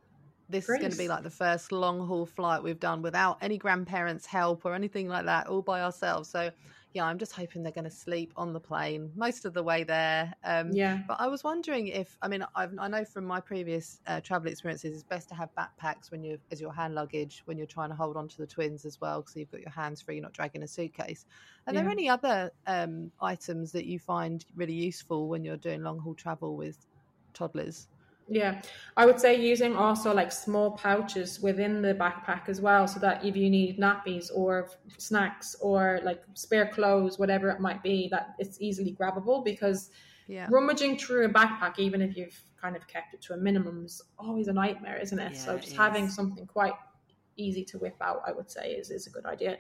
this 0.49 0.69
is 0.69 0.77
going 0.81 0.91
to 0.91 0.99
be 0.99 1.07
like 1.07 1.23
the 1.23 1.31
first 1.31 1.71
long 1.71 2.05
haul 2.05 2.27
flight 2.27 2.65
we've 2.65 2.81
done 2.81 3.01
without 3.01 3.39
any 3.43 3.59
grandparents' 3.59 4.27
help 4.27 4.65
or 4.65 4.75
anything 4.75 5.07
like 5.07 5.27
that, 5.27 5.47
all 5.47 5.63
by 5.63 5.83
ourselves. 5.83 6.29
So 6.31 6.51
yeah, 6.95 7.05
I'm 7.05 7.19
just 7.19 7.33
hoping 7.33 7.63
they're 7.63 7.73
going 7.73 7.85
to 7.85 7.91
sleep 7.91 8.33
on 8.37 8.53
the 8.53 8.61
plane 8.61 9.11
most 9.17 9.45
of 9.45 9.55
the 9.55 9.63
way 9.63 9.83
there. 9.85 10.35
Um, 10.45 10.71
yeah. 10.73 11.01
But 11.09 11.21
I 11.21 11.29
was 11.29 11.43
wondering 11.43 11.89
if, 11.89 12.17
I 12.21 12.29
mean, 12.29 12.45
I've, 12.55 12.73
i 12.79 12.89
know 12.89 13.05
from 13.05 13.25
my 13.25 13.41
previous 13.41 14.01
uh, 14.07 14.21
travel 14.21 14.51
experiences, 14.51 14.93
it's 14.93 15.03
best 15.03 15.29
to 15.31 15.35
have 15.35 15.49
backpacks 15.55 16.11
when 16.11 16.23
you 16.23 16.39
as 16.51 16.61
your 16.61 16.73
hand 16.73 16.95
luggage 16.95 17.43
when 17.47 17.57
you're 17.57 17.67
trying 17.67 17.89
to 17.89 17.95
hold 17.95 18.17
on 18.17 18.29
to 18.29 18.39
the 18.39 18.47
twins 18.47 18.85
as 18.85 19.01
well, 19.01 19.23
because 19.23 19.37
you've 19.37 19.51
got 19.51 19.61
your 19.61 19.71
hands 19.71 20.03
free, 20.03 20.17
you're 20.17 20.23
not 20.23 20.33
dragging 20.33 20.63
a 20.63 20.69
suitcase. 20.69 21.25
Are 21.67 21.73
yeah. 21.73 21.81
there 21.81 21.91
any 21.91 22.09
other 22.09 22.51
um, 22.67 23.11
items 23.21 23.73
that 23.73 23.87
you 23.87 23.99
find 23.99 24.45
really 24.55 24.75
useful 24.75 25.29
when 25.29 25.45
you're 25.45 25.57
doing 25.57 25.83
long 25.83 25.99
haul 25.99 26.15
travel 26.15 26.57
with 26.57 26.77
toddlers? 27.33 27.89
Yeah, 28.29 28.63
I 28.97 29.05
would 29.05 29.21
say 29.21 29.41
using 29.41 29.77
also 29.77 30.15
like 30.15 30.33
small 30.33 30.73
pouches 30.73 31.41
within 31.41 31.83
the 31.83 31.95
backpack 31.95 32.49
as 32.49 32.61
well, 32.61 32.87
so 32.87 33.01
that 33.01 33.25
if 33.25 33.37
you 33.37 33.51
need 33.51 33.79
nappies 33.79 34.31
or 34.35 34.71
snacks 34.99 35.57
or 35.61 36.01
like 36.03 36.23
spare 36.35 36.69
clothes, 36.69 37.19
whatever 37.19 37.51
it 37.51 37.61
might 37.61 37.83
be, 37.83 38.09
that 38.11 38.35
it's 38.39 38.61
easily 38.61 38.97
grabbable 38.99 39.45
because 39.45 39.91
yeah. 40.29 40.47
rummaging 40.51 40.99
through 40.99 41.27
a 41.27 41.29
backpack, 41.29 41.79
even 41.79 42.01
if 42.01 42.17
you've 42.17 42.41
kind 42.61 42.77
of 42.77 42.87
kept 42.87 43.13
it 43.15 43.21
to 43.23 43.35
a 43.35 43.37
minimum, 43.37 43.85
is 43.85 44.03
always 44.19 44.49
a 44.49 44.53
nightmare, 44.53 44.99
isn't 44.99 45.19
it? 45.19 45.33
Yeah, 45.33 45.39
so 45.39 45.59
just 45.59 45.77
having 45.77 46.09
something 46.09 46.47
quite 46.47 46.75
easy 47.37 47.65
to 47.65 47.79
whip 47.79 47.97
out, 48.01 48.23
I 48.27 48.33
would 48.33 48.51
say, 48.51 48.73
is, 48.73 48.91
is 48.91 49.07
a 49.07 49.11
good 49.11 49.27
idea 49.27 49.59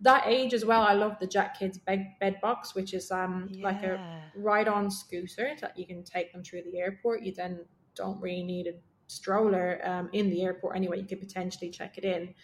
that 0.00 0.24
age 0.26 0.52
as 0.52 0.64
well, 0.64 0.82
I 0.82 0.92
love 0.92 1.16
the 1.20 1.26
Jet 1.26 1.56
Kids 1.58 1.78
bed, 1.78 2.14
bed 2.20 2.38
box, 2.42 2.74
which 2.74 2.92
is 2.92 3.10
um 3.10 3.48
yeah. 3.50 3.64
like 3.64 3.82
a 3.82 4.22
ride 4.34 4.68
on 4.68 4.90
scooter 4.90 5.54
that 5.60 5.78
you 5.78 5.86
can 5.86 6.04
take 6.04 6.32
them 6.32 6.42
through 6.42 6.62
the 6.62 6.78
airport. 6.78 7.22
You 7.22 7.32
then 7.32 7.60
don't 7.96 8.20
really 8.20 8.42
need 8.42 8.66
a 8.66 8.72
stroller 9.08 9.80
um, 9.84 10.08
in 10.12 10.30
the 10.30 10.42
airport 10.42 10.76
anyway. 10.76 11.00
You 11.00 11.06
could 11.06 11.20
potentially 11.20 11.70
check 11.70 11.98
it 11.98 12.04
in. 12.04 12.34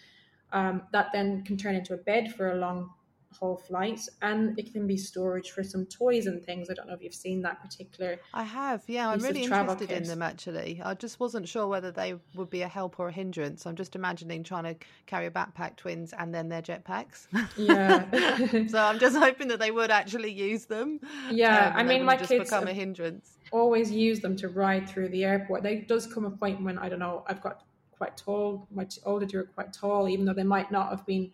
Um, 0.51 0.83
that 0.91 1.11
then 1.11 1.43
can 1.43 1.57
turn 1.57 1.75
into 1.75 1.93
a 1.93 1.97
bed 1.97 2.35
for 2.35 2.51
a 2.51 2.55
long 2.55 2.91
haul 3.33 3.57
flight 3.57 4.01
and 4.21 4.57
it 4.57 4.71
can 4.71 4.87
be 4.87 4.95
storage 4.95 5.51
for 5.51 5.63
some 5.63 5.85
toys 5.87 6.27
and 6.27 6.43
things 6.43 6.69
i 6.69 6.73
don't 6.73 6.87
know 6.87 6.93
if 6.93 7.01
you've 7.01 7.13
seen 7.13 7.41
that 7.41 7.61
particular 7.61 8.19
i 8.33 8.43
have 8.43 8.83
yeah 8.87 9.09
i'm 9.09 9.19
really 9.19 9.43
interested 9.43 9.89
kit. 9.89 9.97
in 9.97 10.03
them 10.03 10.21
actually 10.21 10.81
i 10.83 10.93
just 10.93 11.19
wasn't 11.19 11.47
sure 11.47 11.67
whether 11.67 11.91
they 11.91 12.15
would 12.35 12.49
be 12.49 12.61
a 12.61 12.67
help 12.67 12.99
or 12.99 13.09
a 13.09 13.11
hindrance 13.11 13.65
i'm 13.65 13.75
just 13.75 13.95
imagining 13.95 14.43
trying 14.43 14.63
to 14.63 14.75
carry 15.05 15.25
a 15.25 15.31
backpack 15.31 15.75
twins 15.75 16.13
and 16.17 16.33
then 16.33 16.49
their 16.49 16.61
jetpacks 16.61 17.27
yeah 17.57 18.67
so 18.67 18.79
i'm 18.79 18.99
just 18.99 19.17
hoping 19.17 19.47
that 19.47 19.59
they 19.59 19.71
would 19.71 19.91
actually 19.91 20.31
use 20.31 20.65
them 20.65 20.99
yeah 21.31 21.69
um, 21.69 21.73
i 21.75 21.83
mean 21.83 22.03
my 22.03 22.15
just 22.15 22.29
kids 22.29 22.49
become 22.49 22.67
a 22.67 22.73
hindrance 22.73 23.37
always 23.53 23.91
use 23.91 24.19
them 24.19 24.35
to 24.35 24.49
ride 24.49 24.87
through 24.89 25.07
the 25.09 25.23
airport 25.23 25.63
there 25.63 25.81
does 25.83 26.05
come 26.07 26.25
a 26.25 26.31
point 26.31 26.61
when 26.61 26.77
i 26.79 26.89
don't 26.89 26.99
know 26.99 27.23
i've 27.27 27.41
got 27.41 27.63
quite 27.91 28.17
tall 28.17 28.67
my 28.71 28.85
older 29.05 29.25
two 29.25 29.39
are 29.39 29.43
quite 29.43 29.71
tall 29.71 30.09
even 30.09 30.25
though 30.25 30.33
they 30.33 30.43
might 30.43 30.71
not 30.71 30.89
have 30.89 31.05
been 31.05 31.31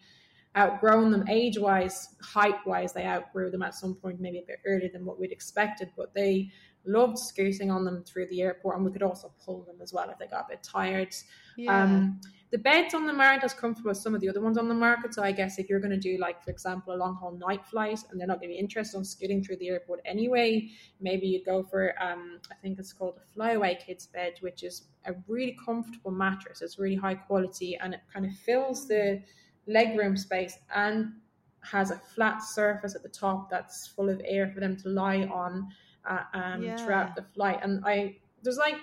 outgrown 0.58 1.12
them 1.12 1.28
age 1.30 1.58
wise, 1.58 2.16
height 2.22 2.56
wise, 2.66 2.94
they 2.94 3.06
outgrew 3.06 3.50
them 3.50 3.62
at 3.62 3.76
some 3.76 3.96
point, 3.96 4.20
maybe 4.20 4.40
a 4.40 4.44
bit 4.46 4.60
earlier 4.66 4.90
than 4.90 5.06
what 5.06 5.20
we'd 5.20 5.32
expected, 5.32 5.90
but 5.96 6.14
they 6.14 6.52
loved 6.86 7.18
scooting 7.18 7.70
on 7.70 7.86
them 7.86 8.04
through 8.04 8.28
the 8.28 8.42
airport 8.42 8.78
and 8.78 8.86
we 8.86 8.92
could 8.92 9.04
also 9.04 9.32
pull 9.44 9.62
them 9.64 9.76
as 9.82 9.94
well 9.94 10.10
if 10.10 10.18
they 10.18 10.28
got 10.28 10.46
a 10.46 10.50
bit 10.50 10.64
tired. 10.64 11.14
Yeah. 11.58 11.84
Um, 11.84 12.20
the 12.52 12.58
beds 12.58 12.96
on 12.96 13.06
them 13.06 13.22
aren't 13.22 13.44
as 13.44 13.54
comfortable 13.54 13.92
as 13.92 14.02
some 14.02 14.16
of 14.16 14.22
the 14.22 14.30
other 14.30 14.42
ones 14.42 14.58
on 14.58 14.68
the 14.68 14.74
market. 14.74 15.14
So 15.14 15.24
I 15.24 15.32
guess 15.32 15.60
if 15.60 15.70
you're 15.70 15.80
going 15.80 15.92
to 15.92 15.98
do 16.00 16.18
like, 16.18 16.44
for 16.44 16.50
example, 16.50 16.96
a 16.96 16.98
long 16.98 17.16
haul 17.16 17.34
night 17.34 17.64
flight 17.66 18.00
and 18.10 18.20
they're 18.20 18.28
not 18.28 18.40
going 18.40 18.50
to 18.50 18.56
be 18.56 18.60
interested 18.60 18.98
in 18.98 19.06
scooting 19.06 19.44
through 19.44 19.58
the 19.58 19.70
airport 19.70 20.00
anyway, 20.04 20.70
maybe 21.00 21.28
you 21.28 21.44
go 21.44 21.62
for, 21.62 21.94
um, 22.02 22.40
I 22.52 22.56
think 22.56 22.80
it's 22.80 22.92
called 22.92 23.18
a 23.18 23.34
flyaway 23.34 23.78
kids 23.86 24.08
bed, 24.08 24.34
which 24.42 24.64
is 24.64 24.88
a 25.06 25.14
really 25.28 25.58
comfortable 25.64 26.12
mattress. 26.12 26.62
It's 26.64 26.80
really 26.80 26.96
high 26.96 27.16
quality 27.16 27.78
and 27.82 27.94
it 27.94 28.02
kind 28.12 28.26
of 28.26 28.32
fills 28.34 28.88
the 28.88 29.22
legroom 29.68 30.18
space 30.18 30.58
and 30.74 31.14
has 31.62 31.92
a 31.92 31.98
flat 32.16 32.42
surface 32.42 32.96
at 32.96 33.04
the 33.04 33.10
top 33.10 33.50
that's 33.50 33.88
full 33.88 34.10
of 34.10 34.20
air 34.26 34.50
for 34.50 34.60
them 34.60 34.76
to 34.78 34.90
lie 34.90 35.24
on 35.32 35.68
uh, 36.10 36.24
um, 36.34 36.64
yeah. 36.64 36.78
throughout 36.78 37.16
the 37.16 37.22
flight. 37.22 37.60
And 37.62 37.84
I 37.86 38.18
there's 38.42 38.58
like 38.58 38.78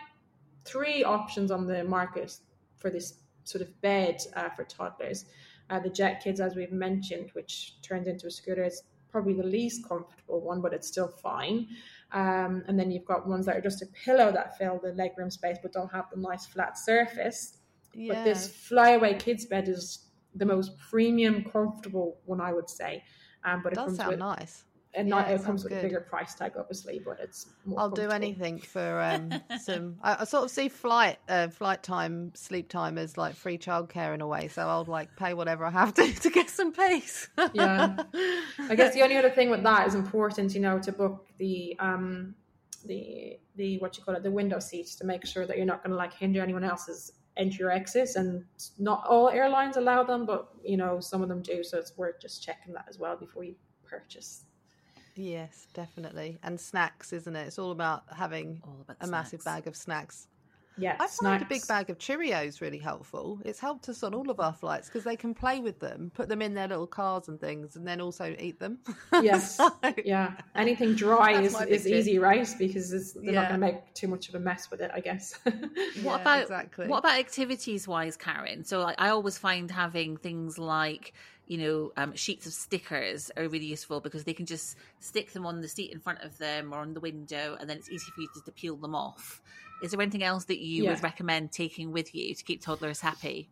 three 0.65 1.03
options 1.03 1.51
on 1.51 1.67
the 1.67 1.83
market 1.85 2.39
for 2.77 2.91
this 2.91 3.15
sort 3.49 3.63
of 3.63 3.81
bed 3.81 4.21
uh, 4.35 4.51
for 4.51 4.65
toddlers. 4.65 5.27
Uh, 5.71 5.81
the 5.81 5.91
Jet 5.91 6.23
Kids, 6.23 6.41
as 6.41 6.55
we've 6.55 6.73
mentioned, 6.73 7.31
which 7.33 7.77
turns 7.83 8.07
into 8.07 8.27
a 8.27 8.31
scooter, 8.31 8.65
is 8.65 8.83
probably 9.11 9.33
the 9.33 9.43
least 9.43 9.89
comfortable 9.89 10.41
one, 10.41 10.61
but 10.61 10.73
it's 10.73 10.87
still 10.87 11.09
fine. 11.09 11.69
Um, 12.13 12.63
and 12.69 12.79
then 12.79 12.91
you've 12.91 13.05
got 13.05 13.27
ones 13.27 13.47
that 13.47 13.57
are 13.57 13.61
just 13.61 13.83
a 13.83 13.87
pillow 13.87 14.31
that 14.31 14.57
fill 14.59 14.79
the 14.83 14.91
legroom 14.91 15.33
space 15.33 15.57
but 15.61 15.73
don't 15.73 15.91
have 15.91 16.05
the 16.13 16.21
nice 16.21 16.47
flat 16.47 16.79
surface. 16.79 17.59
Yeah. 17.95 18.15
But 18.15 18.25
this 18.25 18.49
flyaway 18.49 19.15
kids 19.15 19.47
bed 19.47 19.69
is 19.69 20.11
the 20.35 20.45
most 20.45 20.79
premium, 20.79 21.45
comfortable 21.45 22.21
one, 22.27 22.41
I 22.41 22.53
would 22.53 22.69
say. 22.69 23.03
Um, 23.45 23.63
but 23.63 23.73
it, 23.73 23.79
it 23.79 23.87
does 23.87 23.97
sound 23.97 24.11
with, 24.11 24.19
nice. 24.19 24.65
And 24.97 25.11
yeah, 25.11 25.29
it, 25.29 25.41
it 25.41 25.45
comes 25.45 25.63
with 25.63 25.75
good. 25.75 25.81
a 25.81 25.83
bigger 25.83 26.01
price 26.01 26.35
tag, 26.35 26.53
obviously, 26.59 27.03
but 27.05 27.19
it's. 27.21 27.47
I'll 27.77 27.91
do 27.91 28.09
anything 28.09 28.59
for 28.59 29.01
um, 29.03 29.31
some. 29.61 29.97
I, 30.03 30.17
I, 30.21 30.25
sort 30.25 30.45
of 30.45 30.51
see 30.51 30.71
flight, 30.71 31.19
uh, 31.29 31.49
flight 31.49 31.83
time, 31.83 32.33
sleep 32.35 32.71
time 32.71 32.97
as 32.97 33.19
like 33.19 33.35
free 33.35 33.59
childcare 33.59 34.15
in 34.15 34.23
a 34.23 34.27
way. 34.27 34.49
So 34.49 34.67
I'll 34.67 34.87
like 34.87 35.15
pay 35.15 35.35
whatever 35.35 35.67
I 35.67 35.71
have 35.71 35.93
to 35.95 36.13
to 36.13 36.31
get 36.31 36.49
some 36.49 36.73
peace. 36.73 37.29
yeah, 37.53 37.97
I 38.71 38.75
guess 38.75 38.95
the 38.95 39.03
only 39.05 39.19
other 39.19 39.31
thing 39.31 39.51
with 39.51 39.63
that 39.65 39.87
is 39.87 39.95
important, 39.95 40.55
you 40.55 40.61
know, 40.61 40.79
to 40.79 40.93
book 40.93 41.29
the 41.37 41.77
um, 41.79 42.35
the 42.87 43.39
the 43.57 43.79
what 43.81 43.99
you 43.99 44.03
call 44.03 44.15
it, 44.15 44.23
the 44.23 44.31
window 44.31 44.59
seats 44.59 44.95
to 44.97 45.05
make 45.05 45.27
sure 45.27 45.47
that 45.47 45.59
you're 45.59 45.67
not 45.67 45.83
going 45.83 45.91
to 45.91 45.97
like 45.97 46.15
hinder 46.15 46.43
anyone 46.43 46.65
else's 46.65 47.13
entry 47.37 47.59
your 47.59 47.71
exits 47.71 48.17
and 48.17 48.45
not 48.79 49.05
all 49.07 49.29
airlines 49.29 49.77
allow 49.77 50.03
them 50.03 50.25
but 50.25 50.49
you 50.65 50.77
know 50.77 51.01
some 51.01 51.23
of 51.23 51.29
them 51.29 51.43
do 51.43 51.63
so 51.63 51.77
it's 51.77 51.97
worth 51.99 52.19
just 52.19 52.43
checking 52.43 52.73
that 52.73 52.87
as 52.89 52.99
well 52.99 53.15
before 53.15 53.45
you 53.45 53.55
purchase 53.85 54.47
yes 55.17 55.67
definitely 55.75 56.39
and 56.43 56.61
snacks 56.61 57.13
isn't 57.13 57.37
it 57.37 57.47
it's 57.47 57.59
all 57.59 57.71
about 57.71 58.05
having 58.15 58.61
all 58.65 58.79
about 58.81 58.97
a 59.01 59.07
snacks. 59.07 59.11
massive 59.11 59.45
bag 59.45 59.67
of 59.67 59.77
snacks 59.77 60.29
yeah, 60.79 60.97
I 61.01 61.07
find 61.07 61.43
a 61.43 61.47
big 61.47 61.67
bag 61.67 61.89
of 61.89 61.99
Cheerios 61.99 62.61
really 62.61 62.79
helpful. 62.79 63.41
It's 63.45 63.59
helped 63.59 63.89
us 63.89 64.03
on 64.03 64.13
all 64.13 64.31
of 64.31 64.41
our 64.41 64.53
flights 64.53 64.89
because 64.89 65.05
they 65.05 65.17
can 65.17 65.33
play 65.33 65.61
with 65.61 65.81
them, 65.81 66.11
put 66.15 66.29
them 66.29 66.43
in 66.43 66.53
their 66.53 66.69
little 66.69 66.87
cars 66.87 67.29
and 67.29 67.41
things, 67.41 67.77
and 67.77 67.87
then 67.87 68.01
also 68.01 68.35
eat 68.39 68.59
them. 68.59 68.79
Yes, 69.23 69.57
so, 69.57 69.71
yeah. 70.05 70.33
Anything 70.55 70.95
dry 70.95 71.41
is, 71.41 71.59
is 71.63 71.87
easy, 71.87 72.19
right? 72.19 72.47
Because 72.59 73.15
they're 73.15 73.25
yeah. 73.25 73.33
not 73.33 73.49
going 73.49 73.61
to 73.61 73.67
make 73.67 73.95
too 73.95 74.09
much 74.09 74.29
of 74.29 74.35
a 74.35 74.39
mess 74.39 74.71
with 74.71 74.81
it, 74.83 74.91
I 74.93 75.01
guess. 75.01 75.39
what 75.45 75.55
yeah, 76.03 76.21
about 76.21 76.43
exactly. 76.43 76.87
what 76.87 76.99
about 76.99 77.19
activities 77.19 77.89
wise, 77.89 78.17
Karen? 78.17 78.65
So 78.65 78.83
I, 78.83 78.95
I 78.99 79.09
always 79.09 79.39
find 79.39 79.71
having 79.71 80.19
things 80.19 80.59
like 80.59 81.15
you 81.47 81.59
know, 81.59 81.93
um, 81.97 82.15
sheets 82.15 82.47
of 82.47 82.53
stickers 82.53 83.31
are 83.37 83.49
really 83.49 83.67
useful 83.67 84.01
because 84.01 84.25
they 84.25 84.33
can 84.33 84.47
just 84.47 84.77
stick 85.01 85.33
them 85.33 85.47
on 85.47 85.61
the 85.61 85.69
seat 85.69 85.93
in 85.93 86.01
front 86.01 86.21
of 86.23 86.37
them 86.39 86.73
or 86.73 86.79
on 86.79 86.95
the 86.95 87.01
window, 87.01 87.57
and 87.61 87.71
then 87.71 87.77
it's 87.77 87.91
easy 87.91 88.11
for 88.15 88.21
you 88.21 88.29
to, 88.35 88.41
to 88.45 88.53
peel 88.53 88.77
them 88.77 88.95
off. 88.95 89.41
Is 89.83 89.91
there 89.91 90.01
anything 90.01 90.23
else 90.23 90.45
that 90.47 90.59
you 90.59 90.85
yeah. 90.85 90.91
would 90.91 91.03
recommend 91.03 91.53
taking 91.53 91.93
with 91.93 92.15
you 92.15 92.35
to 92.35 92.45
keep 92.45 92.63
toddlers 92.63 93.01
happy? 93.01 93.51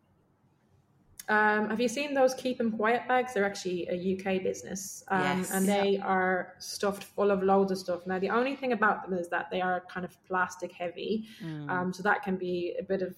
Um, 1.27 1.69
have 1.69 1.81
you 1.81 1.87
seen 1.87 2.13
those 2.13 2.35
keep 2.35 2.59
them 2.59 2.71
quiet 2.71 3.07
bags? 3.07 3.33
They're 3.33 3.45
actually 3.45 3.87
a 3.89 4.15
UK 4.15 4.43
business, 4.43 5.03
um, 5.07 5.39
yes. 5.39 5.51
and 5.51 5.67
they 5.67 5.97
are 5.97 6.53
stuffed 6.59 7.03
full 7.03 7.31
of 7.31 7.41
loads 7.41 7.71
of 7.71 7.79
stuff. 7.79 8.05
Now, 8.05 8.19
the 8.19 8.29
only 8.29 8.55
thing 8.55 8.73
about 8.73 9.09
them 9.09 9.17
is 9.17 9.27
that 9.29 9.49
they 9.49 9.61
are 9.61 9.83
kind 9.91 10.05
of 10.05 10.15
plastic 10.27 10.71
heavy, 10.71 11.25
mm. 11.43 11.69
um, 11.69 11.93
so 11.93 12.03
that 12.03 12.21
can 12.21 12.35
be 12.35 12.75
a 12.79 12.83
bit 12.83 13.01
of 13.01 13.15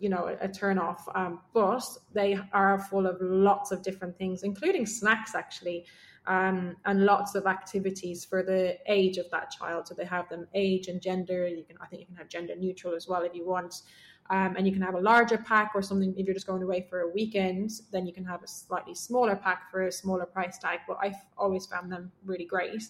you 0.00 0.08
know 0.08 0.26
a, 0.26 0.44
a 0.44 0.48
turn 0.48 0.78
off. 0.78 1.06
Um, 1.14 1.40
but 1.54 1.84
they 2.12 2.38
are 2.52 2.78
full 2.78 3.06
of 3.06 3.16
lots 3.20 3.70
of 3.70 3.82
different 3.82 4.16
things, 4.16 4.42
including 4.42 4.86
snacks 4.86 5.34
actually 5.34 5.86
um, 6.26 6.76
and 6.84 7.04
lots 7.04 7.34
of 7.34 7.46
activities 7.46 8.24
for 8.24 8.42
the 8.42 8.78
age 8.86 9.16
of 9.16 9.30
that 9.30 9.50
child. 9.50 9.88
So 9.88 9.94
they 9.94 10.04
have 10.04 10.28
them 10.28 10.46
age 10.54 10.88
and 10.88 11.00
gender. 11.00 11.48
You 11.48 11.64
can, 11.64 11.76
I 11.80 11.86
think, 11.86 12.00
you 12.00 12.06
can 12.06 12.16
have 12.16 12.28
gender 12.28 12.54
neutral 12.56 12.94
as 12.94 13.08
well 13.08 13.22
if 13.22 13.34
you 13.34 13.46
want. 13.46 13.82
Um, 14.28 14.54
and 14.56 14.64
you 14.64 14.72
can 14.72 14.82
have 14.82 14.94
a 14.94 15.00
larger 15.00 15.38
pack 15.38 15.72
or 15.74 15.82
something 15.82 16.14
if 16.16 16.24
you're 16.24 16.34
just 16.34 16.46
going 16.46 16.62
away 16.62 16.86
for 16.88 17.00
a 17.00 17.08
weekend. 17.08 17.70
Then 17.90 18.06
you 18.06 18.12
can 18.12 18.24
have 18.24 18.44
a 18.44 18.46
slightly 18.46 18.94
smaller 18.94 19.34
pack 19.34 19.70
for 19.70 19.86
a 19.86 19.92
smaller 19.92 20.26
price 20.26 20.58
tag. 20.58 20.80
But 20.86 20.98
I've 21.02 21.16
always 21.36 21.66
found 21.66 21.90
them 21.90 22.12
really 22.24 22.44
great. 22.44 22.82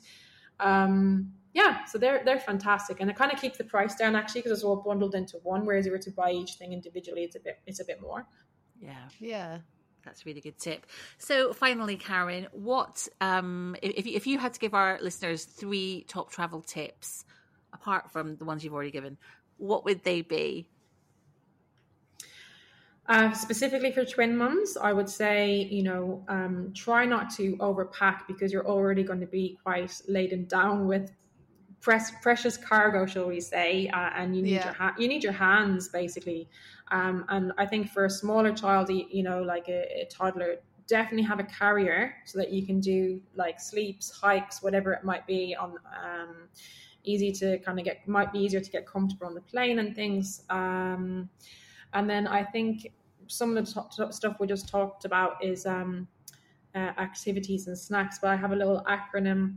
Um, 0.58 1.32
yeah, 1.52 1.84
so 1.84 1.98
they're 1.98 2.22
they're 2.24 2.38
fantastic, 2.38 3.00
and 3.00 3.10
it 3.10 3.16
kind 3.16 3.32
of 3.32 3.40
keeps 3.40 3.58
the 3.58 3.64
price 3.64 3.94
down 3.96 4.14
actually 4.14 4.42
because 4.42 4.58
it's 4.58 4.64
all 4.64 4.76
bundled 4.76 5.14
into 5.14 5.38
one. 5.42 5.66
Whereas 5.66 5.86
if 5.86 5.90
you 5.90 5.92
were 5.92 5.98
to 5.98 6.10
buy 6.10 6.30
each 6.30 6.54
thing 6.54 6.72
individually, 6.72 7.22
it's 7.24 7.36
a 7.36 7.40
bit 7.40 7.58
it's 7.66 7.80
a 7.80 7.84
bit 7.84 8.00
more. 8.00 8.26
Yeah, 8.80 9.08
yeah. 9.18 9.58
That's 10.04 10.22
a 10.22 10.24
really 10.24 10.40
good 10.40 10.58
tip. 10.58 10.86
So, 11.18 11.52
finally, 11.52 11.96
Karen, 11.96 12.46
what 12.52 13.06
um, 13.20 13.76
if 13.82 14.06
if 14.06 14.26
you 14.26 14.38
had 14.38 14.54
to 14.54 14.60
give 14.60 14.74
our 14.74 14.98
listeners 15.02 15.44
three 15.44 16.04
top 16.08 16.30
travel 16.30 16.62
tips, 16.62 17.24
apart 17.72 18.10
from 18.10 18.36
the 18.36 18.44
ones 18.44 18.64
you've 18.64 18.72
already 18.72 18.90
given, 18.90 19.18
what 19.58 19.84
would 19.84 20.04
they 20.04 20.22
be? 20.22 20.68
Uh, 23.06 23.32
specifically 23.32 23.90
for 23.90 24.04
twin 24.04 24.36
mums, 24.36 24.76
I 24.76 24.92
would 24.92 25.08
say, 25.08 25.66
you 25.68 25.82
know, 25.82 26.24
um, 26.28 26.72
try 26.76 27.06
not 27.06 27.30
to 27.30 27.56
overpack 27.56 28.20
because 28.28 28.52
you're 28.52 28.66
already 28.66 29.02
going 29.02 29.18
to 29.18 29.26
be 29.26 29.58
quite 29.64 30.00
laden 30.06 30.44
down 30.44 30.86
with 30.86 31.10
press, 31.80 32.12
precious 32.22 32.56
cargo, 32.56 33.06
shall 33.06 33.26
we 33.26 33.40
say, 33.40 33.88
uh, 33.88 34.10
and 34.16 34.36
you 34.36 34.42
need 34.42 34.52
yeah. 34.52 34.64
your 34.66 34.74
ha- 34.74 34.94
you 34.98 35.08
need 35.08 35.24
your 35.24 35.32
hands 35.32 35.88
basically 35.88 36.48
Um, 36.90 37.24
and 37.28 37.52
I 37.56 37.66
think 37.66 37.90
for 37.90 38.04
a 38.04 38.10
smaller 38.10 38.52
child, 38.52 38.90
you 38.90 39.22
know, 39.22 39.42
like 39.42 39.68
a, 39.68 40.02
a 40.02 40.08
toddler, 40.10 40.56
definitely 40.86 41.22
have 41.22 41.38
a 41.38 41.44
carrier 41.44 42.16
so 42.24 42.38
that 42.38 42.50
you 42.50 42.66
can 42.66 42.80
do 42.80 43.20
like 43.36 43.60
sleeps, 43.60 44.10
hikes, 44.10 44.62
whatever 44.62 44.92
it 44.92 45.04
might 45.04 45.26
be 45.26 45.54
on. 45.54 45.76
Um, 46.04 46.48
easy 47.04 47.32
to 47.32 47.58
kind 47.60 47.78
of 47.78 47.84
get 47.84 48.06
might 48.06 48.32
be 48.32 48.38
easier 48.38 48.60
to 48.60 48.70
get 48.70 48.86
comfortable 48.86 49.26
on 49.26 49.34
the 49.34 49.40
plane 49.40 49.78
and 49.78 49.94
things 49.94 50.42
um, 50.50 51.28
and 51.94 52.08
then 52.08 52.26
i 52.26 52.44
think 52.44 52.92
some 53.26 53.56
of 53.56 53.64
the 53.64 53.72
t- 53.72 54.12
stuff 54.12 54.36
we 54.40 54.46
just 54.46 54.68
talked 54.68 55.04
about 55.04 55.42
is 55.42 55.64
um, 55.66 56.06
uh, 56.74 56.92
activities 56.98 57.66
and 57.68 57.78
snacks 57.78 58.18
but 58.20 58.28
i 58.28 58.36
have 58.36 58.52
a 58.52 58.56
little 58.56 58.84
acronym 58.88 59.56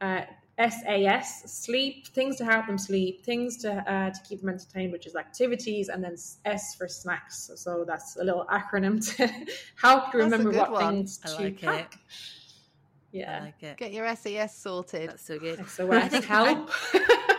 uh, 0.00 0.22
SAS, 0.58 1.42
sleep, 1.52 2.06
things 2.08 2.36
to 2.36 2.44
help 2.44 2.66
them 2.66 2.78
sleep, 2.78 3.24
things 3.24 3.56
to 3.58 3.72
uh, 3.72 4.10
to 4.10 4.20
keep 4.28 4.40
them 4.40 4.50
entertained, 4.50 4.92
which 4.92 5.06
is 5.06 5.16
activities, 5.16 5.88
and 5.88 6.02
then 6.02 6.16
S 6.44 6.76
for 6.76 6.86
snacks. 6.86 7.50
So 7.56 7.84
that's 7.84 8.16
a 8.16 8.24
little 8.24 8.46
acronym 8.46 9.04
to 9.16 9.26
help 9.80 10.14
you 10.14 10.20
remember 10.20 10.52
what 10.52 10.70
one. 10.70 10.94
things 10.94 11.20
I 11.24 11.28
to 11.28 11.42
like 11.42 11.60
pack. 11.60 11.94
It. 11.94 12.00
Yeah, 13.18 13.38
I 13.40 13.44
like 13.46 13.62
it. 13.62 13.76
Get 13.76 13.92
your 13.92 14.14
SES 14.14 14.56
sorted. 14.56 15.10
That's 15.10 15.24
so 15.24 15.38
good. 15.38 15.58
SOS 15.68 15.90
I 15.92 16.08
think 16.08 16.24
help. 16.24 16.70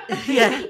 yeah, 0.28 0.64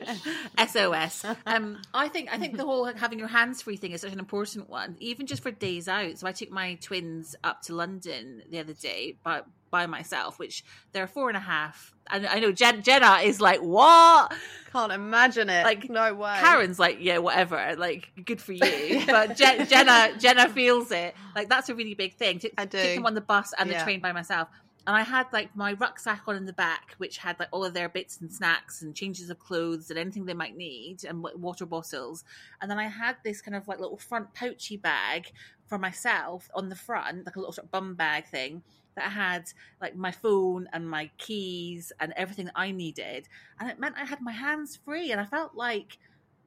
SOS. 0.68 1.26
Um, 1.46 1.82
I 1.94 2.08
think 2.08 2.32
I 2.32 2.38
think 2.38 2.58
the 2.58 2.66
whole 2.66 2.86
having 2.86 3.18
your 3.18 3.28
hands 3.28 3.64
free 3.64 3.78
thing 3.78 3.92
is 3.92 4.02
such 4.02 4.14
an 4.14 4.20
important 4.20 4.70
one, 4.70 4.98
even 5.00 5.26
just 5.26 5.42
for 5.42 5.52
days 5.52 5.88
out. 5.88 6.20
So 6.20 6.28
I 6.28 6.32
took 6.32 6.52
my 6.52 6.76
twins 6.76 7.36
up 7.44 7.62
to 7.64 7.74
London 7.74 8.44
the 8.52 8.60
other 8.60 8.74
day, 8.74 9.18
but 9.24 9.48
by 9.76 9.88
myself, 9.88 10.40
which 10.40 10.64
they're 10.94 11.06
four 11.06 11.28
and 11.28 11.36
a 11.36 11.42
half. 11.42 11.94
And 12.10 12.26
I 12.26 12.40
know 12.40 12.54
Jen, 12.54 12.82
Jenna 12.82 13.16
is 13.24 13.42
like, 13.42 13.60
what? 13.60 14.34
Can't 14.72 14.94
imagine 14.94 15.50
it. 15.50 15.66
Like, 15.66 15.90
no 15.90 16.14
way. 16.14 16.38
Karen's 16.40 16.80
like, 16.80 17.00
yeah, 17.02 17.18
whatever. 17.18 17.76
Like, 17.78 18.10
good 18.24 18.40
for 18.40 18.54
you. 18.54 19.04
But 19.06 19.36
Je- 19.36 19.66
Jenna, 19.66 20.18
Jenna 20.18 20.48
feels 20.48 20.92
it. 20.92 21.14
Like, 21.36 21.50
that's 21.50 21.68
a 21.68 21.76
really 21.76 21.94
big 21.94 22.16
thing. 22.16 22.40
To, 22.40 22.52
I 22.58 22.64
do. 22.64 22.78
Take 22.78 22.96
them 22.96 23.06
on 23.06 23.16
the 23.16 23.22
bus 23.22 23.54
and 23.60 23.70
yeah. 23.70 23.80
the 23.80 23.84
train 23.84 24.00
by 24.00 24.14
myself 24.14 24.48
and 24.88 24.96
I 24.96 25.02
had 25.02 25.26
like 25.34 25.56
my 25.56 25.74
rucksack 25.74 26.24
on 26.28 26.36
in 26.36 26.46
the 26.46 26.54
back, 26.54 26.94
which 27.00 27.18
had 27.18 27.40
like 27.40 27.50
all 27.52 27.66
of 27.66 27.74
their 27.74 27.90
bits 27.90 28.22
and 28.22 28.32
snacks 28.32 28.84
and 28.84 28.96
changes 28.96 29.30
of 29.30 29.40
clothes 29.40 29.90
and 29.90 29.98
anything 29.98 30.26
they 30.26 30.36
might 30.36 30.56
need 30.56 31.04
and 31.04 31.26
water 31.38 31.66
bottles. 31.66 32.24
And 32.62 32.70
then 32.70 32.78
I 32.78 32.88
had 32.88 33.16
this 33.24 33.42
kind 33.42 33.56
of 33.56 33.68
like 33.68 33.80
little 33.80 33.98
front 33.98 34.34
pouchy 34.36 34.78
bag 34.78 35.32
for 35.66 35.80
myself 35.80 36.50
on 36.54 36.70
the 36.70 36.76
front, 36.76 37.26
like 37.26 37.36
a 37.36 37.40
little 37.40 37.54
sort 37.54 37.66
of 37.66 37.72
bum 37.72 37.96
bag 37.96 38.28
thing 38.28 38.62
that 38.96 39.06
I 39.06 39.10
had 39.10 39.52
like 39.82 39.96
my 39.96 40.12
phone 40.12 40.68
and 40.74 40.90
my 40.90 41.10
keys 41.18 41.92
and 42.00 42.14
everything 42.16 42.46
that 42.46 42.54
I 42.56 42.72
needed. 42.72 43.28
And 43.60 43.70
it 43.70 43.80
meant 43.80 43.96
I 43.98 44.06
had 44.06 44.22
my 44.22 44.32
hands 44.32 44.78
free 44.84 45.12
and 45.12 45.22
I 45.22 45.26
felt 45.26 45.56
like 45.56 45.98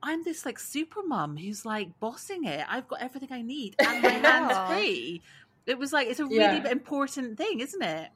I'm 0.02 0.22
this 0.22 0.46
like 0.46 0.58
super 0.58 1.02
mum 1.02 1.36
who's 1.36 1.64
like 1.64 1.98
bossing 2.00 2.44
it. 2.44 2.64
I've 2.68 2.88
got 2.88 3.02
everything 3.02 3.30
I 3.32 3.42
need 3.42 3.76
and 3.78 4.02
my 4.02 4.08
hands 4.28 4.72
free. 4.72 5.22
It 5.66 5.78
was 5.78 5.92
like 5.92 6.08
it's 6.08 6.20
a 6.20 6.24
really 6.24 6.38
yeah. 6.38 6.70
important 6.70 7.36
thing, 7.36 7.60
isn't 7.60 7.82
it? 7.82 8.08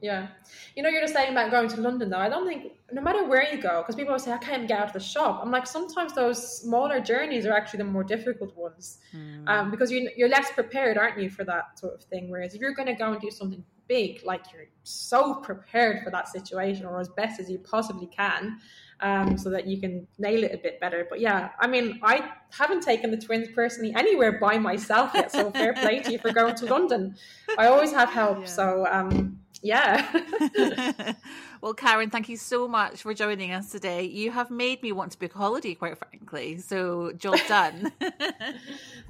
Yeah. 0.00 0.28
You 0.74 0.82
know, 0.82 0.90
you're 0.90 1.00
just 1.00 1.14
saying 1.14 1.32
about 1.32 1.50
going 1.50 1.68
to 1.68 1.80
London, 1.80 2.10
though. 2.10 2.18
I 2.18 2.28
don't 2.28 2.46
think, 2.46 2.72
no 2.92 3.00
matter 3.00 3.24
where 3.24 3.50
you 3.50 3.60
go, 3.60 3.80
because 3.80 3.94
people 3.94 4.10
always 4.10 4.24
say, 4.24 4.32
I 4.32 4.38
can't 4.38 4.68
get 4.68 4.78
out 4.78 4.86
of 4.88 4.92
the 4.92 5.00
shop. 5.00 5.40
I'm 5.42 5.50
like, 5.50 5.66
sometimes 5.66 6.12
those 6.12 6.60
smaller 6.60 7.00
journeys 7.00 7.46
are 7.46 7.52
actually 7.52 7.78
the 7.78 7.84
more 7.84 8.04
difficult 8.04 8.54
ones 8.56 8.98
mm. 9.14 9.48
um, 9.48 9.70
because 9.70 9.90
you, 9.90 10.10
you're 10.16 10.28
less 10.28 10.50
prepared, 10.52 10.98
aren't 10.98 11.18
you, 11.18 11.30
for 11.30 11.44
that 11.44 11.78
sort 11.78 11.94
of 11.94 12.02
thing. 12.04 12.30
Whereas 12.30 12.54
if 12.54 12.60
you're 12.60 12.74
going 12.74 12.88
to 12.88 12.94
go 12.94 13.12
and 13.12 13.20
do 13.20 13.30
something 13.30 13.64
big, 13.88 14.22
like 14.24 14.44
you're 14.52 14.66
so 14.82 15.36
prepared 15.36 16.04
for 16.04 16.10
that 16.10 16.28
situation 16.28 16.84
or 16.84 17.00
as 17.00 17.08
best 17.08 17.40
as 17.40 17.50
you 17.50 17.58
possibly 17.58 18.06
can. 18.06 18.58
Um, 19.00 19.36
so 19.36 19.50
that 19.50 19.66
you 19.66 19.80
can 19.80 20.06
nail 20.18 20.44
it 20.44 20.54
a 20.54 20.56
bit 20.56 20.80
better. 20.80 21.04
But 21.10 21.20
yeah, 21.20 21.50
I 21.58 21.66
mean, 21.66 21.98
I 22.02 22.30
haven't 22.50 22.82
taken 22.82 23.10
the 23.10 23.16
twins 23.16 23.48
personally 23.52 23.92
anywhere 23.94 24.38
by 24.38 24.56
myself 24.56 25.10
yet. 25.14 25.32
So 25.32 25.50
fair 25.50 25.74
play 25.74 25.98
to 26.00 26.12
you 26.12 26.18
for 26.18 26.32
going 26.32 26.54
to 26.54 26.66
London. 26.66 27.16
I 27.58 27.66
always 27.66 27.90
have 27.90 28.08
help. 28.10 28.38
Yeah. 28.40 28.46
So 28.46 28.86
um, 28.90 29.43
yeah. 29.64 30.22
well, 31.62 31.72
Karen, 31.74 32.10
thank 32.10 32.28
you 32.28 32.36
so 32.36 32.68
much 32.68 33.02
for 33.02 33.14
joining 33.14 33.52
us 33.52 33.70
today. 33.70 34.04
You 34.04 34.30
have 34.30 34.50
made 34.50 34.82
me 34.82 34.92
want 34.92 35.12
to 35.12 35.18
book 35.18 35.34
a 35.34 35.38
holiday, 35.38 35.74
quite 35.74 35.96
frankly. 35.98 36.58
So, 36.58 37.12
job 37.12 37.38
done. 37.48 37.90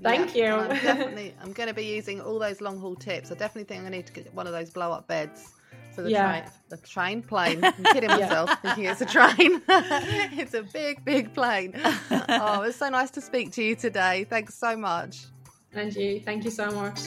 thank 0.01 0.35
yeah, 0.35 0.55
you. 0.57 0.63
I'm 0.63 0.69
definitely, 0.69 1.35
I'm 1.43 1.53
going 1.53 1.69
to 1.69 1.75
be 1.75 1.85
using 1.85 2.21
all 2.21 2.39
those 2.39 2.61
long 2.61 2.79
haul 2.79 2.95
tips. 2.95 3.33
I 3.33 3.35
definitely 3.35 3.65
think 3.65 3.85
I 3.85 3.89
need 3.89 4.07
to 4.07 4.13
get 4.13 4.33
one 4.33 4.47
of 4.47 4.53
those 4.53 4.71
blow 4.71 4.93
up 4.93 5.09
beds 5.09 5.53
for 5.93 6.03
the 6.03 6.11
yeah. 6.11 6.41
train. 6.41 6.53
The 6.69 6.77
train 6.79 7.23
plane. 7.23 7.65
I'm 7.65 7.85
kidding 7.93 8.11
myself, 8.11 8.49
yeah. 8.51 8.55
thinking 8.57 8.85
it's 8.85 9.01
a 9.01 9.07
train. 9.07 9.61
it's 10.39 10.55
a 10.55 10.63
big, 10.63 11.05
big 11.05 11.35
plane. 11.35 11.75
oh, 12.11 12.63
it's 12.63 12.79
so 12.79 12.89
nice 12.89 13.11
to 13.11 13.21
speak 13.21 13.51
to 13.53 13.63
you 13.63 13.75
today. 13.75 14.25
Thanks 14.31 14.55
so 14.55 14.77
much. 14.77 15.27
And 15.73 15.93
you. 15.95 16.21
Thank 16.21 16.45
you 16.45 16.51
so 16.53 16.71
much. 16.71 17.01